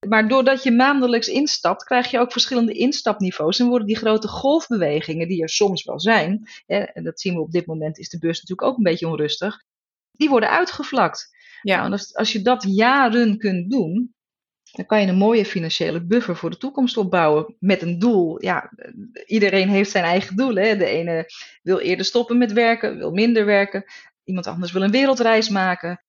Maar 0.07 0.27
doordat 0.27 0.63
je 0.63 0.71
maandelijks 0.71 1.27
instapt, 1.27 1.83
krijg 1.83 2.11
je 2.11 2.19
ook 2.19 2.31
verschillende 2.31 2.73
instapniveaus. 2.73 3.59
En 3.59 3.67
worden 3.67 3.87
die 3.87 3.95
grote 3.95 4.27
golfbewegingen, 4.27 5.27
die 5.27 5.41
er 5.41 5.49
soms 5.49 5.83
wel 5.83 5.99
zijn, 5.99 6.49
hè, 6.65 6.77
en 6.77 7.03
dat 7.03 7.19
zien 7.19 7.33
we 7.33 7.41
op 7.41 7.51
dit 7.51 7.65
moment, 7.65 7.97
is 7.97 8.09
de 8.09 8.19
beurs 8.19 8.41
natuurlijk 8.41 8.67
ook 8.67 8.77
een 8.77 8.83
beetje 8.83 9.07
onrustig, 9.07 9.63
die 10.11 10.29
worden 10.29 10.49
uitgevlakt. 10.49 11.29
Ja. 11.61 11.77
Nou, 11.77 11.91
als, 11.91 12.15
als 12.15 12.31
je 12.31 12.41
dat 12.41 12.63
jaren 12.67 13.37
kunt 13.37 13.71
doen, 13.71 14.15
dan 14.77 14.85
kan 14.85 15.01
je 15.01 15.07
een 15.07 15.15
mooie 15.15 15.45
financiële 15.45 16.05
buffer 16.05 16.35
voor 16.35 16.49
de 16.49 16.57
toekomst 16.57 16.97
opbouwen 16.97 17.55
met 17.59 17.81
een 17.81 17.99
doel. 17.99 18.43
Ja, 18.43 18.71
iedereen 19.25 19.69
heeft 19.69 19.91
zijn 19.91 20.03
eigen 20.03 20.35
doelen. 20.35 20.67
Hè. 20.67 20.77
De 20.77 20.85
ene 20.85 21.25
wil 21.61 21.79
eerder 21.79 22.05
stoppen 22.05 22.37
met 22.37 22.53
werken, 22.53 22.97
wil 22.97 23.11
minder 23.11 23.45
werken. 23.45 23.85
Iemand 24.23 24.47
anders 24.47 24.71
wil 24.71 24.81
een 24.81 24.91
wereldreis 24.91 25.49
maken. 25.49 26.03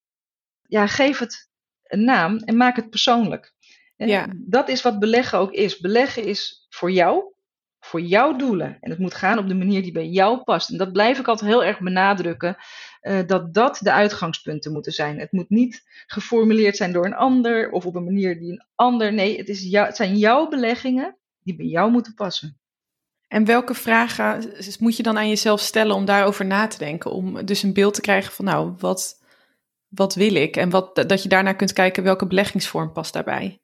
Ja, 0.63 0.87
geef 0.87 1.19
het 1.19 1.49
een 1.83 2.05
naam 2.05 2.37
en 2.37 2.57
maak 2.57 2.77
het 2.77 2.91
persoonlijk. 2.91 3.53
Ja. 3.97 4.27
Dat 4.37 4.69
is 4.69 4.83
wat 4.83 4.99
beleggen 4.99 5.39
ook 5.39 5.53
is. 5.53 5.79
Beleggen 5.79 6.25
is 6.25 6.67
voor 6.69 6.91
jou, 6.91 7.33
voor 7.81 8.01
jouw 8.01 8.37
doelen. 8.37 8.77
En 8.81 8.91
het 8.91 8.99
moet 8.99 9.15
gaan 9.15 9.39
op 9.39 9.49
de 9.49 9.55
manier 9.55 9.83
die 9.83 9.93
bij 9.93 10.09
jou 10.09 10.43
past. 10.43 10.71
En 10.71 10.79
dat 10.79 10.93
blijf 10.93 11.19
ik 11.19 11.29
altijd 11.29 11.51
heel 11.51 11.65
erg 11.65 11.81
benadrukken. 11.81 12.57
Uh, 13.03 13.21
dat 13.27 13.55
dat 13.55 13.79
de 13.83 13.93
uitgangspunten 13.93 14.73
moeten 14.73 14.93
zijn. 14.93 15.19
Het 15.19 15.33
moet 15.33 15.51
niet 15.51 15.83
geformuleerd 16.07 16.77
zijn 16.77 16.93
door 16.93 17.05
een 17.05 17.15
ander 17.15 17.71
of 17.71 17.87
op 17.87 17.95
een 17.95 18.05
manier 18.05 18.39
die 18.39 18.53
een 18.53 18.67
ander. 18.75 19.13
Nee, 19.13 19.37
het, 19.37 19.49
is 19.49 19.63
jou, 19.63 19.87
het 19.87 19.97
zijn 19.97 20.17
jouw 20.17 20.49
beleggingen 20.49 21.19
die 21.43 21.57
bij 21.57 21.67
jou 21.67 21.91
moeten 21.91 22.15
passen. 22.15 22.59
En 23.29 23.45
welke 23.45 23.75
vragen 23.75 24.53
moet 24.79 24.97
je 24.97 25.03
dan 25.03 25.19
aan 25.19 25.29
jezelf 25.29 25.61
stellen 25.61 25.97
om 25.97 26.05
daarover 26.05 26.47
na 26.47 26.67
te 26.67 26.79
denken? 26.79 27.11
Om 27.11 27.47
dus 27.47 27.63
een 27.63 27.73
beeld 27.73 27.95
te 27.95 28.01
krijgen 28.01 28.33
van, 28.33 28.45
nou, 28.45 28.75
wat, 28.79 29.25
wat 29.89 30.15
wil 30.15 30.35
ik? 30.35 30.57
En 30.57 30.71
wat, 30.71 30.95
dat 30.95 31.23
je 31.23 31.29
daarna 31.29 31.53
kunt 31.53 31.73
kijken 31.73 32.03
welke 32.03 32.27
beleggingsvorm 32.27 32.93
past 32.93 33.13
daarbij. 33.13 33.61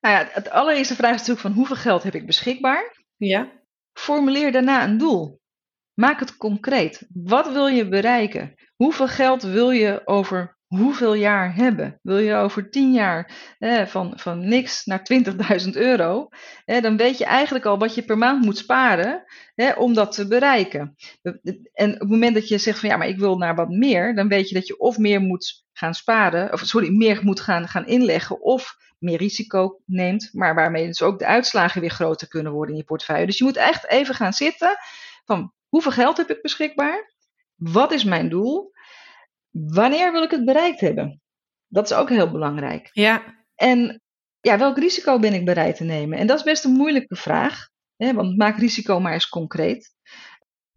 Nou 0.00 0.14
ja, 0.14 0.28
het 0.32 0.50
allereerste 0.50 0.94
vraag 0.94 1.12
is 1.12 1.18
natuurlijk 1.18 1.46
van 1.46 1.52
hoeveel 1.52 1.76
geld 1.76 2.02
heb 2.02 2.14
ik 2.14 2.26
beschikbaar? 2.26 3.04
Ja. 3.16 3.52
Formuleer 3.92 4.52
daarna 4.52 4.84
een 4.84 4.98
doel. 4.98 5.41
Maak 5.94 6.20
het 6.20 6.36
concreet. 6.36 7.06
Wat 7.12 7.52
wil 7.52 7.66
je 7.66 7.88
bereiken? 7.88 8.54
Hoeveel 8.76 9.08
geld 9.08 9.42
wil 9.42 9.70
je 9.70 10.02
over 10.04 10.56
hoeveel 10.66 11.14
jaar 11.14 11.54
hebben? 11.54 11.98
Wil 12.02 12.18
je 12.18 12.34
over 12.34 12.70
10 12.70 12.92
jaar 12.92 13.32
van, 13.86 14.12
van 14.16 14.48
niks 14.48 14.84
naar 14.84 15.06
20.000 15.64 15.70
euro? 15.72 16.28
dan 16.64 16.96
weet 16.96 17.18
je 17.18 17.24
eigenlijk 17.24 17.64
al 17.64 17.78
wat 17.78 17.94
je 17.94 18.02
per 18.02 18.18
maand 18.18 18.44
moet 18.44 18.58
sparen 18.58 19.24
om 19.76 19.94
dat 19.94 20.12
te 20.12 20.28
bereiken. 20.28 20.94
En 21.72 21.92
op 21.92 22.00
het 22.00 22.08
moment 22.08 22.34
dat 22.34 22.48
je 22.48 22.58
zegt 22.58 22.78
van 22.78 22.88
ja, 22.88 22.96
maar 22.96 23.08
ik 23.08 23.18
wil 23.18 23.36
naar 23.36 23.54
wat 23.54 23.68
meer, 23.68 24.14
dan 24.14 24.28
weet 24.28 24.48
je 24.48 24.54
dat 24.54 24.66
je 24.66 24.78
of 24.78 24.98
meer 24.98 25.20
moet 25.20 25.64
gaan 25.72 25.94
sparen, 25.94 26.52
of 26.52 26.60
sorry, 26.60 26.96
meer 26.96 27.20
moet 27.22 27.40
gaan, 27.40 27.68
gaan 27.68 27.86
inleggen, 27.86 28.40
of 28.40 28.76
meer 28.98 29.18
risico 29.18 29.80
neemt, 29.86 30.28
maar 30.32 30.54
waarmee 30.54 30.86
dus 30.86 31.02
ook 31.02 31.18
de 31.18 31.26
uitslagen 31.26 31.80
weer 31.80 31.90
groter 31.90 32.28
kunnen 32.28 32.52
worden 32.52 32.74
in 32.74 32.80
je 32.80 32.86
portefeuille. 32.86 33.26
Dus 33.26 33.38
je 33.38 33.44
moet 33.44 33.56
echt 33.56 33.88
even 33.88 34.14
gaan 34.14 34.32
zitten 34.32 34.76
van 35.24 35.52
hoeveel 35.72 35.92
geld 35.92 36.16
heb 36.16 36.30
ik 36.30 36.42
beschikbaar? 36.42 37.12
Wat 37.54 37.92
is 37.92 38.04
mijn 38.04 38.28
doel? 38.28 38.72
Wanneer 39.50 40.12
wil 40.12 40.22
ik 40.22 40.30
het 40.30 40.44
bereikt 40.44 40.80
hebben? 40.80 41.20
Dat 41.68 41.90
is 41.90 41.96
ook 41.96 42.08
heel 42.08 42.30
belangrijk. 42.30 42.88
Ja. 42.92 43.44
En 43.54 44.02
ja, 44.40 44.58
welk 44.58 44.78
risico 44.78 45.18
ben 45.18 45.32
ik 45.32 45.44
bereid 45.44 45.76
te 45.76 45.84
nemen? 45.84 46.18
En 46.18 46.26
dat 46.26 46.38
is 46.38 46.44
best 46.44 46.64
een 46.64 46.72
moeilijke 46.72 47.16
vraag, 47.16 47.68
hè, 47.96 48.14
want 48.14 48.36
maak 48.36 48.58
risico 48.58 49.00
maar 49.00 49.12
eens 49.12 49.28
concreet. 49.28 49.90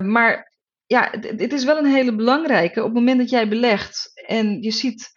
Maar 0.04 0.54
ja, 0.86 1.10
dit 1.18 1.54
is 1.54 1.64
wel 1.64 1.78
een 1.78 1.94
hele 1.94 2.16
belangrijke. 2.16 2.80
Op 2.80 2.86
het 2.86 2.96
moment 2.96 3.18
dat 3.20 3.30
jij 3.30 3.48
belegt 3.48 4.12
en 4.28 4.62
je 4.62 4.72
ziet 4.72 5.12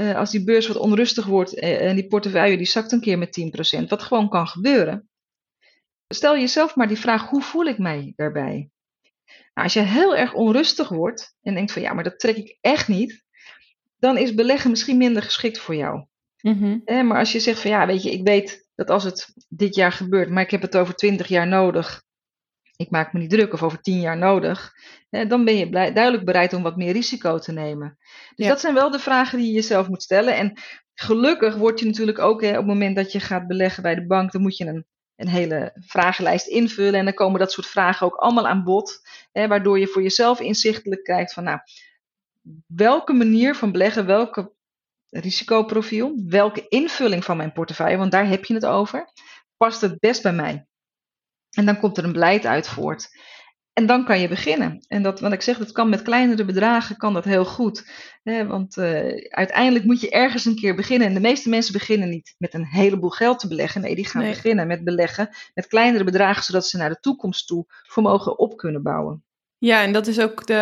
uh, 0.00 0.16
als 0.16 0.30
die 0.30 0.44
beurs 0.44 0.66
wat 0.66 0.76
onrustig 0.76 1.26
wordt 1.26 1.56
uh, 1.56 1.88
en 1.88 1.94
die 1.94 2.06
portefeuille 2.06 2.56
die 2.56 2.66
zakt 2.66 2.92
een 2.92 3.00
keer 3.00 3.18
met 3.18 3.80
10%, 3.82 3.88
wat 3.88 4.02
gewoon 4.02 4.28
kan 4.28 4.46
gebeuren. 4.46 5.08
Stel 6.08 6.36
jezelf 6.36 6.76
maar 6.76 6.88
die 6.88 6.98
vraag, 6.98 7.28
hoe 7.28 7.42
voel 7.42 7.64
ik 7.64 7.78
mij 7.78 8.12
daarbij? 8.16 8.70
Nou, 9.54 9.66
als 9.66 9.72
je 9.72 9.80
heel 9.80 10.16
erg 10.16 10.34
onrustig 10.34 10.88
wordt 10.88 11.36
en 11.42 11.54
denkt 11.54 11.72
van 11.72 11.82
ja, 11.82 11.92
maar 11.92 12.04
dat 12.04 12.18
trek 12.18 12.36
ik 12.36 12.58
echt 12.60 12.88
niet, 12.88 13.24
dan 13.98 14.16
is 14.16 14.34
beleggen 14.34 14.70
misschien 14.70 14.96
minder 14.96 15.22
geschikt 15.22 15.58
voor 15.58 15.74
jou. 15.74 16.06
Mm 16.40 16.82
maar 16.84 17.18
als 17.18 17.32
je 17.32 17.40
zegt 17.40 17.60
van 17.60 17.70
ja, 17.70 17.86
weet 17.86 18.02
je, 18.02 18.10
ik 18.10 18.26
weet 18.26 18.68
dat 18.74 18.90
als 18.90 19.04
het 19.04 19.34
dit 19.48 19.74
jaar 19.74 19.92
gebeurt, 19.92 20.30
maar 20.30 20.42
ik 20.42 20.50
heb 20.50 20.62
het 20.62 20.76
over 20.76 20.94
20 20.94 21.26
jaar 21.26 21.46
nodig, 21.46 22.02
ik 22.76 22.90
maak 22.90 23.12
me 23.12 23.18
niet 23.18 23.30
druk 23.30 23.52
of 23.52 23.62
over 23.62 23.80
10 23.80 24.00
jaar 24.00 24.16
nodig, 24.16 24.72
dan 25.10 25.44
ben 25.44 25.56
je 25.56 25.70
duidelijk 25.70 26.24
bereid 26.24 26.52
om 26.52 26.62
wat 26.62 26.76
meer 26.76 26.92
risico 26.92 27.38
te 27.38 27.52
nemen. 27.52 27.98
Dus 28.34 28.46
dat 28.46 28.60
zijn 28.60 28.74
wel 28.74 28.90
de 28.90 28.98
vragen 28.98 29.38
die 29.38 29.46
je 29.46 29.52
jezelf 29.52 29.88
moet 29.88 30.02
stellen. 30.02 30.36
En 30.36 30.58
gelukkig 30.94 31.56
word 31.56 31.80
je 31.80 31.86
natuurlijk 31.86 32.18
ook 32.18 32.42
op 32.42 32.54
het 32.54 32.66
moment 32.66 32.96
dat 32.96 33.12
je 33.12 33.20
gaat 33.20 33.46
beleggen 33.46 33.82
bij 33.82 33.94
de 33.94 34.06
bank, 34.06 34.32
dan 34.32 34.42
moet 34.42 34.56
je 34.56 34.66
een 34.66 34.86
een 35.16 35.28
hele 35.28 35.72
vragenlijst 35.80 36.46
invullen. 36.46 36.94
En 36.94 37.04
dan 37.04 37.14
komen 37.14 37.40
dat 37.40 37.52
soort 37.52 37.66
vragen 37.66 38.06
ook 38.06 38.14
allemaal 38.14 38.48
aan 38.48 38.64
bod. 38.64 39.00
Hè, 39.32 39.48
waardoor 39.48 39.78
je 39.78 39.86
voor 39.86 40.02
jezelf 40.02 40.40
inzichtelijk 40.40 41.04
kijkt 41.04 41.32
van 41.32 41.44
nou, 41.44 41.58
welke 42.66 43.12
manier 43.12 43.54
van 43.54 43.72
beleggen, 43.72 44.06
welke 44.06 44.52
risicoprofiel, 45.08 46.22
welke 46.26 46.68
invulling 46.68 47.24
van 47.24 47.36
mijn 47.36 47.52
portefeuille, 47.52 47.96
want 47.96 48.12
daar 48.12 48.28
heb 48.28 48.44
je 48.44 48.54
het 48.54 48.66
over, 48.66 49.12
past 49.56 49.80
het 49.80 49.98
best 49.98 50.22
bij 50.22 50.32
mij. 50.32 50.66
En 51.50 51.66
dan 51.66 51.78
komt 51.78 51.98
er 51.98 52.04
een 52.04 52.12
beleid 52.12 52.46
uit 52.46 52.68
voort. 52.68 53.08
En 53.74 53.86
dan 53.86 54.04
kan 54.04 54.20
je 54.20 54.28
beginnen. 54.28 54.84
En 54.88 55.02
dat, 55.02 55.20
wat 55.20 55.32
ik 55.32 55.42
zeg, 55.42 55.58
dat 55.58 55.72
kan 55.72 55.88
met 55.88 56.02
kleinere 56.02 56.44
bedragen, 56.44 56.96
kan 56.96 57.14
dat 57.14 57.24
heel 57.24 57.44
goed. 57.44 57.90
Hè, 58.22 58.46
want 58.46 58.76
uh, 58.76 59.28
uiteindelijk 59.28 59.84
moet 59.84 60.00
je 60.00 60.10
ergens 60.10 60.44
een 60.44 60.56
keer 60.56 60.74
beginnen. 60.74 61.08
En 61.08 61.14
de 61.14 61.20
meeste 61.20 61.48
mensen 61.48 61.72
beginnen 61.72 62.08
niet 62.08 62.34
met 62.38 62.54
een 62.54 62.66
heleboel 62.66 63.10
geld 63.10 63.38
te 63.38 63.48
beleggen. 63.48 63.80
Nee, 63.80 63.94
die 63.94 64.06
gaan 64.06 64.22
beginnen 64.22 64.66
met 64.66 64.84
beleggen 64.84 65.28
met 65.54 65.66
kleinere 65.66 66.04
bedragen, 66.04 66.42
zodat 66.42 66.66
ze 66.66 66.76
naar 66.76 66.88
de 66.88 67.00
toekomst 67.00 67.46
toe 67.46 67.64
vermogen 67.68 68.38
op 68.38 68.56
kunnen 68.56 68.82
bouwen. 68.82 69.24
Ja, 69.58 69.82
en 69.82 69.92
dat 69.92 70.06
is 70.06 70.20
ook 70.20 70.46
de, 70.46 70.54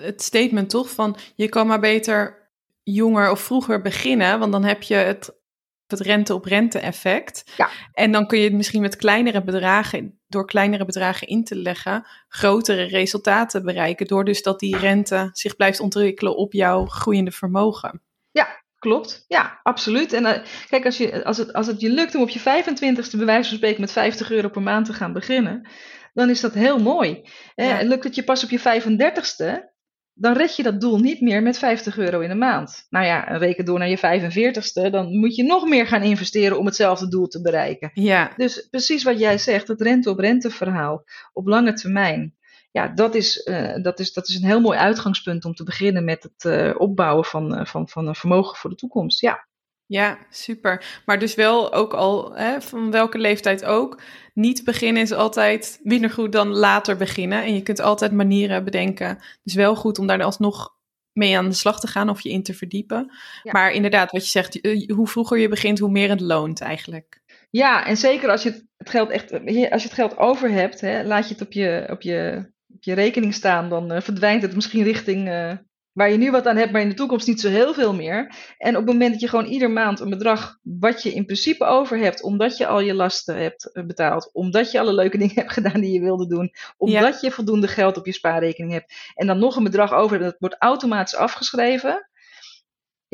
het 0.00 0.22
statement 0.22 0.70
toch 0.70 0.90
van 0.90 1.16
je 1.34 1.48
kan 1.48 1.66
maar 1.66 1.80
beter 1.80 2.48
jonger 2.82 3.30
of 3.30 3.40
vroeger 3.40 3.80
beginnen, 3.80 4.38
want 4.38 4.52
dan 4.52 4.64
heb 4.64 4.82
je 4.82 4.94
het 4.94 5.42
het 5.86 6.00
rente 6.00 6.34
op 6.34 6.44
rente 6.44 6.78
effect. 6.78 7.52
Ja. 7.56 7.68
En 7.92 8.12
dan 8.12 8.26
kun 8.26 8.38
je 8.38 8.50
misschien 8.50 8.80
met 8.80 8.96
kleinere 8.96 9.42
bedragen, 9.42 10.20
door 10.34 10.46
kleinere 10.46 10.84
bedragen 10.84 11.26
in 11.26 11.44
te 11.44 11.56
leggen, 11.56 12.06
grotere 12.28 12.82
resultaten 12.82 13.64
bereiken. 13.64 14.06
Door 14.06 14.24
dus 14.24 14.42
dat 14.42 14.60
die 14.60 14.76
rente 14.76 15.30
zich 15.32 15.56
blijft 15.56 15.80
ontwikkelen 15.80 16.36
op 16.36 16.52
jouw 16.52 16.86
groeiende 16.86 17.30
vermogen. 17.30 18.02
Ja, 18.30 18.62
klopt. 18.78 19.24
Ja, 19.28 19.60
absoluut. 19.62 20.12
En 20.12 20.22
uh, 20.22 20.32
kijk, 20.68 20.84
als, 20.84 20.96
je, 20.96 21.24
als, 21.24 21.36
het, 21.36 21.52
als 21.52 21.66
het 21.66 21.80
je 21.80 21.90
lukt 21.90 22.14
om 22.14 22.22
op 22.22 22.28
je 22.28 22.40
25ste 22.40 23.16
bij 23.16 23.26
wijze 23.26 23.48
van 23.48 23.56
spreken 23.56 23.80
met 23.80 23.92
50 23.92 24.30
euro 24.30 24.48
per 24.48 24.62
maand 24.62 24.86
te 24.86 24.92
gaan 24.92 25.12
beginnen, 25.12 25.68
dan 26.14 26.30
is 26.30 26.40
dat 26.40 26.54
heel 26.54 26.78
mooi. 26.78 27.28
Eh, 27.54 27.78
lukt 27.80 28.04
het 28.04 28.14
je 28.14 28.24
pas 28.24 28.44
op 28.44 28.50
je 28.50 28.60
35ste, 28.60 29.73
dan 30.14 30.36
red 30.36 30.56
je 30.56 30.62
dat 30.62 30.80
doel 30.80 30.98
niet 30.98 31.20
meer 31.20 31.42
met 31.42 31.58
50 31.58 31.98
euro 31.98 32.20
in 32.20 32.28
de 32.28 32.34
maand. 32.34 32.86
Nou 32.90 33.04
ja, 33.06 33.20
reken 33.20 33.64
door 33.64 33.78
naar 33.78 33.88
je 33.88 33.98
45ste, 33.98 34.90
dan 34.90 35.18
moet 35.18 35.36
je 35.36 35.42
nog 35.42 35.68
meer 35.68 35.86
gaan 35.86 36.02
investeren 36.02 36.58
om 36.58 36.66
hetzelfde 36.66 37.08
doel 37.08 37.26
te 37.26 37.42
bereiken. 37.42 37.90
Ja. 37.94 38.32
Dus 38.36 38.68
precies 38.70 39.02
wat 39.02 39.18
jij 39.18 39.38
zegt, 39.38 39.68
het 39.68 39.80
rente-op-rente 39.80 40.50
verhaal 40.50 41.04
op 41.32 41.46
lange 41.46 41.72
termijn. 41.72 42.34
Ja, 42.70 42.88
dat 42.88 43.14
is, 43.14 43.46
uh, 43.46 43.82
dat, 43.82 44.00
is, 44.00 44.12
dat 44.12 44.28
is 44.28 44.34
een 44.34 44.48
heel 44.48 44.60
mooi 44.60 44.78
uitgangspunt 44.78 45.44
om 45.44 45.54
te 45.54 45.64
beginnen 45.64 46.04
met 46.04 46.22
het 46.22 46.44
uh, 46.44 46.74
opbouwen 46.78 47.24
van, 47.24 47.58
uh, 47.58 47.64
van, 47.64 47.88
van 47.88 48.06
een 48.08 48.14
vermogen 48.14 48.56
voor 48.56 48.70
de 48.70 48.76
toekomst. 48.76 49.20
Ja. 49.20 49.46
Ja, 49.94 50.18
super. 50.30 51.02
Maar 51.04 51.18
dus 51.18 51.34
wel 51.34 51.72
ook 51.72 51.92
al, 51.92 52.36
hè, 52.36 52.60
van 52.60 52.90
welke 52.90 53.18
leeftijd 53.18 53.64
ook, 53.64 54.00
niet 54.32 54.64
beginnen 54.64 55.02
is 55.02 55.12
altijd 55.12 55.80
minder 55.82 56.10
goed 56.10 56.32
dan 56.32 56.48
later 56.48 56.96
beginnen. 56.96 57.42
En 57.42 57.54
je 57.54 57.62
kunt 57.62 57.80
altijd 57.80 58.12
manieren 58.12 58.64
bedenken. 58.64 59.18
Dus 59.42 59.54
wel 59.54 59.76
goed 59.76 59.98
om 59.98 60.06
daar 60.06 60.22
alsnog 60.22 60.76
mee 61.12 61.36
aan 61.36 61.48
de 61.48 61.54
slag 61.54 61.80
te 61.80 61.86
gaan 61.86 62.08
of 62.08 62.20
je 62.20 62.30
in 62.30 62.42
te 62.42 62.54
verdiepen. 62.54 63.12
Maar 63.42 63.72
inderdaad, 63.72 64.10
wat 64.12 64.24
je 64.24 64.30
zegt, 64.30 64.60
eh, 64.60 64.88
hoe 64.88 65.08
vroeger 65.08 65.38
je 65.38 65.48
begint, 65.48 65.78
hoe 65.78 65.90
meer 65.90 66.08
het 66.08 66.20
loont 66.20 66.60
eigenlijk. 66.60 67.20
Ja, 67.50 67.86
en 67.86 67.96
zeker 67.96 68.30
als 68.30 68.42
je 68.42 68.66
het 68.76 68.90
geld 68.90 69.10
echt, 69.10 69.32
als 69.32 69.82
je 69.82 69.88
het 69.88 69.92
geld 69.92 70.16
over 70.16 70.50
hebt, 70.50 70.80
hè, 70.80 71.04
laat 71.04 71.28
je 71.28 71.34
het 71.34 71.42
op 71.42 71.52
je, 71.52 71.86
op 71.90 72.02
je, 72.02 72.50
op 72.74 72.82
je 72.82 72.92
rekening 72.92 73.34
staan, 73.34 73.68
dan 73.68 73.92
uh, 73.92 74.00
verdwijnt 74.00 74.42
het 74.42 74.54
misschien 74.54 74.82
richting 74.82 75.28
uh, 75.28 75.52
waar 75.94 76.10
je 76.10 76.16
nu 76.16 76.30
wat 76.30 76.46
aan 76.46 76.56
hebt, 76.56 76.72
maar 76.72 76.80
in 76.80 76.88
de 76.88 76.94
toekomst 76.94 77.26
niet 77.26 77.40
zo 77.40 77.48
heel 77.48 77.74
veel 77.74 77.94
meer. 77.94 78.34
En 78.58 78.76
op 78.76 78.82
het 78.86 78.92
moment 78.92 79.12
dat 79.12 79.20
je 79.20 79.28
gewoon 79.28 79.44
ieder 79.44 79.70
maand 79.70 80.00
een 80.00 80.10
bedrag 80.10 80.58
wat 80.62 81.02
je 81.02 81.14
in 81.14 81.24
principe 81.24 81.64
over 81.64 81.98
hebt, 81.98 82.22
omdat 82.22 82.56
je 82.56 82.66
al 82.66 82.80
je 82.80 82.94
lasten 82.94 83.36
hebt 83.36 83.72
eh, 83.72 83.84
betaald, 83.84 84.30
omdat 84.32 84.70
je 84.70 84.80
alle 84.80 84.94
leuke 84.94 85.18
dingen 85.22 85.34
hebt 85.34 85.52
gedaan 85.52 85.80
die 85.80 85.92
je 85.92 86.00
wilde 86.00 86.26
doen, 86.26 86.52
omdat 86.76 87.20
je 87.20 87.30
voldoende 87.30 87.68
geld 87.68 87.96
op 87.96 88.06
je 88.06 88.12
spaarrekening 88.12 88.72
hebt, 88.72 88.94
en 89.14 89.26
dan 89.26 89.38
nog 89.38 89.56
een 89.56 89.64
bedrag 89.64 89.92
over 89.92 90.16
hebt, 90.16 90.30
dat 90.30 90.40
wordt 90.40 90.56
automatisch 90.58 91.16
afgeschreven 91.16 92.08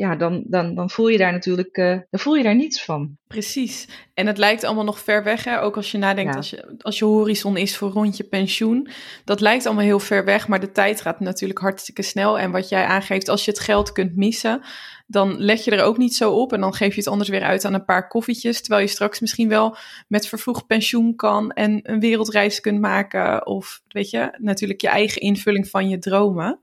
ja, 0.01 0.15
dan, 0.15 0.43
dan, 0.45 0.75
dan 0.75 0.89
voel 0.89 1.07
je 1.07 1.17
daar 1.17 1.31
natuurlijk 1.31 1.77
uh, 1.77 1.97
dan 2.09 2.19
voel 2.19 2.35
je 2.35 2.43
daar 2.43 2.55
niets 2.55 2.83
van. 2.83 3.17
Precies. 3.27 3.87
En 4.13 4.27
het 4.27 4.37
lijkt 4.37 4.63
allemaal 4.63 4.83
nog 4.83 4.99
ver 4.99 5.23
weg, 5.23 5.43
hè? 5.43 5.61
ook 5.61 5.75
als 5.75 5.91
je 5.91 5.97
nadenkt, 5.97 6.35
als, 6.35 6.49
je, 6.49 6.75
als 6.77 6.99
je 6.99 7.05
horizon 7.05 7.57
is 7.57 7.77
voor 7.77 7.89
rond 7.89 8.17
je 8.17 8.23
pensioen. 8.23 8.89
Dat 9.25 9.41
lijkt 9.41 9.65
allemaal 9.65 9.83
heel 9.83 9.99
ver 9.99 10.25
weg, 10.25 10.47
maar 10.47 10.59
de 10.59 10.71
tijd 10.71 11.01
gaat 11.01 11.19
natuurlijk 11.19 11.59
hartstikke 11.59 12.01
snel. 12.01 12.39
En 12.39 12.51
wat 12.51 12.69
jij 12.69 12.85
aangeeft, 12.85 13.29
als 13.29 13.45
je 13.45 13.51
het 13.51 13.59
geld 13.59 13.91
kunt 13.91 14.15
missen, 14.15 14.61
dan 15.07 15.39
let 15.39 15.63
je 15.63 15.71
er 15.71 15.83
ook 15.83 15.97
niet 15.97 16.15
zo 16.15 16.31
op. 16.31 16.53
En 16.53 16.59
dan 16.61 16.73
geef 16.73 16.93
je 16.93 16.99
het 16.99 17.09
anders 17.09 17.29
weer 17.29 17.43
uit 17.43 17.65
aan 17.65 17.73
een 17.73 17.85
paar 17.85 18.07
koffietjes. 18.07 18.61
Terwijl 18.61 18.81
je 18.81 18.91
straks 18.91 19.19
misschien 19.19 19.49
wel 19.49 19.77
met 20.07 20.27
vervroegd 20.27 20.67
pensioen 20.67 21.15
kan 21.15 21.51
en 21.51 21.79
een 21.83 21.99
wereldreis 21.99 22.59
kunt 22.59 22.79
maken. 22.79 23.45
Of 23.45 23.81
weet 23.87 24.09
je, 24.09 24.37
natuurlijk 24.37 24.81
je 24.81 24.89
eigen 24.89 25.21
invulling 25.21 25.67
van 25.67 25.89
je 25.89 25.99
dromen. 25.99 26.59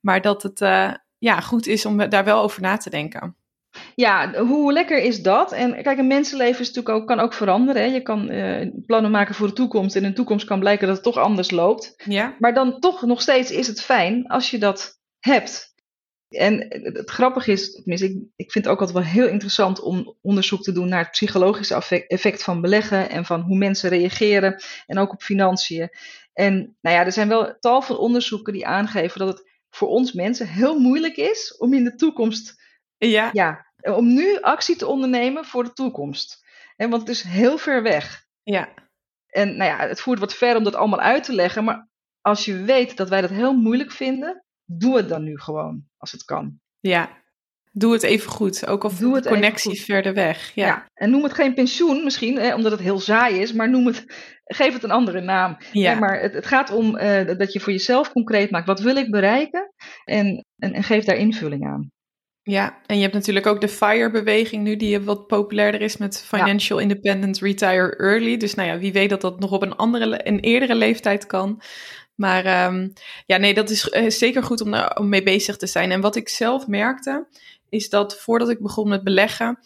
Maar 0.00 0.20
dat 0.20 0.42
het. 0.42 0.60
Uh, 0.60 0.92
ja, 1.20 1.40
goed 1.40 1.66
is 1.66 1.86
om 1.86 2.08
daar 2.08 2.24
wel 2.24 2.42
over 2.42 2.62
na 2.62 2.76
te 2.76 2.90
denken. 2.90 3.34
Ja, 3.94 4.32
hoe 4.34 4.72
lekker 4.72 5.02
is 5.02 5.22
dat? 5.22 5.52
En 5.52 5.82
kijk, 5.82 5.98
een 5.98 6.06
mensenleven 6.06 6.60
is 6.60 6.66
natuurlijk 6.66 6.94
ook, 6.94 7.06
kan 7.06 7.20
ook 7.20 7.32
veranderen. 7.32 7.82
Hè? 7.82 7.88
Je 7.88 8.02
kan 8.02 8.30
uh, 8.30 8.70
plannen 8.86 9.10
maken 9.10 9.34
voor 9.34 9.46
de 9.46 9.52
toekomst 9.52 9.96
en 9.96 10.02
in 10.02 10.08
de 10.08 10.14
toekomst 10.14 10.46
kan 10.46 10.58
blijken 10.58 10.86
dat 10.86 10.96
het 10.96 11.04
toch 11.04 11.16
anders 11.16 11.50
loopt. 11.50 11.94
Ja. 12.04 12.36
Maar 12.38 12.54
dan 12.54 12.80
toch 12.80 13.02
nog 13.02 13.20
steeds 13.20 13.50
is 13.50 13.66
het 13.66 13.82
fijn 13.82 14.26
als 14.26 14.50
je 14.50 14.58
dat 14.58 14.98
hebt. 15.18 15.68
En 16.28 16.66
het 16.94 17.10
grappige 17.10 17.52
is, 17.52 17.72
tenminste, 17.72 18.06
ik, 18.06 18.16
ik 18.36 18.52
vind 18.52 18.64
het 18.64 18.74
ook 18.74 18.80
altijd 18.80 19.04
wel 19.04 19.12
heel 19.12 19.26
interessant 19.26 19.80
om 19.80 20.16
onderzoek 20.20 20.62
te 20.62 20.72
doen 20.72 20.88
naar 20.88 21.02
het 21.02 21.10
psychologische 21.10 22.04
effect 22.06 22.42
van 22.42 22.60
beleggen 22.60 23.10
en 23.10 23.24
van 23.24 23.40
hoe 23.40 23.56
mensen 23.56 23.90
reageren 23.90 24.62
en 24.86 24.98
ook 24.98 25.12
op 25.12 25.22
financiën. 25.22 25.90
En 26.32 26.76
nou 26.80 26.96
ja, 26.96 27.04
er 27.04 27.12
zijn 27.12 27.28
wel 27.28 27.56
tal 27.60 27.82
van 27.82 27.98
onderzoeken 27.98 28.52
die 28.52 28.66
aangeven 28.66 29.18
dat 29.18 29.28
het 29.28 29.49
voor 29.70 29.88
ons 29.88 30.12
mensen 30.12 30.48
heel 30.48 30.78
moeilijk 30.78 31.16
is 31.16 31.56
om 31.56 31.74
in 31.74 31.84
de 31.84 31.94
toekomst, 31.94 32.62
ja. 32.96 33.30
Ja, 33.32 33.66
om 33.82 34.14
nu 34.14 34.40
actie 34.40 34.76
te 34.76 34.86
ondernemen 34.86 35.44
voor 35.44 35.64
de 35.64 35.72
toekomst. 35.72 36.44
En 36.76 36.90
want 36.90 37.02
het 37.02 37.10
is 37.10 37.22
heel 37.22 37.58
ver 37.58 37.82
weg. 37.82 38.26
Ja. 38.42 38.74
En 39.26 39.56
nou 39.56 39.70
ja, 39.70 39.88
het 39.88 40.00
voert 40.00 40.18
wat 40.18 40.34
ver 40.34 40.56
om 40.56 40.64
dat 40.64 40.74
allemaal 40.74 41.00
uit 41.00 41.24
te 41.24 41.32
leggen. 41.32 41.64
Maar 41.64 41.88
als 42.20 42.44
je 42.44 42.62
weet 42.62 42.96
dat 42.96 43.08
wij 43.08 43.20
dat 43.20 43.30
heel 43.30 43.54
moeilijk 43.54 43.90
vinden, 43.90 44.44
doe 44.64 44.96
het 44.96 45.08
dan 45.08 45.22
nu 45.22 45.38
gewoon, 45.38 45.84
als 45.96 46.12
het 46.12 46.24
kan. 46.24 46.60
Ja, 46.80 47.19
doe 47.70 47.92
het 47.92 48.02
even 48.02 48.30
goed. 48.30 48.66
Ook 48.66 48.84
al 48.84 48.96
doe 48.98 49.20
de 49.20 49.28
connectie 49.28 49.82
verder 49.82 50.14
weg. 50.14 50.50
Ja. 50.54 50.86
En 50.94 51.10
noem 51.10 51.22
het 51.22 51.32
geen 51.32 51.54
pensioen 51.54 52.04
misschien, 52.04 52.38
hè, 52.38 52.54
omdat 52.54 52.72
het 52.72 52.80
heel 52.80 53.00
saai 53.00 53.38
is, 53.38 53.52
maar 53.52 53.70
noem 53.70 53.86
het, 53.86 54.04
geef 54.44 54.72
het 54.72 54.82
een 54.82 54.90
andere 54.90 55.20
naam. 55.20 55.56
Ja. 55.72 55.98
maar 55.98 56.20
het, 56.20 56.34
het 56.34 56.46
gaat 56.46 56.70
om 56.70 56.96
uh, 56.96 57.26
dat 57.38 57.52
je 57.52 57.60
voor 57.60 57.72
jezelf 57.72 58.12
concreet 58.12 58.50
maakt, 58.50 58.66
wat 58.66 58.80
wil 58.80 58.96
ik 58.96 59.10
bereiken? 59.10 59.72
En, 60.04 60.44
en, 60.56 60.72
en 60.72 60.82
geef 60.82 61.04
daar 61.04 61.16
invulling 61.16 61.66
aan. 61.66 61.90
Ja, 62.42 62.78
en 62.86 62.96
je 62.96 63.02
hebt 63.02 63.14
natuurlijk 63.14 63.46
ook 63.46 63.60
de 63.60 63.68
FIRE-beweging 63.68 64.62
nu, 64.62 64.76
die 64.76 65.00
wat 65.00 65.26
populairder 65.26 65.80
is 65.80 65.96
met 65.96 66.22
Financial 66.22 66.78
Independent 66.78 67.38
Retire 67.38 67.96
Early. 67.96 68.36
Dus 68.36 68.54
nou 68.54 68.68
ja, 68.68 68.78
wie 68.78 68.92
weet 68.92 69.10
dat 69.10 69.20
dat 69.20 69.40
nog 69.40 69.52
op 69.52 69.62
een 69.62 69.76
andere, 69.76 70.28
een 70.28 70.40
eerdere 70.40 70.74
leeftijd 70.74 71.26
kan. 71.26 71.62
Maar 72.14 72.66
um, 72.72 72.92
ja, 73.26 73.36
nee, 73.36 73.54
dat 73.54 73.70
is 73.70 73.88
uh, 73.88 74.10
zeker 74.10 74.42
goed 74.42 74.60
om, 74.60 74.74
om 74.74 75.08
mee 75.08 75.22
bezig 75.22 75.56
te 75.56 75.66
zijn. 75.66 75.90
En 75.90 76.00
wat 76.00 76.16
ik 76.16 76.28
zelf 76.28 76.66
merkte, 76.66 77.28
is 77.70 77.88
dat 77.88 78.18
voordat 78.18 78.48
ik 78.48 78.60
begon 78.60 78.88
met 78.88 79.04
beleggen, 79.04 79.58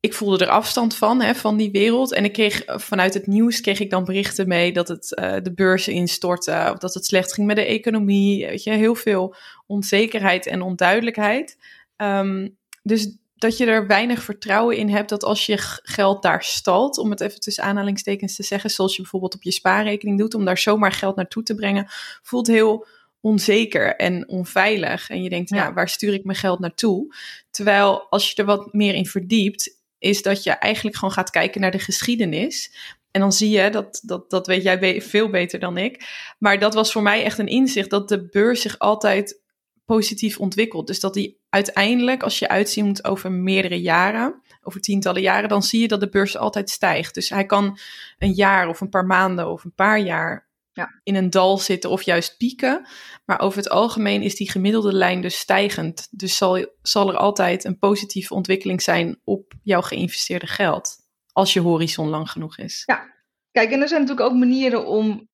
ik 0.00 0.14
voelde 0.14 0.44
er 0.44 0.50
afstand 0.50 0.96
van, 0.96 1.20
hè, 1.20 1.34
van 1.34 1.56
die 1.56 1.70
wereld. 1.70 2.12
En 2.12 2.24
ik 2.24 2.32
kreeg 2.32 2.62
vanuit 2.66 3.14
het 3.14 3.26
nieuws 3.26 3.60
kreeg 3.60 3.80
ik 3.80 3.90
dan 3.90 4.04
berichten 4.04 4.48
mee 4.48 4.72
dat 4.72 4.88
het 4.88 5.18
uh, 5.18 5.34
de 5.42 5.52
beurzen 5.54 5.92
instortte, 5.92 6.68
of 6.72 6.78
dat 6.78 6.94
het 6.94 7.04
slecht 7.04 7.32
ging 7.32 7.46
met 7.46 7.56
de 7.56 7.64
economie. 7.64 8.46
Weet 8.46 8.62
je, 8.62 8.70
heel 8.70 8.94
veel 8.94 9.34
onzekerheid 9.66 10.46
en 10.46 10.62
onduidelijkheid. 10.62 11.58
Um, 11.96 12.58
dus 12.82 13.16
dat 13.34 13.56
je 13.56 13.66
er 13.66 13.86
weinig 13.86 14.22
vertrouwen 14.22 14.76
in 14.76 14.88
hebt 14.88 15.08
dat 15.08 15.24
als 15.24 15.46
je 15.46 15.54
geld 15.82 16.22
daar 16.22 16.42
stalt, 16.42 16.98
om 16.98 17.10
het 17.10 17.20
even 17.20 17.40
tussen 17.40 17.64
aanhalingstekens 17.64 18.36
te 18.36 18.42
zeggen, 18.42 18.70
zoals 18.70 18.96
je 18.96 19.02
bijvoorbeeld 19.02 19.34
op 19.34 19.42
je 19.42 19.52
spaarrekening 19.52 20.18
doet, 20.18 20.34
om 20.34 20.44
daar 20.44 20.58
zomaar 20.58 20.92
geld 20.92 21.16
naartoe 21.16 21.42
te 21.42 21.54
brengen, 21.54 21.86
voelt 22.22 22.46
heel 22.46 22.86
onzeker 23.20 23.96
en 23.96 24.28
onveilig. 24.28 25.10
En 25.10 25.22
je 25.22 25.28
denkt, 25.28 25.50
ja. 25.50 25.72
waar 25.72 25.88
stuur 25.88 26.12
ik 26.12 26.24
mijn 26.24 26.38
geld 26.38 26.58
naartoe? 26.58 27.14
Terwijl 27.50 28.06
als 28.10 28.30
je 28.30 28.36
er 28.36 28.44
wat 28.44 28.72
meer 28.72 28.94
in 28.94 29.06
verdiept, 29.06 29.78
is 29.98 30.22
dat 30.22 30.42
je 30.42 30.50
eigenlijk 30.50 30.96
gewoon 30.96 31.14
gaat 31.14 31.30
kijken 31.30 31.60
naar 31.60 31.70
de 31.70 31.78
geschiedenis. 31.78 32.74
En 33.10 33.20
dan 33.20 33.32
zie 33.32 33.50
je, 33.50 33.70
dat, 33.70 34.00
dat, 34.04 34.30
dat 34.30 34.46
weet 34.46 34.62
jij 34.62 35.02
veel 35.02 35.30
beter 35.30 35.58
dan 35.58 35.76
ik. 35.76 36.08
Maar 36.38 36.58
dat 36.58 36.74
was 36.74 36.92
voor 36.92 37.02
mij 37.02 37.24
echt 37.24 37.38
een 37.38 37.46
inzicht 37.46 37.90
dat 37.90 38.08
de 38.08 38.28
beurs 38.28 38.60
zich 38.60 38.78
altijd 38.78 39.40
positief 39.84 40.38
ontwikkelt. 40.38 40.86
Dus 40.86 41.00
dat 41.00 41.14
die 41.14 41.40
uiteindelijk, 41.48 42.22
als 42.22 42.38
je 42.38 42.48
uitziet 42.48 43.04
over 43.04 43.32
meerdere 43.32 43.80
jaren, 43.80 44.42
over 44.62 44.80
tientallen 44.80 45.22
jaren, 45.22 45.48
dan 45.48 45.62
zie 45.62 45.80
je 45.80 45.88
dat 45.88 46.00
de 46.00 46.08
beurs 46.08 46.36
altijd 46.36 46.70
stijgt. 46.70 47.14
Dus 47.14 47.28
hij 47.28 47.46
kan 47.46 47.78
een 48.18 48.32
jaar 48.32 48.68
of 48.68 48.80
een 48.80 48.88
paar 48.88 49.06
maanden 49.06 49.50
of 49.50 49.64
een 49.64 49.74
paar 49.74 50.00
jaar 50.00 50.48
ja. 50.72 51.00
in 51.02 51.14
een 51.14 51.30
dal 51.30 51.58
zitten 51.58 51.90
of 51.90 52.02
juist 52.02 52.36
pieken. 52.36 52.86
Maar 53.24 53.40
over 53.40 53.58
het 53.58 53.70
algemeen 53.70 54.22
is 54.22 54.36
die 54.36 54.50
gemiddelde 54.50 54.92
lijn 54.92 55.20
dus 55.20 55.38
stijgend. 55.38 56.08
Dus 56.10 56.36
zal, 56.36 56.66
zal 56.82 57.08
er 57.08 57.16
altijd 57.16 57.64
een 57.64 57.78
positieve 57.78 58.34
ontwikkeling 58.34 58.82
zijn 58.82 59.20
op 59.24 59.52
jouw 59.62 59.82
geïnvesteerde 59.82 60.46
geld. 60.46 60.96
Als 61.32 61.52
je 61.52 61.60
horizon 61.60 62.08
lang 62.08 62.30
genoeg 62.30 62.58
is. 62.58 62.82
Ja, 62.86 63.14
kijk, 63.52 63.70
en 63.70 63.80
er 63.80 63.88
zijn 63.88 64.00
natuurlijk 64.00 64.30
ook 64.30 64.38
manieren 64.38 64.86
om 64.86 65.28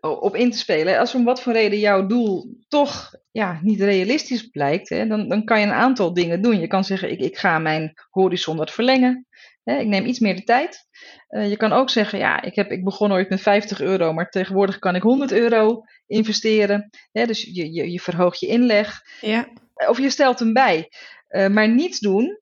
op 0.00 0.36
in 0.36 0.50
te 0.50 0.58
spelen. 0.58 0.98
Als 0.98 1.14
om 1.14 1.24
wat 1.24 1.42
voor 1.42 1.52
reden 1.52 1.78
jouw 1.78 2.06
doel 2.06 2.56
toch 2.68 3.14
ja, 3.30 3.58
niet 3.62 3.80
realistisch 3.80 4.46
blijkt, 4.46 4.88
hè, 4.88 5.06
dan, 5.06 5.28
dan 5.28 5.44
kan 5.44 5.60
je 5.60 5.66
een 5.66 5.72
aantal 5.72 6.14
dingen 6.14 6.42
doen. 6.42 6.60
Je 6.60 6.66
kan 6.66 6.84
zeggen, 6.84 7.10
ik, 7.10 7.20
ik 7.20 7.38
ga 7.38 7.58
mijn 7.58 7.92
horizon 8.10 8.56
wat 8.56 8.70
verlengen. 8.70 9.26
Hè, 9.66 9.78
ik 9.78 9.86
neem 9.86 10.06
iets 10.06 10.18
meer 10.18 10.36
de 10.36 10.42
tijd. 10.42 10.86
Uh, 11.30 11.48
je 11.48 11.56
kan 11.56 11.72
ook 11.72 11.90
zeggen, 11.90 12.18
ja, 12.18 12.42
ik, 12.42 12.54
heb, 12.54 12.70
ik 12.70 12.84
begon 12.84 13.12
ooit 13.12 13.28
met 13.28 13.40
50 13.40 13.80
euro, 13.80 14.12
maar 14.12 14.30
tegenwoordig 14.30 14.78
kan 14.78 14.94
ik 14.94 15.02
100 15.02 15.32
euro 15.32 15.82
investeren. 16.06 16.90
Hè, 17.12 17.26
dus 17.26 17.42
je, 17.42 17.72
je, 17.72 17.90
je 17.90 18.00
verhoogt 18.00 18.40
je 18.40 18.46
inleg. 18.46 19.00
Ja. 19.20 19.48
Of 19.88 19.98
je 19.98 20.10
stelt 20.10 20.38
hem 20.38 20.52
bij. 20.52 20.92
Uh, 21.28 21.48
maar 21.48 21.68
niets 21.68 21.98
doen, 21.98 22.40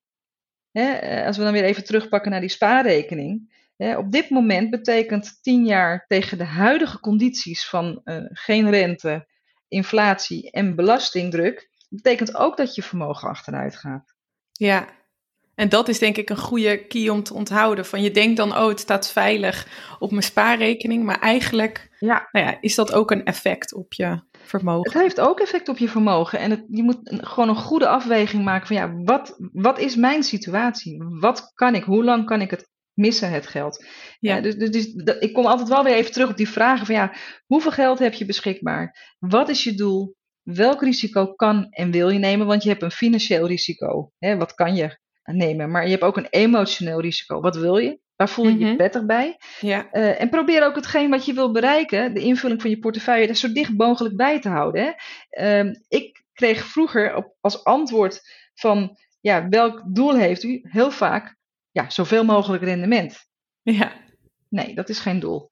hè, 0.72 0.92
eh, 0.92 1.26
als 1.26 1.36
we 1.36 1.42
dan 1.42 1.52
weer 1.52 1.64
even 1.64 1.84
terugpakken 1.84 2.30
naar 2.30 2.40
die 2.40 2.48
spaarrekening. 2.48 3.52
Hè, 3.76 3.96
op 3.96 4.12
dit 4.12 4.30
moment 4.30 4.70
betekent 4.70 5.42
10 5.42 5.64
jaar 5.64 6.04
tegen 6.06 6.38
de 6.38 6.44
huidige 6.44 7.00
condities 7.00 7.68
van 7.68 8.00
uh, 8.04 8.24
geen 8.28 8.70
rente, 8.70 9.28
inflatie 9.68 10.50
en 10.50 10.74
belastingdruk, 10.74 11.70
betekent 11.88 12.34
ook 12.34 12.56
dat 12.56 12.74
je 12.74 12.82
vermogen 12.82 13.28
achteruit 13.28 13.76
gaat. 13.76 14.14
Ja, 14.52 14.88
en 15.54 15.68
dat 15.68 15.88
is 15.88 15.98
denk 15.98 16.16
ik 16.16 16.30
een 16.30 16.36
goede 16.36 16.86
key 16.86 17.08
om 17.08 17.22
te 17.22 17.34
onthouden. 17.34 17.86
Van 17.86 18.02
je 18.02 18.10
denkt 18.10 18.36
dan, 18.36 18.56
oh, 18.56 18.68
het 18.68 18.80
staat 18.80 19.12
veilig 19.12 19.66
op 19.98 20.10
mijn 20.10 20.22
spaarrekening. 20.22 21.04
Maar 21.04 21.20
eigenlijk 21.20 21.92
ja. 21.98 22.28
Nou 22.32 22.46
ja, 22.46 22.58
is 22.60 22.74
dat 22.74 22.92
ook 22.92 23.10
een 23.10 23.24
effect 23.24 23.74
op 23.74 23.92
je 23.92 24.20
vermogen. 24.44 24.92
Het 24.92 25.00
heeft 25.00 25.20
ook 25.20 25.40
effect 25.40 25.68
op 25.68 25.78
je 25.78 25.88
vermogen. 25.88 26.38
En 26.38 26.50
het, 26.50 26.64
je 26.68 26.82
moet 26.82 26.98
gewoon 27.02 27.48
een 27.48 27.56
goede 27.56 27.88
afweging 27.88 28.44
maken 28.44 28.66
van 28.66 28.76
ja, 28.76 28.94
wat, 28.94 29.36
wat 29.52 29.78
is 29.78 29.96
mijn 29.96 30.22
situatie? 30.22 31.04
Wat 31.20 31.52
kan 31.54 31.74
ik? 31.74 31.84
Hoe 31.84 32.04
lang 32.04 32.26
kan 32.26 32.40
ik 32.40 32.50
het 32.50 32.68
missen, 32.92 33.30
het 33.30 33.46
geld? 33.46 33.84
Ja. 34.18 34.40
dus, 34.40 34.56
dus, 34.56 34.70
dus 34.70 35.18
ik 35.18 35.32
kom 35.32 35.46
altijd 35.46 35.68
wel 35.68 35.84
weer 35.84 35.94
even 35.94 36.12
terug 36.12 36.30
op 36.30 36.36
die 36.36 36.48
vragen 36.48 36.86
van 36.86 36.94
ja, 36.94 37.14
hoeveel 37.46 37.72
geld 37.72 37.98
heb 37.98 38.14
je 38.14 38.24
beschikbaar? 38.24 39.14
Wat 39.18 39.48
is 39.48 39.64
je 39.64 39.74
doel? 39.74 40.14
Welk 40.42 40.82
risico 40.82 41.32
kan 41.34 41.66
en 41.70 41.90
wil 41.90 42.08
je 42.08 42.18
nemen? 42.18 42.46
Want 42.46 42.62
je 42.62 42.68
hebt 42.68 42.82
een 42.82 42.90
financieel 42.90 43.46
risico. 43.46 44.12
Hè, 44.18 44.36
wat 44.36 44.54
kan 44.54 44.74
je 44.74 44.98
nemen. 45.24 45.70
Maar 45.70 45.84
je 45.84 45.90
hebt 45.90 46.02
ook 46.02 46.16
een 46.16 46.30
emotioneel 46.30 47.00
risico. 47.00 47.40
Wat 47.40 47.56
wil 47.56 47.76
je? 47.76 47.98
Waar 48.16 48.28
voel 48.28 48.48
je 48.48 48.58
je 48.58 48.64
mhm. 48.64 48.76
prettig 48.76 49.06
bij? 49.06 49.36
Ja. 49.60 49.88
Uh, 49.92 50.20
en 50.20 50.28
probeer 50.28 50.64
ook 50.64 50.74
hetgeen 50.74 51.10
wat 51.10 51.24
je 51.24 51.32
wil 51.32 51.52
bereiken, 51.52 52.14
de 52.14 52.20
invulling 52.20 52.60
van 52.60 52.70
je 52.70 52.78
portefeuille, 52.78 53.26
daar 53.26 53.36
zo 53.36 53.52
dicht 53.52 53.76
mogelijk 53.76 54.16
bij 54.16 54.40
te 54.40 54.48
houden. 54.48 54.94
Hè? 55.30 55.62
Uh, 55.64 55.74
ik 55.88 56.24
kreeg 56.32 56.64
vroeger 56.64 57.14
op, 57.14 57.36
als 57.40 57.64
antwoord 57.64 58.20
van 58.54 58.98
ja, 59.20 59.48
welk 59.48 59.82
doel 59.86 60.14
heeft 60.14 60.42
u? 60.42 60.60
Heel 60.62 60.90
vaak 60.90 61.36
ja, 61.70 61.90
zoveel 61.90 62.24
mogelijk 62.24 62.62
rendement. 62.62 63.26
Ja. 63.62 63.92
Nee, 64.48 64.74
dat 64.74 64.88
is 64.88 64.98
geen 64.98 65.20
doel. 65.20 65.48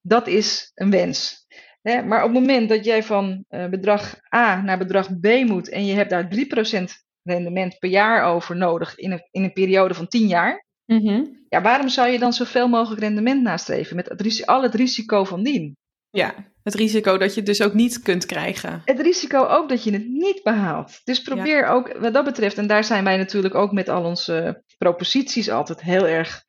Dat 0.00 0.26
is 0.26 0.70
een 0.74 0.90
wens. 0.90 1.46
Hè? 1.82 2.02
Maar 2.02 2.24
op 2.24 2.30
het 2.32 2.40
moment 2.40 2.68
dat 2.68 2.84
jij 2.84 3.02
van 3.02 3.44
uh, 3.50 3.68
bedrag 3.68 4.14
A 4.34 4.62
naar 4.62 4.78
bedrag 4.78 5.20
B 5.20 5.26
moet 5.26 5.68
en 5.68 5.86
je 5.86 5.94
hebt 5.94 6.10
daar 6.10 6.28
3% 6.34 7.05
rendement 7.26 7.78
per 7.78 7.90
jaar 7.90 8.24
over 8.24 8.56
nodig 8.56 8.96
in 8.96 9.12
een, 9.12 9.28
in 9.30 9.42
een 9.42 9.52
periode 9.52 9.94
van 9.94 10.08
10 10.08 10.26
jaar. 10.26 10.64
Mm 10.84 11.44
Ja, 11.48 11.62
waarom 11.62 11.88
zou 11.88 12.08
je 12.08 12.18
dan 12.18 12.32
zoveel 12.32 12.68
mogelijk 12.68 13.00
rendement 13.00 13.42
nastreven 13.42 13.96
met 13.96 14.08
het, 14.08 14.46
al 14.46 14.62
het 14.62 14.74
risico 14.74 15.24
van 15.24 15.42
dien? 15.42 15.76
Ja, 16.10 16.34
het 16.62 16.74
risico 16.74 17.18
dat 17.18 17.30
je 17.30 17.36
het 17.36 17.46
dus 17.46 17.62
ook 17.62 17.74
niet 17.74 18.02
kunt 18.02 18.26
krijgen. 18.26 18.82
Het 18.84 19.00
risico 19.00 19.46
ook 19.46 19.68
dat 19.68 19.84
je 19.84 19.92
het 19.92 20.08
niet 20.08 20.42
behaalt. 20.42 21.00
Dus 21.04 21.22
probeer 21.22 21.66
ook 21.66 21.98
wat 21.98 22.12
dat 22.12 22.24
betreft, 22.24 22.58
en 22.58 22.66
daar 22.66 22.84
zijn 22.84 23.04
wij 23.04 23.16
natuurlijk 23.16 23.54
ook 23.54 23.72
met 23.72 23.88
al 23.88 24.04
onze 24.04 24.62
proposities 24.78 25.50
altijd 25.50 25.80
heel 25.80 26.06
erg, 26.06 26.44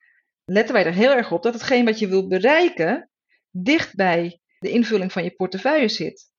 letten 0.45 0.73
wij 0.73 0.85
er 0.85 0.93
heel 0.93 1.11
erg 1.11 1.31
op, 1.31 1.43
dat 1.43 1.53
hetgeen 1.53 1.85
wat 1.85 1.99
je 1.99 2.07
wilt 2.07 2.27
bereiken 2.27 3.09
dicht 3.51 3.95
bij 3.95 4.39
de 4.59 4.69
invulling 4.69 5.11
van 5.11 5.23
je 5.23 5.35
portefeuille 5.35 5.89
zit. 5.89 6.31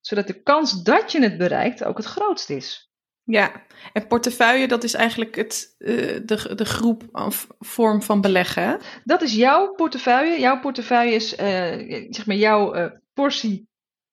Zodat 0.00 0.26
de 0.26 0.42
kans 0.42 0.82
dat 0.82 1.12
je 1.12 1.22
het 1.22 1.38
bereikt 1.38 1.84
ook 1.84 1.96
het 1.96 2.06
grootst 2.06 2.50
is. 2.50 2.85
Ja, 3.28 3.62
en 3.92 4.06
portefeuille, 4.06 4.68
dat 4.68 4.84
is 4.84 4.94
eigenlijk 4.94 5.34
het, 5.34 5.74
uh, 5.78 6.20
de, 6.24 6.54
de 6.54 6.64
groep 6.64 7.02
of 7.12 7.46
vorm 7.58 8.02
van 8.02 8.20
beleggen. 8.20 8.80
Dat 9.04 9.22
is 9.22 9.34
jouw 9.34 9.72
portefeuille. 9.72 10.40
Jouw 10.40 10.60
portefeuille 10.60 11.14
is 11.14 11.32
uh, 11.32 12.06
zeg 12.10 12.26
maar 12.26 12.36
jouw 12.36 12.76
uh, 12.76 12.86
portie, 13.14 13.68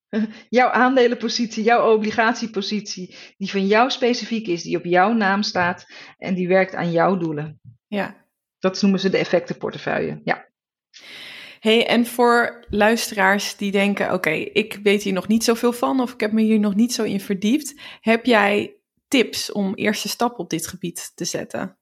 jouw 0.49 0.69
aandelenpositie, 0.69 1.63
jouw 1.63 1.93
obligatiepositie, 1.93 3.15
die 3.37 3.51
van 3.51 3.67
jou 3.67 3.89
specifiek 3.89 4.47
is, 4.47 4.63
die 4.63 4.77
op 4.77 4.85
jouw 4.85 5.13
naam 5.13 5.43
staat 5.43 5.85
en 6.17 6.33
die 6.33 6.47
werkt 6.47 6.75
aan 6.75 6.91
jouw 6.91 7.17
doelen. 7.17 7.59
Ja. 7.87 8.25
Dat 8.59 8.81
noemen 8.81 8.99
ze 8.99 9.09
de 9.09 9.17
effectenportefeuille. 9.17 10.21
Ja. 10.23 10.49
Hey, 11.59 11.87
en 11.87 12.05
voor 12.05 12.65
luisteraars 12.69 13.55
die 13.55 13.71
denken: 13.71 14.13
oké, 14.13 14.29
ik 14.29 14.79
weet 14.83 15.03
hier 15.03 15.13
nog 15.13 15.27
niet 15.27 15.43
zoveel 15.43 15.73
van, 15.73 15.99
of 15.99 16.13
ik 16.13 16.19
heb 16.19 16.31
me 16.31 16.41
hier 16.41 16.59
nog 16.59 16.75
niet 16.75 16.93
zo 16.93 17.03
in 17.03 17.19
verdiept. 17.19 17.81
Heb 18.01 18.25
jij 18.25 18.77
tips 19.13 19.51
om 19.51 19.75
eerste 19.75 20.09
stap 20.09 20.39
op 20.39 20.49
dit 20.49 20.67
gebied 20.67 21.11
te 21.15 21.25
zetten? 21.25 21.77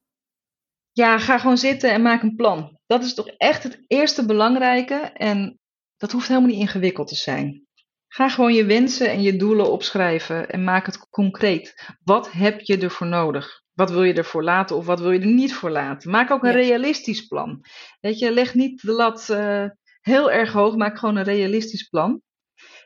Ja, 0.91 1.19
ga 1.19 1.37
gewoon 1.37 1.57
zitten 1.57 1.91
en 1.91 2.01
maak 2.01 2.21
een 2.23 2.35
plan. 2.35 2.79
Dat 2.85 3.03
is 3.03 3.13
toch 3.13 3.27
echt 3.27 3.63
het 3.63 3.83
eerste 3.87 4.25
belangrijke 4.25 4.95
en 5.13 5.59
dat 5.97 6.11
hoeft 6.11 6.27
helemaal 6.27 6.49
niet 6.49 6.59
ingewikkeld 6.59 7.07
te 7.07 7.15
zijn. 7.15 7.67
Ga 8.07 8.29
gewoon 8.29 8.53
je 8.53 8.65
wensen 8.65 9.09
en 9.09 9.21
je 9.21 9.35
doelen 9.35 9.71
opschrijven 9.71 10.49
en 10.49 10.63
maak 10.63 10.85
het 10.85 11.09
concreet. 11.09 11.95
Wat 12.03 12.31
heb 12.31 12.59
je 12.59 12.77
ervoor 12.77 13.07
nodig? 13.07 13.61
Wat 13.73 13.91
wil 13.91 14.03
je 14.03 14.13
ervoor 14.13 14.43
laten 14.43 14.75
of 14.75 14.85
wat 14.85 14.99
wil 14.99 15.11
je 15.11 15.19
er 15.19 15.25
niet 15.25 15.53
voor 15.53 15.71
laten? 15.71 16.11
Maak 16.11 16.31
ook 16.31 16.43
een 16.43 16.51
realistisch 16.51 17.27
plan. 17.27 17.61
Weet 17.99 18.19
je, 18.19 18.31
leg 18.31 18.53
niet 18.53 18.81
de 18.81 18.91
lat 18.91 19.27
uh, 19.31 19.65
heel 20.01 20.31
erg 20.31 20.51
hoog, 20.51 20.75
maak 20.75 20.97
gewoon 20.97 21.15
een 21.15 21.23
realistisch 21.23 21.87
plan. 21.87 22.21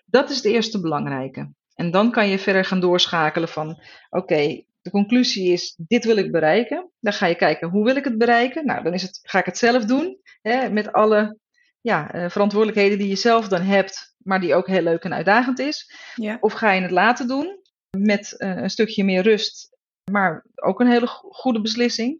Dat 0.06 0.30
is 0.30 0.36
het 0.36 0.46
eerste 0.46 0.82
belangrijke. 0.82 1.54
En 1.76 1.92
dan 1.92 2.12
kan 2.12 2.28
je 2.28 2.40
verder 2.40 2.66
gaan 2.66 2.80
doorschakelen 2.80 3.50
van, 3.50 3.82
oké, 4.10 4.64
de 4.82 4.90
conclusie 4.90 5.52
is, 5.52 5.76
dit 5.88 6.06
wil 6.06 6.18
ik 6.18 6.32
bereiken. 6.32 6.92
Dan 7.00 7.14
ga 7.14 7.26
je 7.26 7.36
kijken, 7.36 7.70
hoe 7.70 7.86
wil 7.86 7.96
ik 7.96 8.04
het 8.04 8.18
bereiken? 8.18 8.66
Nou, 8.66 8.84
dan 8.84 8.94
is 8.94 9.02
het, 9.02 9.20
ga 9.24 9.40
ik 9.40 9.46
het 9.46 9.58
zelf 9.58 9.86
doen, 9.86 10.20
hè, 10.42 10.70
met 10.70 10.94
alle 10.94 11.38
ja, 11.82 12.12
eh, 12.12 12.30
verantwoordelijkheden 12.30 12.98
die 12.98 13.08
je 13.08 13.16
zelf 13.16 13.48
dan 13.48 13.62
hebt, 13.62 14.16
maar 14.18 14.40
die 14.40 14.56
ook 14.56 14.68
heel 14.68 14.82
leuk 14.82 15.04
en 15.04 15.14
uitdagend 15.14 15.60
is? 15.60 15.94
Ja. 16.16 16.38
Of 16.40 16.54
ga 16.54 16.72
je 16.72 16.82
het 16.82 16.92
laten 16.92 17.28
doen 17.28 17.60
met 17.98 18.38
eh, 18.38 18.56
een 18.56 18.70
stukje 18.70 19.04
meer 19.04 19.22
rust, 19.22 19.78
maar 20.12 20.46
ook 20.56 20.80
een 20.80 20.92
hele 20.92 21.08
goede 21.08 21.62
beslissing? 21.62 22.20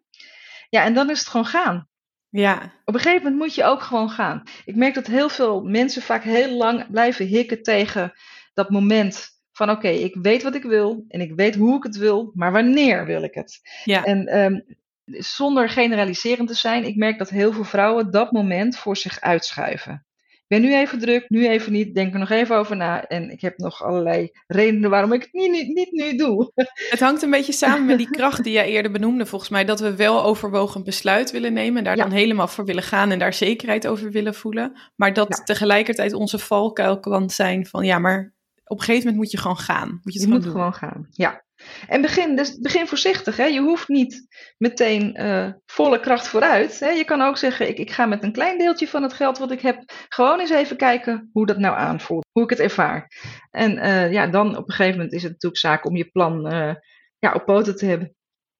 Ja, 0.70 0.84
en 0.84 0.94
dan 0.94 1.10
is 1.10 1.20
het 1.20 1.28
gewoon 1.28 1.46
gaan. 1.46 1.88
Ja. 2.30 2.74
Op 2.86 2.94
een 2.94 3.00
gegeven 3.00 3.24
moment 3.24 3.42
moet 3.42 3.56
je 3.56 3.64
ook 3.64 3.82
gewoon 3.82 4.10
gaan. 4.10 4.44
Ik 4.66 4.76
merk 4.76 4.94
dat 4.94 5.08
heel 5.08 5.30
veel 5.30 5.62
mensen 5.62 6.02
vaak 6.02 6.24
heel 6.24 6.58
lang 6.58 6.92
blijven 6.92 7.26
hikken 7.26 7.64
tegen 7.64 8.14
dat 8.54 8.70
moment 8.70 9.35
van 9.56 9.70
oké, 9.70 9.88
ik 9.88 10.16
weet 10.22 10.44
wat 10.44 10.56
ik 10.56 10.64
wil 10.64 11.06
en 11.08 11.22
ik 11.22 11.34
weet 11.36 11.56
hoe 11.56 11.78
ik 11.78 11.84
het 11.84 11.98
wil, 11.98 12.32
maar 12.34 12.52
wanneer 12.52 13.06
wil 13.06 13.24
ik 13.24 13.34
het? 13.34 13.60
Ja. 13.84 14.04
En 14.04 14.40
um, 14.40 14.66
zonder 15.06 15.70
generaliserend 15.70 16.48
te 16.48 16.54
zijn, 16.54 16.86
ik 16.86 16.96
merk 16.96 17.18
dat 17.18 17.30
heel 17.30 17.54
veel 17.54 17.64
vrouwen 17.64 18.12
dat 18.12 18.32
moment 18.32 18.78
voor 18.78 18.98
zich 18.98 19.22
uitschuiven. 19.22 20.06
Ik 20.34 20.58
ben 20.58 20.62
nu 20.62 20.76
even 20.76 21.00
druk, 21.00 21.30
nu 21.30 21.48
even 21.48 21.72
niet, 21.72 21.96
denk 21.96 22.14
er 22.14 22.20
nog 22.20 22.30
even 22.30 22.56
over 22.56 22.76
na. 22.76 23.08
En 23.08 23.30
ik 23.30 23.42
heb 23.42 23.58
nog 23.58 23.84
allerlei 23.84 24.30
redenen 24.48 24.90
waarom 24.90 25.14
ik 25.14 25.22
het 25.22 25.34
niet, 25.34 25.52
niet, 25.52 25.68
niet 25.68 25.92
nu 25.92 26.16
doe. 26.18 26.52
Het 26.90 27.00
hangt 27.00 27.22
een 27.22 27.30
beetje 27.30 27.54
samen 27.54 27.86
met 27.86 27.98
die 27.98 28.10
kracht 28.10 28.44
die 28.44 28.54
jij 28.54 28.68
eerder 28.76 28.92
benoemde, 28.92 29.26
volgens 29.26 29.50
mij. 29.50 29.66
Dat 29.66 29.80
we 29.80 29.96
wel 29.96 30.24
overwogen 30.24 30.84
besluit 30.84 31.32
willen 31.32 31.54
nemen 31.54 31.78
en 31.78 31.84
daar 31.84 31.96
dan 31.96 32.12
helemaal 32.12 32.48
voor 32.48 32.66
willen 32.66 32.84
gaan 32.84 33.12
en 33.12 33.20
daar 33.20 33.34
zekerheid 33.34 33.88
over 33.88 34.12
willen 34.12 34.34
voelen. 34.34 34.80
Maar 34.96 35.14
dat 35.14 35.42
tegelijkertijd 35.46 36.14
onze 36.14 36.40
valkuil 36.40 37.00
kan 37.00 37.30
zijn 37.30 37.66
van 37.66 37.86
ja, 37.86 38.00
maar 38.00 38.35
op 38.66 38.78
een 38.78 38.84
gegeven 38.84 39.08
moment 39.08 39.24
moet 39.24 39.32
je 39.32 39.38
gewoon 39.38 39.58
gaan. 39.58 40.00
Moet 40.04 40.14
je, 40.14 40.20
gewoon 40.20 40.34
moet 40.34 40.44
doen. 40.44 40.52
gewoon 40.52 40.74
gaan, 40.74 41.08
ja. 41.10 41.44
En 41.88 42.02
begin, 42.02 42.36
dus 42.36 42.60
begin 42.60 42.88
voorzichtig. 42.88 43.38
Hè? 43.38 43.46
Je 43.46 43.62
hoeft 43.62 43.88
niet 43.88 44.28
meteen 44.58 45.22
uh, 45.22 45.52
volle 45.66 46.00
kracht 46.00 46.28
vooruit. 46.28 46.80
Hè? 46.80 46.90
Je 46.90 47.04
kan 47.04 47.22
ook 47.22 47.38
zeggen, 47.38 47.68
ik, 47.68 47.78
ik 47.78 47.92
ga 47.92 48.06
met 48.06 48.24
een 48.24 48.32
klein 48.32 48.58
deeltje 48.58 48.88
van 48.88 49.04
het 49.04 49.14
geld 49.14 49.38
wat 49.38 49.52
ik 49.52 49.62
heb, 49.62 49.92
gewoon 50.10 50.40
eens 50.40 50.50
even 50.50 50.78
kijken 50.78 51.30
hoe 51.32 51.46
dat 51.46 51.58
nou 51.58 51.78
aanvoelt. 51.78 52.26
Hoe 52.32 52.44
ik 52.44 52.50
het 52.50 52.60
ervaar. 52.60 53.12
En 53.52 53.78
uh, 53.78 54.12
ja, 54.12 54.28
dan 54.28 54.58
op 54.58 54.68
een 54.68 54.76
gegeven 54.76 54.98
moment 54.98 55.14
is 55.14 55.24
het 55.24 55.32
natuurlijk 55.32 55.62
zaak 55.62 55.86
om 55.86 55.96
je 55.96 56.06
plan 56.06 56.54
uh, 56.54 56.74
ja, 57.20 57.34
op 57.34 57.46
poten 57.46 57.76
te 57.76 57.86
hebben. 57.86 58.16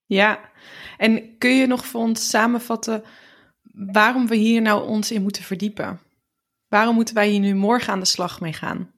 Ja, 0.06 0.52
en 0.98 1.38
kun 1.38 1.56
je 1.56 1.68
nog 1.68 1.86
voor 1.86 2.02
ons 2.02 2.30
samenvatten 2.30 3.04
waarom 3.72 4.28
we 4.28 4.36
hier 4.36 4.62
nou 4.62 4.88
ons 4.88 5.12
in 5.12 5.22
moeten 5.22 5.44
verdiepen? 5.44 6.00
Waarom 6.68 6.96
moeten 6.96 7.16
wij 7.16 7.28
hier 7.28 7.40
nu 7.40 7.54
morgen 7.54 7.94
aan 7.94 8.00
de 8.00 8.06
slag 8.06 8.42
mee 8.42 8.54
gaan? 8.54 8.95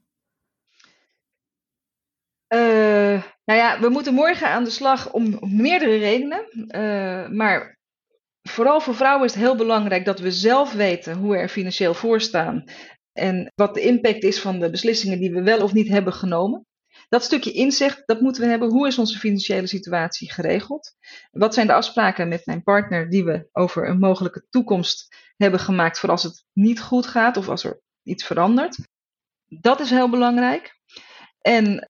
Uh, 2.54 3.22
nou 3.44 3.58
ja, 3.58 3.80
we 3.80 3.88
moeten 3.88 4.14
morgen 4.14 4.48
aan 4.48 4.64
de 4.64 4.70
slag 4.70 5.12
om, 5.12 5.38
meerdere 5.40 5.96
redenen. 5.96 6.46
Uh, 6.52 7.28
maar 7.28 7.78
vooral 8.42 8.80
voor 8.80 8.94
vrouwen 8.94 9.24
is 9.24 9.34
het 9.34 9.42
heel 9.42 9.56
belangrijk 9.56 10.04
dat 10.04 10.20
we 10.20 10.30
zelf 10.32 10.72
weten 10.72 11.16
hoe 11.16 11.30
we 11.30 11.38
er 11.38 11.48
financieel 11.48 11.94
voor 11.94 12.20
staan. 12.20 12.64
En 13.12 13.52
wat 13.54 13.74
de 13.74 13.80
impact 13.80 14.22
is 14.22 14.40
van 14.40 14.60
de 14.60 14.70
beslissingen 14.70 15.18
die 15.18 15.32
we 15.32 15.42
wel 15.42 15.62
of 15.62 15.72
niet 15.72 15.88
hebben 15.88 16.12
genomen. 16.12 16.66
Dat 17.08 17.24
stukje 17.24 17.52
inzicht, 17.52 18.02
dat 18.06 18.20
moeten 18.20 18.42
we 18.42 18.48
hebben. 18.48 18.70
Hoe 18.70 18.86
is 18.86 18.98
onze 18.98 19.18
financiële 19.18 19.66
situatie 19.66 20.32
geregeld? 20.32 20.94
Wat 21.30 21.54
zijn 21.54 21.66
de 21.66 21.72
afspraken 21.72 22.28
met 22.28 22.46
mijn 22.46 22.62
partner 22.62 23.10
die 23.10 23.24
we 23.24 23.48
over 23.52 23.88
een 23.88 23.98
mogelijke 23.98 24.46
toekomst 24.50 25.16
hebben 25.36 25.60
gemaakt 25.60 25.98
voor 25.98 26.10
als 26.10 26.22
het 26.22 26.44
niet 26.52 26.80
goed 26.80 27.06
gaat 27.06 27.36
of 27.36 27.48
als 27.48 27.64
er 27.64 27.80
iets 28.02 28.24
verandert? 28.24 28.78
Dat 29.46 29.80
is 29.80 29.90
heel 29.90 30.10
belangrijk. 30.10 30.80
En 31.40 31.88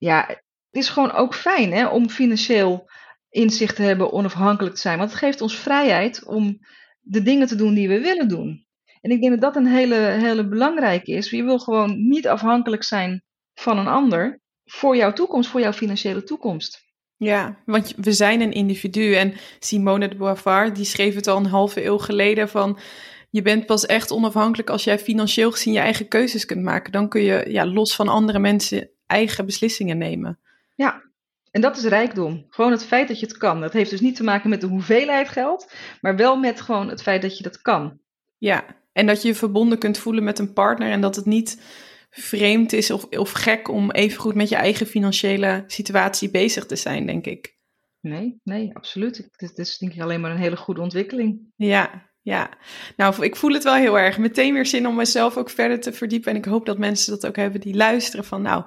ja, 0.00 0.26
het 0.26 0.82
is 0.82 0.88
gewoon 0.88 1.12
ook 1.12 1.34
fijn 1.34 1.72
hè, 1.72 1.86
om 1.86 2.10
financieel 2.10 2.90
inzicht 3.28 3.76
te 3.76 3.82
hebben, 3.82 4.12
onafhankelijk 4.12 4.74
te 4.74 4.80
zijn. 4.80 4.98
Want 4.98 5.10
het 5.10 5.18
geeft 5.18 5.40
ons 5.40 5.56
vrijheid 5.56 6.24
om 6.24 6.58
de 7.00 7.22
dingen 7.22 7.46
te 7.46 7.54
doen 7.54 7.74
die 7.74 7.88
we 7.88 8.00
willen 8.00 8.28
doen. 8.28 8.66
En 9.00 9.10
ik 9.10 9.20
denk 9.20 9.32
dat 9.32 9.40
dat 9.40 9.56
een 9.56 9.70
hele, 9.70 9.94
hele 9.94 10.48
belangrijke 10.48 11.12
is. 11.12 11.30
Je 11.30 11.44
wil 11.44 11.58
gewoon 11.58 12.08
niet 12.08 12.28
afhankelijk 12.28 12.84
zijn 12.84 13.22
van 13.54 13.78
een 13.78 13.86
ander 13.86 14.40
voor 14.64 14.96
jouw 14.96 15.12
toekomst, 15.12 15.50
voor 15.50 15.60
jouw 15.60 15.72
financiële 15.72 16.22
toekomst. 16.22 16.88
Ja, 17.16 17.62
want 17.64 17.94
we 17.96 18.12
zijn 18.12 18.40
een 18.40 18.52
individu. 18.52 19.14
En 19.14 19.34
Simone 19.58 20.08
de 20.08 20.16
Beauvoir, 20.16 20.74
die 20.74 20.84
schreef 20.84 21.14
het 21.14 21.26
al 21.26 21.36
een 21.36 21.46
halve 21.46 21.84
eeuw 21.84 21.98
geleden 21.98 22.48
van... 22.48 22.78
Je 23.32 23.42
bent 23.42 23.66
pas 23.66 23.86
echt 23.86 24.10
onafhankelijk 24.10 24.70
als 24.70 24.84
jij 24.84 24.98
financieel 24.98 25.50
gezien 25.50 25.72
je 25.72 25.78
eigen 25.78 26.08
keuzes 26.08 26.44
kunt 26.44 26.62
maken. 26.62 26.92
Dan 26.92 27.08
kun 27.08 27.22
je 27.22 27.44
ja, 27.48 27.66
los 27.66 27.94
van 27.94 28.08
andere 28.08 28.38
mensen 28.38 28.90
eigen 29.10 29.46
beslissingen 29.46 29.98
nemen. 29.98 30.38
Ja, 30.74 31.02
en 31.50 31.60
dat 31.60 31.76
is 31.76 31.84
rijkdom. 31.84 32.46
Gewoon 32.48 32.70
het 32.70 32.84
feit 32.84 33.08
dat 33.08 33.20
je 33.20 33.26
het 33.26 33.36
kan. 33.36 33.60
Dat 33.60 33.72
heeft 33.72 33.90
dus 33.90 34.00
niet 34.00 34.16
te 34.16 34.22
maken 34.22 34.50
met 34.50 34.60
de 34.60 34.66
hoeveelheid 34.66 35.28
geld, 35.28 35.72
maar 36.00 36.16
wel 36.16 36.36
met 36.36 36.60
gewoon 36.60 36.88
het 36.88 37.02
feit 37.02 37.22
dat 37.22 37.36
je 37.36 37.42
dat 37.42 37.62
kan. 37.62 37.98
Ja, 38.38 38.64
en 38.92 39.06
dat 39.06 39.22
je 39.22 39.28
je 39.28 39.34
verbonden 39.34 39.78
kunt 39.78 39.98
voelen 39.98 40.24
met 40.24 40.38
een 40.38 40.52
partner 40.52 40.90
en 40.90 41.00
dat 41.00 41.16
het 41.16 41.26
niet 41.26 41.62
vreemd 42.10 42.72
is 42.72 42.90
of, 42.90 43.04
of 43.04 43.30
gek 43.30 43.68
om 43.68 43.90
even 43.90 44.20
goed 44.20 44.34
met 44.34 44.48
je 44.48 44.56
eigen 44.56 44.86
financiële 44.86 45.64
situatie 45.66 46.30
bezig 46.30 46.66
te 46.66 46.76
zijn, 46.76 47.06
denk 47.06 47.26
ik. 47.26 47.58
Nee, 48.00 48.40
nee, 48.44 48.76
absoluut. 48.76 49.28
Het 49.36 49.58
is 49.58 49.78
denk 49.78 49.92
ik 49.92 50.00
alleen 50.00 50.20
maar 50.20 50.30
een 50.30 50.36
hele 50.36 50.56
goede 50.56 50.80
ontwikkeling. 50.80 51.52
Ja, 51.56 52.09
ja, 52.22 52.50
nou, 52.96 53.24
ik 53.24 53.36
voel 53.36 53.52
het 53.52 53.64
wel 53.64 53.74
heel 53.74 53.98
erg. 53.98 54.18
Meteen 54.18 54.54
weer 54.54 54.66
zin 54.66 54.86
om 54.86 54.94
mezelf 54.94 55.36
ook 55.36 55.50
verder 55.50 55.80
te 55.80 55.92
verdiepen. 55.92 56.30
En 56.30 56.36
ik 56.36 56.44
hoop 56.44 56.66
dat 56.66 56.78
mensen 56.78 57.12
dat 57.12 57.26
ook 57.26 57.36
hebben 57.36 57.60
die 57.60 57.76
luisteren 57.76 58.24
van, 58.24 58.42
nou, 58.42 58.64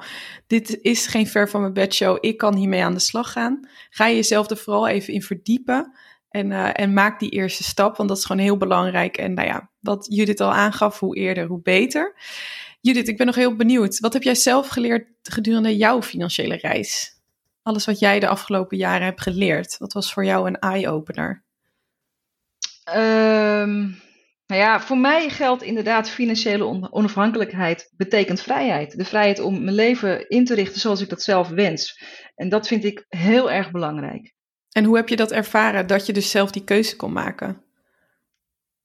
dit 0.47 0.79
is 0.81 1.07
geen 1.07 1.27
ver 1.27 1.49
van 1.49 1.61
mijn 1.61 1.73
bedshow. 1.73 2.17
Ik 2.19 2.37
kan 2.37 2.55
hiermee 2.55 2.83
aan 2.83 2.93
de 2.93 2.99
slag 2.99 3.31
gaan. 3.31 3.67
Ga 3.89 4.07
je 4.07 4.15
jezelf 4.15 4.49
er 4.49 4.57
vooral 4.57 4.87
even 4.87 5.13
in 5.13 5.21
verdiepen. 5.21 5.91
En, 6.29 6.51
uh, 6.51 6.69
en 6.73 6.93
maak 6.93 7.19
die 7.19 7.29
eerste 7.29 7.63
stap, 7.63 7.97
want 7.97 8.09
dat 8.09 8.17
is 8.17 8.25
gewoon 8.25 8.41
heel 8.41 8.57
belangrijk. 8.57 9.17
En 9.17 9.33
nou 9.33 9.47
ja, 9.47 9.71
wat 9.79 10.05
Judith 10.09 10.39
al 10.41 10.53
aangaf, 10.53 10.99
hoe 10.99 11.15
eerder, 11.15 11.47
hoe 11.47 11.61
beter. 11.61 12.15
Judith, 12.81 13.07
ik 13.07 13.17
ben 13.17 13.25
nog 13.25 13.35
heel 13.35 13.55
benieuwd. 13.55 13.99
Wat 13.99 14.13
heb 14.13 14.23
jij 14.23 14.35
zelf 14.35 14.67
geleerd 14.67 15.07
gedurende 15.21 15.77
jouw 15.77 16.01
financiële 16.01 16.55
reis? 16.55 17.21
Alles 17.61 17.85
wat 17.85 17.99
jij 17.99 18.19
de 18.19 18.27
afgelopen 18.27 18.77
jaren 18.77 19.05
hebt 19.05 19.21
geleerd. 19.21 19.77
Wat 19.77 19.93
was 19.93 20.13
voor 20.13 20.25
jou 20.25 20.47
een 20.47 20.59
eye-opener? 20.59 21.42
Um, 22.89 24.01
nou 24.45 24.61
ja, 24.61 24.81
voor 24.81 24.97
mij 24.97 25.29
geldt 25.29 25.63
inderdaad 25.63 26.09
financiële 26.09 26.91
onafhankelijkheid 26.91 27.91
betekent 27.95 28.41
vrijheid. 28.41 28.97
De 28.97 29.05
vrijheid 29.05 29.39
om 29.39 29.63
mijn 29.63 29.75
leven 29.75 30.29
in 30.29 30.45
te 30.45 30.53
richten 30.53 30.79
zoals 30.79 31.01
ik 31.01 31.09
dat 31.09 31.21
zelf 31.21 31.47
wens. 31.47 32.01
En 32.35 32.49
dat 32.49 32.67
vind 32.67 32.83
ik 32.83 33.05
heel 33.07 33.51
erg 33.51 33.71
belangrijk. 33.71 34.33
En 34.71 34.83
hoe 34.83 34.95
heb 34.95 35.09
je 35.09 35.15
dat 35.15 35.31
ervaren, 35.31 35.87
dat 35.87 36.05
je 36.05 36.13
dus 36.13 36.31
zelf 36.31 36.51
die 36.51 36.63
keuze 36.63 36.95
kon 36.95 37.13
maken? 37.13 37.63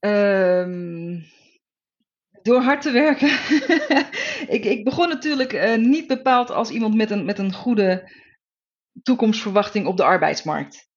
Um, 0.00 1.26
door 2.42 2.60
hard 2.60 2.82
te 2.82 2.90
werken. 2.90 3.28
ik, 4.56 4.64
ik, 4.64 4.84
begon 4.84 5.08
natuurlijk 5.08 5.52
uh, 5.52 5.74
niet 5.74 6.06
bepaald 6.06 6.50
als 6.50 6.70
iemand 6.70 6.94
met 6.94 7.10
een, 7.10 7.24
met 7.24 7.38
een 7.38 7.52
goede 7.52 8.12
toekomstverwachting 9.02 9.86
op 9.86 9.96
de 9.96 10.04
arbeidsmarkt. 10.04 10.88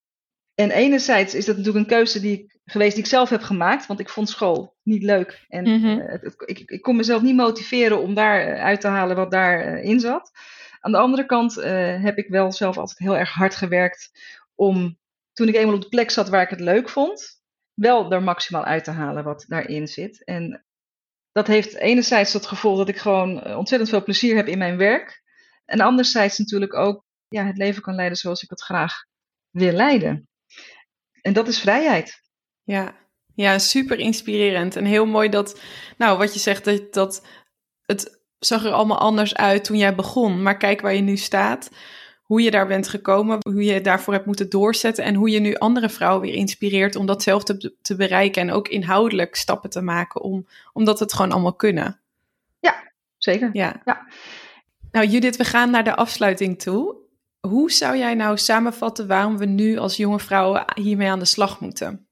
En 0.55 0.71
enerzijds 0.71 1.35
is 1.35 1.45
dat 1.45 1.57
natuurlijk 1.57 1.83
een 1.85 1.97
keuze 1.97 2.19
die 2.19 2.39
ik, 2.39 2.59
geweest 2.71 2.95
die 2.95 3.03
ik 3.03 3.09
zelf 3.09 3.29
heb 3.29 3.41
gemaakt, 3.41 3.85
want 3.85 3.99
ik 3.99 4.09
vond 4.09 4.29
school 4.29 4.75
niet 4.83 5.03
leuk. 5.03 5.45
En 5.47 5.67
mm 5.67 5.81
-hmm. 5.81 5.99
uh, 5.99 6.11
het, 6.11 6.43
ik, 6.45 6.59
ik, 6.59 6.81
kon 6.81 6.95
mezelf 6.95 7.21
niet 7.21 7.35
motiveren 7.35 8.01
om 8.01 8.13
daar 8.13 8.57
uit 8.57 8.81
te 8.81 8.87
halen 8.87 9.15
wat 9.15 9.31
daarin 9.31 9.95
uh, 9.95 9.99
zat. 9.99 10.31
Aan 10.79 10.91
de 10.91 10.97
andere 10.97 11.25
kant 11.25 11.55
heb 12.01 12.17
ik 12.17 12.27
wel 12.29 12.51
zelf 12.51 12.77
altijd 12.77 12.99
heel 12.99 13.17
erg 13.17 13.31
hard 13.31 13.55
gewerkt 13.55 14.11
om, 14.55 14.97
toen 15.33 15.47
ik 15.47 15.55
eenmaal 15.55 15.75
op 15.75 15.81
de 15.81 15.89
plek 15.89 16.11
zat 16.11 16.29
waar 16.29 16.41
ik 16.41 16.49
het 16.49 16.59
leuk 16.59 16.89
vond, 16.89 17.41
wel 17.73 18.11
er 18.11 18.23
maximaal 18.23 18.63
uit 18.63 18.83
te 18.83 18.91
halen 18.91 19.23
wat 19.23 19.45
daarin 19.47 19.87
zit. 19.87 20.23
En 20.23 20.65
dat 21.31 21.47
heeft 21.47 21.75
enerzijds 21.75 22.33
het 22.33 22.45
gevolg 22.45 22.77
dat 22.77 22.89
ik 22.89 22.97
gewoon 22.97 23.55
ontzettend 23.55 23.89
veel 23.89 24.03
plezier 24.03 24.35
heb 24.35 24.47
in 24.47 24.57
mijn 24.57 24.77
werk. 24.77 25.23
En 25.65 25.79
anderzijds 25.79 26.37
natuurlijk 26.37 26.73
ook 26.73 27.05
ja, 27.27 27.45
het 27.45 27.57
leven 27.57 27.81
kan 27.81 27.95
leiden 27.95 28.17
zoals 28.17 28.43
ik 28.43 28.49
het 28.49 28.61
graag 28.61 29.05
wil 29.49 29.71
leiden. 29.71 30.29
En 31.21 31.33
dat 31.33 31.47
is 31.47 31.59
vrijheid. 31.59 32.21
Ja, 32.63 32.95
ja, 33.35 33.59
super 33.59 33.99
inspirerend. 33.99 34.75
En 34.75 34.85
heel 34.85 35.05
mooi 35.05 35.29
dat, 35.29 35.59
nou, 35.97 36.17
wat 36.17 36.33
je 36.33 36.39
zegt, 36.39 36.65
dat, 36.65 36.93
dat 36.93 37.25
het 37.85 38.21
zag 38.39 38.65
er 38.65 38.71
allemaal 38.71 38.99
anders 38.99 39.35
uit 39.35 39.63
toen 39.63 39.77
jij 39.77 39.95
begon. 39.95 40.41
Maar 40.41 40.57
kijk 40.57 40.81
waar 40.81 40.95
je 40.95 41.01
nu 41.01 41.17
staat, 41.17 41.69
hoe 42.21 42.41
je 42.41 42.51
daar 42.51 42.67
bent 42.67 42.87
gekomen, 42.87 43.37
hoe 43.41 43.63
je 43.63 43.81
daarvoor 43.81 44.13
hebt 44.13 44.25
moeten 44.25 44.49
doorzetten 44.49 45.03
en 45.03 45.15
hoe 45.15 45.29
je 45.29 45.39
nu 45.39 45.55
andere 45.55 45.89
vrouwen 45.89 46.21
weer 46.21 46.33
inspireert 46.33 46.95
om 46.95 47.05
datzelfde 47.05 47.73
te, 47.81 47.95
bereiken 47.95 48.41
en 48.41 48.51
ook 48.51 48.67
inhoudelijk 48.67 49.35
stappen 49.35 49.69
te 49.69 49.81
maken, 49.81 50.21
om, 50.21 50.47
omdat 50.73 50.99
het 50.99 51.13
gewoon 51.13 51.31
allemaal 51.31 51.53
kunnen. 51.53 51.99
Ja, 52.59 52.91
zeker. 53.17 53.49
Ja. 53.53 53.81
ja. 53.85 54.07
Nou, 54.91 55.07
Judith, 55.07 55.37
we 55.37 55.45
gaan 55.45 55.71
naar 55.71 55.83
de 55.83 55.95
afsluiting 55.95 56.61
toe. 56.61 56.95
Hoe 57.39 57.71
zou 57.71 57.97
jij 57.97 58.13
nou 58.13 58.37
samenvatten 58.37 59.07
waarom 59.07 59.37
we 59.37 59.45
nu 59.45 59.77
als 59.77 59.97
jonge 59.97 60.19
vrouwen 60.19 60.65
hiermee 60.75 61.09
aan 61.09 61.19
de 61.19 61.25
slag 61.25 61.59
moeten? 61.59 62.05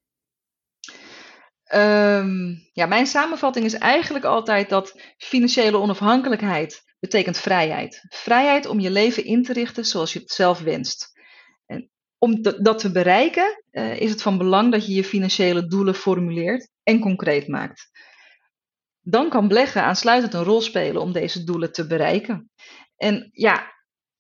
Um, 1.76 2.70
ja, 2.74 2.86
mijn 2.86 3.08
samenvatting 3.08 3.66
is 3.66 3.74
eigenlijk 3.74 4.26
altijd 4.26 4.70
dat 4.70 5.02
financiële 5.18 5.78
onafhankelijkheid 5.78 6.84
betekent 7.00 7.38
vrijheid. 7.38 8.06
Vrijheid 8.10 8.66
om 8.66 8.80
je 8.80 8.90
leven 8.90 9.26
in 9.26 9.44
te 9.44 9.54
richten 9.54 9.86
zoals 9.86 10.14
je 10.14 10.20
het 10.20 10.32
zelf 10.32 10.60
wenst. 10.60 11.12
En 11.66 11.90
om 12.18 12.42
dat 12.42 12.80
te 12.80 12.92
bereiken 12.92 13.64
uh, 13.72 14.00
is 14.00 14.10
het 14.10 14.22
van 14.22 14.38
belang 14.38 14.72
dat 14.72 14.86
je 14.88 14.94
je 14.94 15.04
financiële 15.04 15.68
doelen 15.68 15.96
formuleert 15.96 16.70
en 16.84 17.00
concreet 17.00 17.48
maakt. 17.48 17.90
dan 19.02 19.30
kan 19.30 19.48
beleggen 19.48 19.84
aansluitend 19.84 20.34
een 20.34 20.44
rol 20.44 20.62
spelen 20.62 21.02
om 21.02 21.12
deze 21.12 21.44
doelen 21.44 21.72
te 21.72 21.88
bereiken. 21.88 22.50
En 22.98 23.30
ja, 23.32 23.54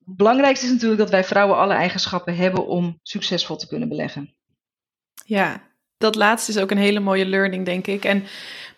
het 0.05 0.15
belangrijkste 0.15 0.65
is 0.65 0.71
natuurlijk 0.71 0.99
dat 0.99 1.09
wij 1.09 1.23
vrouwen 1.23 1.57
alle 1.57 1.73
eigenschappen 1.73 2.35
hebben 2.35 2.67
om 2.67 2.99
succesvol 3.01 3.55
te 3.55 3.67
kunnen 3.67 3.89
beleggen. 3.89 4.35
Ja, 5.25 5.68
dat 5.99 6.15
laatste 6.15 6.51
is 6.51 6.57
ook 6.57 6.71
een 6.71 6.77
hele 6.77 6.99
mooie 6.99 7.25
learning, 7.25 7.65
denk 7.65 7.87
ik. 7.87 8.05
En 8.05 8.23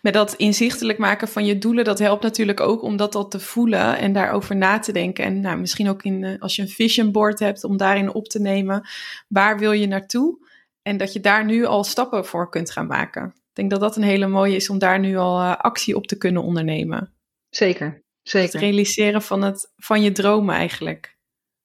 met 0.00 0.12
dat 0.12 0.34
inzichtelijk 0.34 0.98
maken 0.98 1.28
van 1.28 1.44
je 1.44 1.58
doelen, 1.58 1.84
dat 1.84 1.98
helpt 1.98 2.22
natuurlijk 2.22 2.60
ook 2.60 2.82
om 2.82 2.96
dat 2.96 3.14
al 3.14 3.28
te 3.28 3.40
voelen 3.40 3.98
en 3.98 4.12
daarover 4.12 4.56
na 4.56 4.78
te 4.78 4.92
denken. 4.92 5.24
En 5.24 5.40
nou, 5.40 5.58
misschien 5.58 5.88
ook 5.88 6.02
in, 6.02 6.24
eh, 6.24 6.40
als 6.40 6.56
je 6.56 6.62
een 6.62 6.68
vision 6.68 7.12
board 7.12 7.38
hebt, 7.38 7.64
om 7.64 7.76
daarin 7.76 8.14
op 8.14 8.28
te 8.28 8.40
nemen, 8.40 8.88
waar 9.28 9.58
wil 9.58 9.72
je 9.72 9.86
naartoe? 9.86 10.38
En 10.82 10.96
dat 10.96 11.12
je 11.12 11.20
daar 11.20 11.44
nu 11.44 11.64
al 11.64 11.84
stappen 11.84 12.26
voor 12.26 12.48
kunt 12.48 12.70
gaan 12.70 12.86
maken. 12.86 13.24
Ik 13.26 13.58
denk 13.58 13.70
dat 13.70 13.80
dat 13.80 13.96
een 13.96 14.02
hele 14.02 14.26
mooie 14.26 14.56
is 14.56 14.70
om 14.70 14.78
daar 14.78 14.98
nu 14.98 15.16
al 15.16 15.40
uh, 15.40 15.56
actie 15.56 15.96
op 15.96 16.06
te 16.06 16.18
kunnen 16.18 16.42
ondernemen. 16.42 17.12
Zeker, 17.48 18.02
zeker. 18.22 18.52
Het 18.52 18.60
realiseren 18.60 19.22
van, 19.22 19.42
het, 19.42 19.72
van 19.76 20.02
je 20.02 20.12
dromen 20.12 20.54
eigenlijk. 20.54 21.16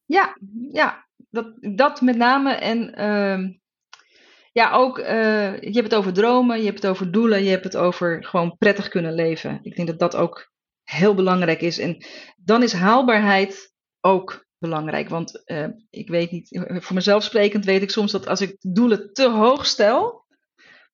Ja, 0.05 0.37
ja 0.71 1.05
dat, 1.29 1.47
dat 1.59 2.01
met 2.01 2.17
name. 2.17 2.53
En 2.53 3.01
uh, 3.01 3.55
ja, 4.57 4.71
ook, 4.71 4.99
uh, 4.99 5.59
je 5.59 5.71
hebt 5.71 5.91
het 5.91 5.95
over 5.95 6.13
dromen, 6.13 6.59
je 6.59 6.65
hebt 6.65 6.81
het 6.81 6.91
over 6.91 7.11
doelen, 7.11 7.43
je 7.43 7.49
hebt 7.49 7.63
het 7.63 7.75
over 7.75 8.25
gewoon 8.25 8.57
prettig 8.57 8.87
kunnen 8.87 9.13
leven. 9.13 9.59
Ik 9.61 9.75
denk 9.75 9.87
dat 9.87 9.99
dat 9.99 10.15
ook 10.15 10.51
heel 10.83 11.13
belangrijk 11.13 11.61
is. 11.61 11.77
En 11.77 12.05
dan 12.37 12.63
is 12.63 12.73
haalbaarheid 12.73 13.73
ook 14.01 14.45
belangrijk. 14.57 15.09
Want 15.09 15.41
uh, 15.45 15.67
ik 15.89 16.07
weet 16.09 16.31
niet, 16.31 16.59
voor 16.67 16.95
mezelf 16.95 17.23
sprekend 17.23 17.65
weet 17.65 17.81
ik 17.81 17.89
soms 17.89 18.11
dat 18.11 18.27
als 18.27 18.41
ik 18.41 18.55
doelen 18.59 19.13
te 19.13 19.29
hoog 19.29 19.65
stel, 19.65 20.25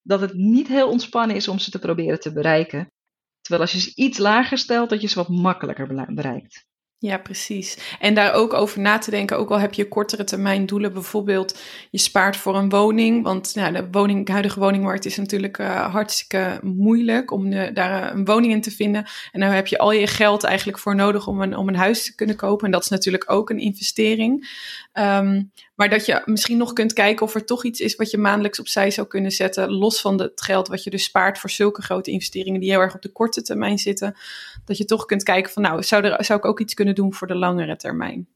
dat 0.02 0.20
het 0.20 0.34
niet 0.34 0.68
heel 0.68 0.88
ontspannen 0.88 1.36
is 1.36 1.48
om 1.48 1.58
ze 1.58 1.70
te 1.70 1.78
proberen 1.78 2.20
te 2.20 2.32
bereiken. 2.32 2.92
Terwijl 3.40 3.62
als 3.62 3.72
je 3.72 3.80
ze 3.80 3.92
iets 3.94 4.18
lager 4.18 4.58
stelt, 4.58 4.90
dat 4.90 5.00
je 5.00 5.08
ze 5.08 5.14
wat 5.14 5.28
makkelijker 5.28 6.14
bereikt. 6.14 6.66
Ja, 7.04 7.18
precies. 7.18 7.96
En 8.00 8.14
daar 8.14 8.32
ook 8.32 8.52
over 8.52 8.80
na 8.80 8.98
te 8.98 9.10
denken, 9.10 9.38
ook 9.38 9.50
al 9.50 9.58
heb 9.58 9.74
je 9.74 9.88
kortere 9.88 10.24
termijn 10.24 10.66
doelen, 10.66 10.92
bijvoorbeeld 10.92 11.60
je 11.90 11.98
spaart 11.98 12.36
voor 12.36 12.56
een 12.56 12.68
woning, 12.68 13.22
want 13.22 13.54
nou, 13.54 13.72
de 13.72 13.88
woning, 13.90 14.28
huidige 14.28 14.60
woningmarkt 14.60 15.04
is 15.04 15.16
natuurlijk 15.16 15.58
uh, 15.58 15.92
hartstikke 15.92 16.60
moeilijk 16.62 17.30
om 17.30 17.50
de, 17.50 17.70
daar 17.72 18.14
een 18.14 18.24
woning 18.24 18.52
in 18.52 18.60
te 18.60 18.70
vinden. 18.70 19.06
En 19.32 19.40
dan 19.40 19.50
heb 19.50 19.66
je 19.66 19.78
al 19.78 19.92
je 19.92 20.06
geld 20.06 20.44
eigenlijk 20.44 20.78
voor 20.78 20.94
nodig 20.94 21.26
om 21.26 21.42
een, 21.42 21.56
om 21.56 21.68
een 21.68 21.76
huis 21.76 22.04
te 22.04 22.14
kunnen 22.14 22.36
kopen. 22.36 22.66
En 22.66 22.72
dat 22.72 22.82
is 22.82 22.88
natuurlijk 22.88 23.30
ook 23.30 23.50
een 23.50 23.58
investering. 23.58 24.48
Um, 24.92 25.52
maar 25.74 25.88
dat 25.88 26.06
je 26.06 26.22
misschien 26.24 26.56
nog 26.56 26.72
kunt 26.72 26.92
kijken 26.92 27.26
of 27.26 27.34
er 27.34 27.44
toch 27.44 27.64
iets 27.64 27.80
is 27.80 27.96
wat 27.96 28.10
je 28.10 28.18
maandelijks 28.18 28.60
opzij 28.60 28.90
zou 28.90 29.06
kunnen 29.06 29.30
zetten. 29.30 29.72
Los 29.72 30.00
van 30.00 30.20
het 30.20 30.42
geld 30.42 30.68
wat 30.68 30.84
je 30.84 30.90
dus 30.90 31.04
spaart 31.04 31.38
voor 31.38 31.50
zulke 31.50 31.82
grote 31.82 32.10
investeringen 32.10 32.60
die 32.60 32.70
heel 32.70 32.80
erg 32.80 32.94
op 32.94 33.02
de 33.02 33.12
korte 33.12 33.42
termijn 33.42 33.78
zitten. 33.78 34.16
Dat 34.64 34.76
je 34.76 34.84
toch 34.84 35.04
kunt 35.04 35.22
kijken 35.22 35.52
van 35.52 35.62
nou, 35.62 35.82
zou, 35.82 36.24
zou 36.24 36.38
ik 36.38 36.44
ook 36.44 36.60
iets 36.60 36.74
kunnen 36.74 36.94
doen 36.94 37.14
voor 37.14 37.26
de 37.26 37.36
langere 37.36 37.76
termijn? 37.76 38.28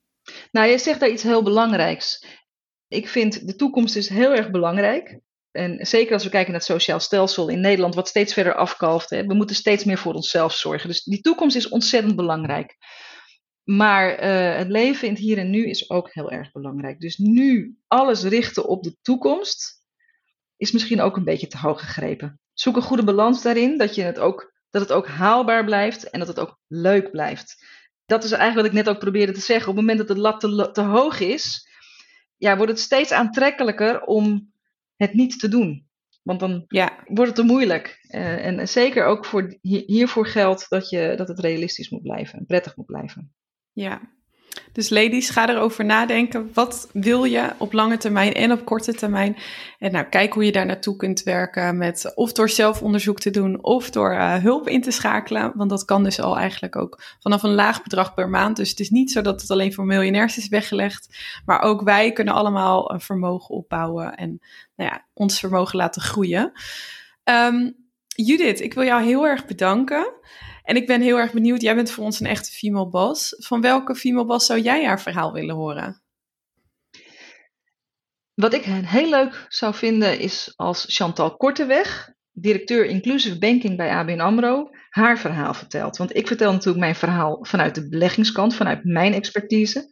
Nou, 0.53 0.69
je 0.69 0.79
zegt 0.79 1.01
daar 1.01 1.11
iets 1.11 1.23
heel 1.23 1.43
belangrijks. 1.43 2.25
Ik 2.89 3.09
vind 3.09 3.47
de 3.47 3.57
toekomst 3.57 3.97
is 3.97 4.09
heel 4.09 4.35
erg 4.35 4.51
belangrijk. 4.51 5.19
En 5.51 5.87
zeker 5.87 6.13
als 6.13 6.25
we 6.25 6.31
kijken 6.31 6.51
naar 6.51 6.61
het 6.61 6.71
sociaal 6.71 7.01
stelsel 7.01 7.49
in 7.49 7.61
Nederland, 7.61 7.95
wat 7.95 8.09
steeds 8.09 8.33
verder 8.33 8.55
afkalft. 8.55 9.11
Hè. 9.11 9.27
We 9.27 9.35
moeten 9.35 9.57
steeds 9.57 9.85
meer 9.85 9.99
voor 9.99 10.15
onszelf 10.15 10.53
zorgen. 10.53 10.89
Dus 10.89 11.03
die 11.03 11.21
toekomst 11.21 11.57
is 11.57 11.69
ontzettend 11.69 12.17
belangrijk. 12.17 12.77
Maar 13.71 14.23
uh, 14.23 14.57
het 14.57 14.69
leven 14.69 15.07
in 15.07 15.13
het 15.13 15.23
hier 15.23 15.39
en 15.39 15.51
nu 15.51 15.69
is 15.69 15.91
ook 15.91 16.13
heel 16.13 16.31
erg 16.31 16.53
belangrijk. 16.53 17.01
Dus 17.01 17.17
nu 17.17 17.77
alles 17.87 18.23
richten 18.23 18.69
op 18.69 18.83
de 18.83 18.97
toekomst 19.03 19.85
is 20.57 20.73
misschien 20.73 21.01
ook 21.01 21.17
een 21.17 21.25
beetje 21.25 21.47
te 21.47 21.59
hoog 21.59 21.81
gegrepen. 21.81 22.41
Zoek 22.53 22.77
een 22.77 22.83
goede 22.83 23.05
balans 23.05 23.43
daarin, 23.43 23.79
dat, 23.79 23.95
je 23.95 24.03
het 24.03 24.19
ook, 24.19 24.53
dat 24.71 24.83
het 24.83 24.93
ook 24.93 25.07
haalbaar 25.07 25.65
blijft 25.65 26.11
en 26.11 26.19
dat 26.19 26.29
het 26.29 26.39
ook 26.39 26.59
leuk 26.67 27.11
blijft. 27.11 27.65
Dat 28.07 28.25
is 28.25 28.31
eigenlijk 28.31 28.61
wat 28.61 28.77
ik 28.77 28.85
net 28.85 28.95
ook 28.95 29.01
probeerde 29.01 29.33
te 29.33 29.41
zeggen. 29.41 29.71
Op 29.71 29.77
het 29.77 29.87
moment 29.87 30.07
dat 30.07 30.17
de 30.17 30.23
lat 30.23 30.41
te, 30.41 30.71
te 30.73 30.83
hoog 30.83 31.21
is, 31.21 31.69
ja, 32.37 32.57
wordt 32.57 32.73
het 32.73 32.81
steeds 32.81 33.13
aantrekkelijker 33.13 34.03
om 34.03 34.53
het 34.97 35.13
niet 35.13 35.41
te 35.41 35.49
doen. 35.49 35.89
Want 36.23 36.41
dan 36.41 36.65
ja. 36.69 37.03
wordt 37.05 37.37
het 37.37 37.47
te 37.47 37.53
moeilijk. 37.53 38.07
Uh, 38.11 38.47
en 38.47 38.69
zeker 38.69 39.05
ook 39.05 39.25
voor, 39.25 39.57
hiervoor 39.61 40.27
geldt 40.27 40.67
dat, 40.69 40.89
je, 40.89 41.15
dat 41.17 41.29
het 41.29 41.39
realistisch 41.39 41.91
moet 41.91 42.03
blijven 42.03 42.39
en 42.39 42.47
prettig 42.47 42.77
moet 42.77 42.87
blijven. 42.87 43.33
Ja, 43.81 44.01
dus 44.73 44.89
ladies, 44.89 45.31
ga 45.31 45.49
erover 45.49 45.85
nadenken. 45.85 46.51
Wat 46.55 46.91
wil 46.93 47.25
je 47.25 47.53
op 47.59 47.73
lange 47.73 47.97
termijn 47.97 48.35
en 48.35 48.53
op 48.53 48.65
korte 48.65 48.95
termijn? 48.95 49.37
En 49.79 49.93
nou, 49.93 50.05
kijk 50.05 50.33
hoe 50.33 50.45
je 50.45 50.53
daar 50.53 50.67
naartoe 50.67 50.97
kunt 50.97 51.23
werken 51.23 51.77
met 51.77 52.13
of 52.15 52.33
door 52.33 52.49
zelfonderzoek 52.49 53.21
te 53.21 53.31
doen 53.31 53.65
of 53.65 53.91
door 53.91 54.13
uh, 54.13 54.35
hulp 54.35 54.69
in 54.69 54.83
te 54.83 54.91
schakelen. 54.91 55.53
Want 55.55 55.71
dat 55.71 55.85
kan 55.85 56.03
dus 56.03 56.21
al 56.21 56.37
eigenlijk 56.39 56.77
ook 56.77 57.03
vanaf 57.21 57.43
een 57.43 57.55
laag 57.55 57.83
bedrag 57.83 58.15
per 58.15 58.29
maand. 58.29 58.57
Dus 58.57 58.71
het 58.71 58.81
is 58.81 58.91
niet 58.91 59.13
zo 59.13 59.21
dat 59.21 59.41
het 59.41 59.51
alleen 59.51 59.75
voor 59.75 59.87
miljonairs 59.87 60.39
is 60.39 60.49
weggelegd. 60.49 61.17
Maar 61.45 61.61
ook 61.61 61.83
wij 61.83 62.13
kunnen 62.13 62.35
allemaal 62.35 62.93
een 62.93 63.01
vermogen 63.01 63.55
opbouwen 63.55 64.15
en 64.15 64.41
nou 64.77 64.91
ja, 64.91 65.07
ons 65.15 65.39
vermogen 65.39 65.77
laten 65.77 66.03
groeien. 66.03 66.53
Um, 67.25 67.87
Judith, 68.15 68.61
ik 68.61 68.75
wil 68.75 68.85
jou 68.85 69.03
heel 69.03 69.27
erg 69.27 69.47
bedanken. 69.47 70.13
En 70.69 70.77
ik 70.77 70.87
ben 70.87 71.01
heel 71.01 71.17
erg 71.17 71.33
benieuwd, 71.33 71.63
jij 71.63 71.75
bent 71.75 71.91
voor 71.91 72.05
ons 72.05 72.21
een 72.21 72.27
echte 72.27 72.51
female 72.51 72.89
boss. 72.89 73.35
Van 73.39 73.61
welke 73.61 73.95
female 73.95 74.27
boss 74.27 74.47
zou 74.47 74.61
jij 74.61 74.85
haar 74.85 75.01
verhaal 75.01 75.33
willen 75.33 75.55
horen? 75.55 76.03
Wat 78.35 78.53
ik 78.53 78.63
heel 78.65 79.09
leuk 79.09 79.47
zou 79.49 79.75
vinden 79.75 80.19
is 80.19 80.53
als 80.57 80.85
Chantal 80.89 81.37
Korteweg, 81.37 82.13
directeur 82.33 82.85
Inclusive 82.85 83.39
Banking 83.39 83.77
bij 83.77 83.91
ABN 83.91 84.21
AMRO, 84.21 84.71
haar 84.89 85.19
verhaal 85.19 85.55
vertelt. 85.55 85.97
Want 85.97 86.17
ik 86.17 86.27
vertel 86.27 86.53
natuurlijk 86.53 86.81
mijn 86.81 86.95
verhaal 86.95 87.45
vanuit 87.45 87.75
de 87.75 87.89
beleggingskant, 87.89 88.55
vanuit 88.55 88.85
mijn 88.85 89.15
expertise. 89.15 89.89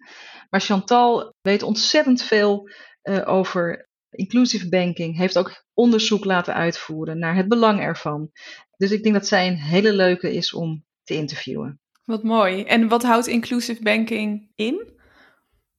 Maar 0.50 0.60
Chantal 0.60 1.34
weet 1.40 1.62
ontzettend 1.62 2.22
veel 2.22 2.70
uh, 3.02 3.28
over 3.28 3.88
inclusive 4.10 4.68
banking, 4.68 5.16
heeft 5.16 5.38
ook 5.38 5.64
onderzoek 5.74 6.24
laten 6.24 6.54
uitvoeren 6.54 7.18
naar 7.18 7.36
het 7.36 7.48
belang 7.48 7.80
ervan. 7.80 8.30
Dus 8.76 8.90
ik 8.90 9.02
denk 9.02 9.14
dat 9.14 9.26
zij 9.26 9.46
een 9.46 9.58
hele 9.58 9.92
leuke 9.92 10.34
is 10.34 10.52
om 10.52 10.84
te 11.02 11.14
interviewen. 11.14 11.80
Wat 12.04 12.22
mooi. 12.22 12.62
En 12.62 12.88
wat 12.88 13.02
houdt 13.02 13.26
inclusive 13.26 13.82
banking 13.82 14.50
in? 14.54 14.94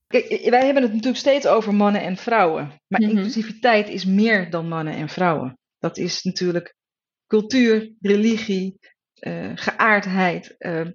Kijk, 0.06 0.28
wij 0.50 0.64
hebben 0.64 0.82
het 0.82 0.92
natuurlijk 0.92 1.18
steeds 1.18 1.46
over 1.46 1.74
mannen 1.74 2.02
en 2.02 2.16
vrouwen. 2.16 2.80
Maar 2.86 3.00
mm 3.00 3.08
inclusiviteit 3.08 3.88
is 3.88 4.04
meer 4.04 4.50
dan 4.50 4.68
mannen 4.68 4.94
en 4.94 5.08
vrouwen. 5.08 5.58
Dat 5.78 5.96
is 5.96 6.22
natuurlijk 6.22 6.76
cultuur, 7.26 7.92
religie, 8.00 8.78
uh, 9.20 9.52
geaardheid. 9.54 10.54
Uh, 10.58 10.86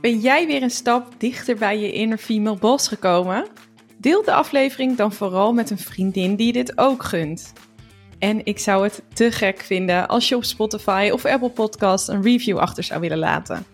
Ben 0.01 0.19
jij 0.19 0.47
weer 0.47 0.63
een 0.63 0.69
stap 0.69 1.13
dichter 1.17 1.57
bij 1.57 1.79
je 1.79 1.91
inner 1.91 2.17
female 2.17 2.57
boss 2.57 2.87
gekomen? 2.87 3.47
Deel 3.97 4.23
de 4.23 4.33
aflevering 4.33 4.97
dan 4.97 5.13
vooral 5.13 5.53
met 5.53 5.69
een 5.69 5.77
vriendin 5.77 6.35
die 6.35 6.53
dit 6.53 6.77
ook 6.77 7.03
gunt. 7.03 7.53
En 8.19 8.45
ik 8.45 8.59
zou 8.59 8.83
het 8.83 9.03
te 9.13 9.31
gek 9.31 9.59
vinden 9.59 10.07
als 10.07 10.29
je 10.29 10.35
op 10.35 10.43
Spotify 10.43 11.09
of 11.13 11.25
Apple 11.25 11.49
Podcast 11.49 12.07
een 12.07 12.21
review 12.21 12.57
achter 12.57 12.83
zou 12.83 13.01
willen 13.01 13.17
laten. 13.17 13.72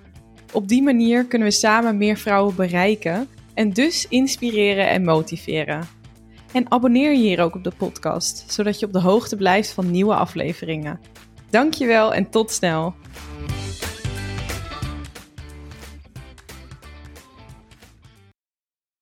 Op 0.51 0.67
die 0.67 0.83
manier 0.83 1.25
kunnen 1.25 1.47
we 1.47 1.53
samen 1.53 1.97
meer 1.97 2.17
vrouwen 2.17 2.55
bereiken 2.55 3.27
en 3.53 3.69
dus 3.69 4.07
inspireren 4.07 4.89
en 4.89 5.03
motiveren. 5.03 5.87
En 6.51 6.71
abonneer 6.71 7.11
je 7.11 7.17
hier 7.17 7.41
ook 7.41 7.55
op 7.55 7.63
de 7.63 7.71
podcast, 7.77 8.51
zodat 8.51 8.79
je 8.79 8.85
op 8.85 8.93
de 8.93 8.99
hoogte 8.99 9.35
blijft 9.35 9.71
van 9.71 9.91
nieuwe 9.91 10.15
afleveringen. 10.15 10.99
Dankjewel 11.49 12.13
en 12.13 12.29
tot 12.29 12.51
snel! 12.51 12.93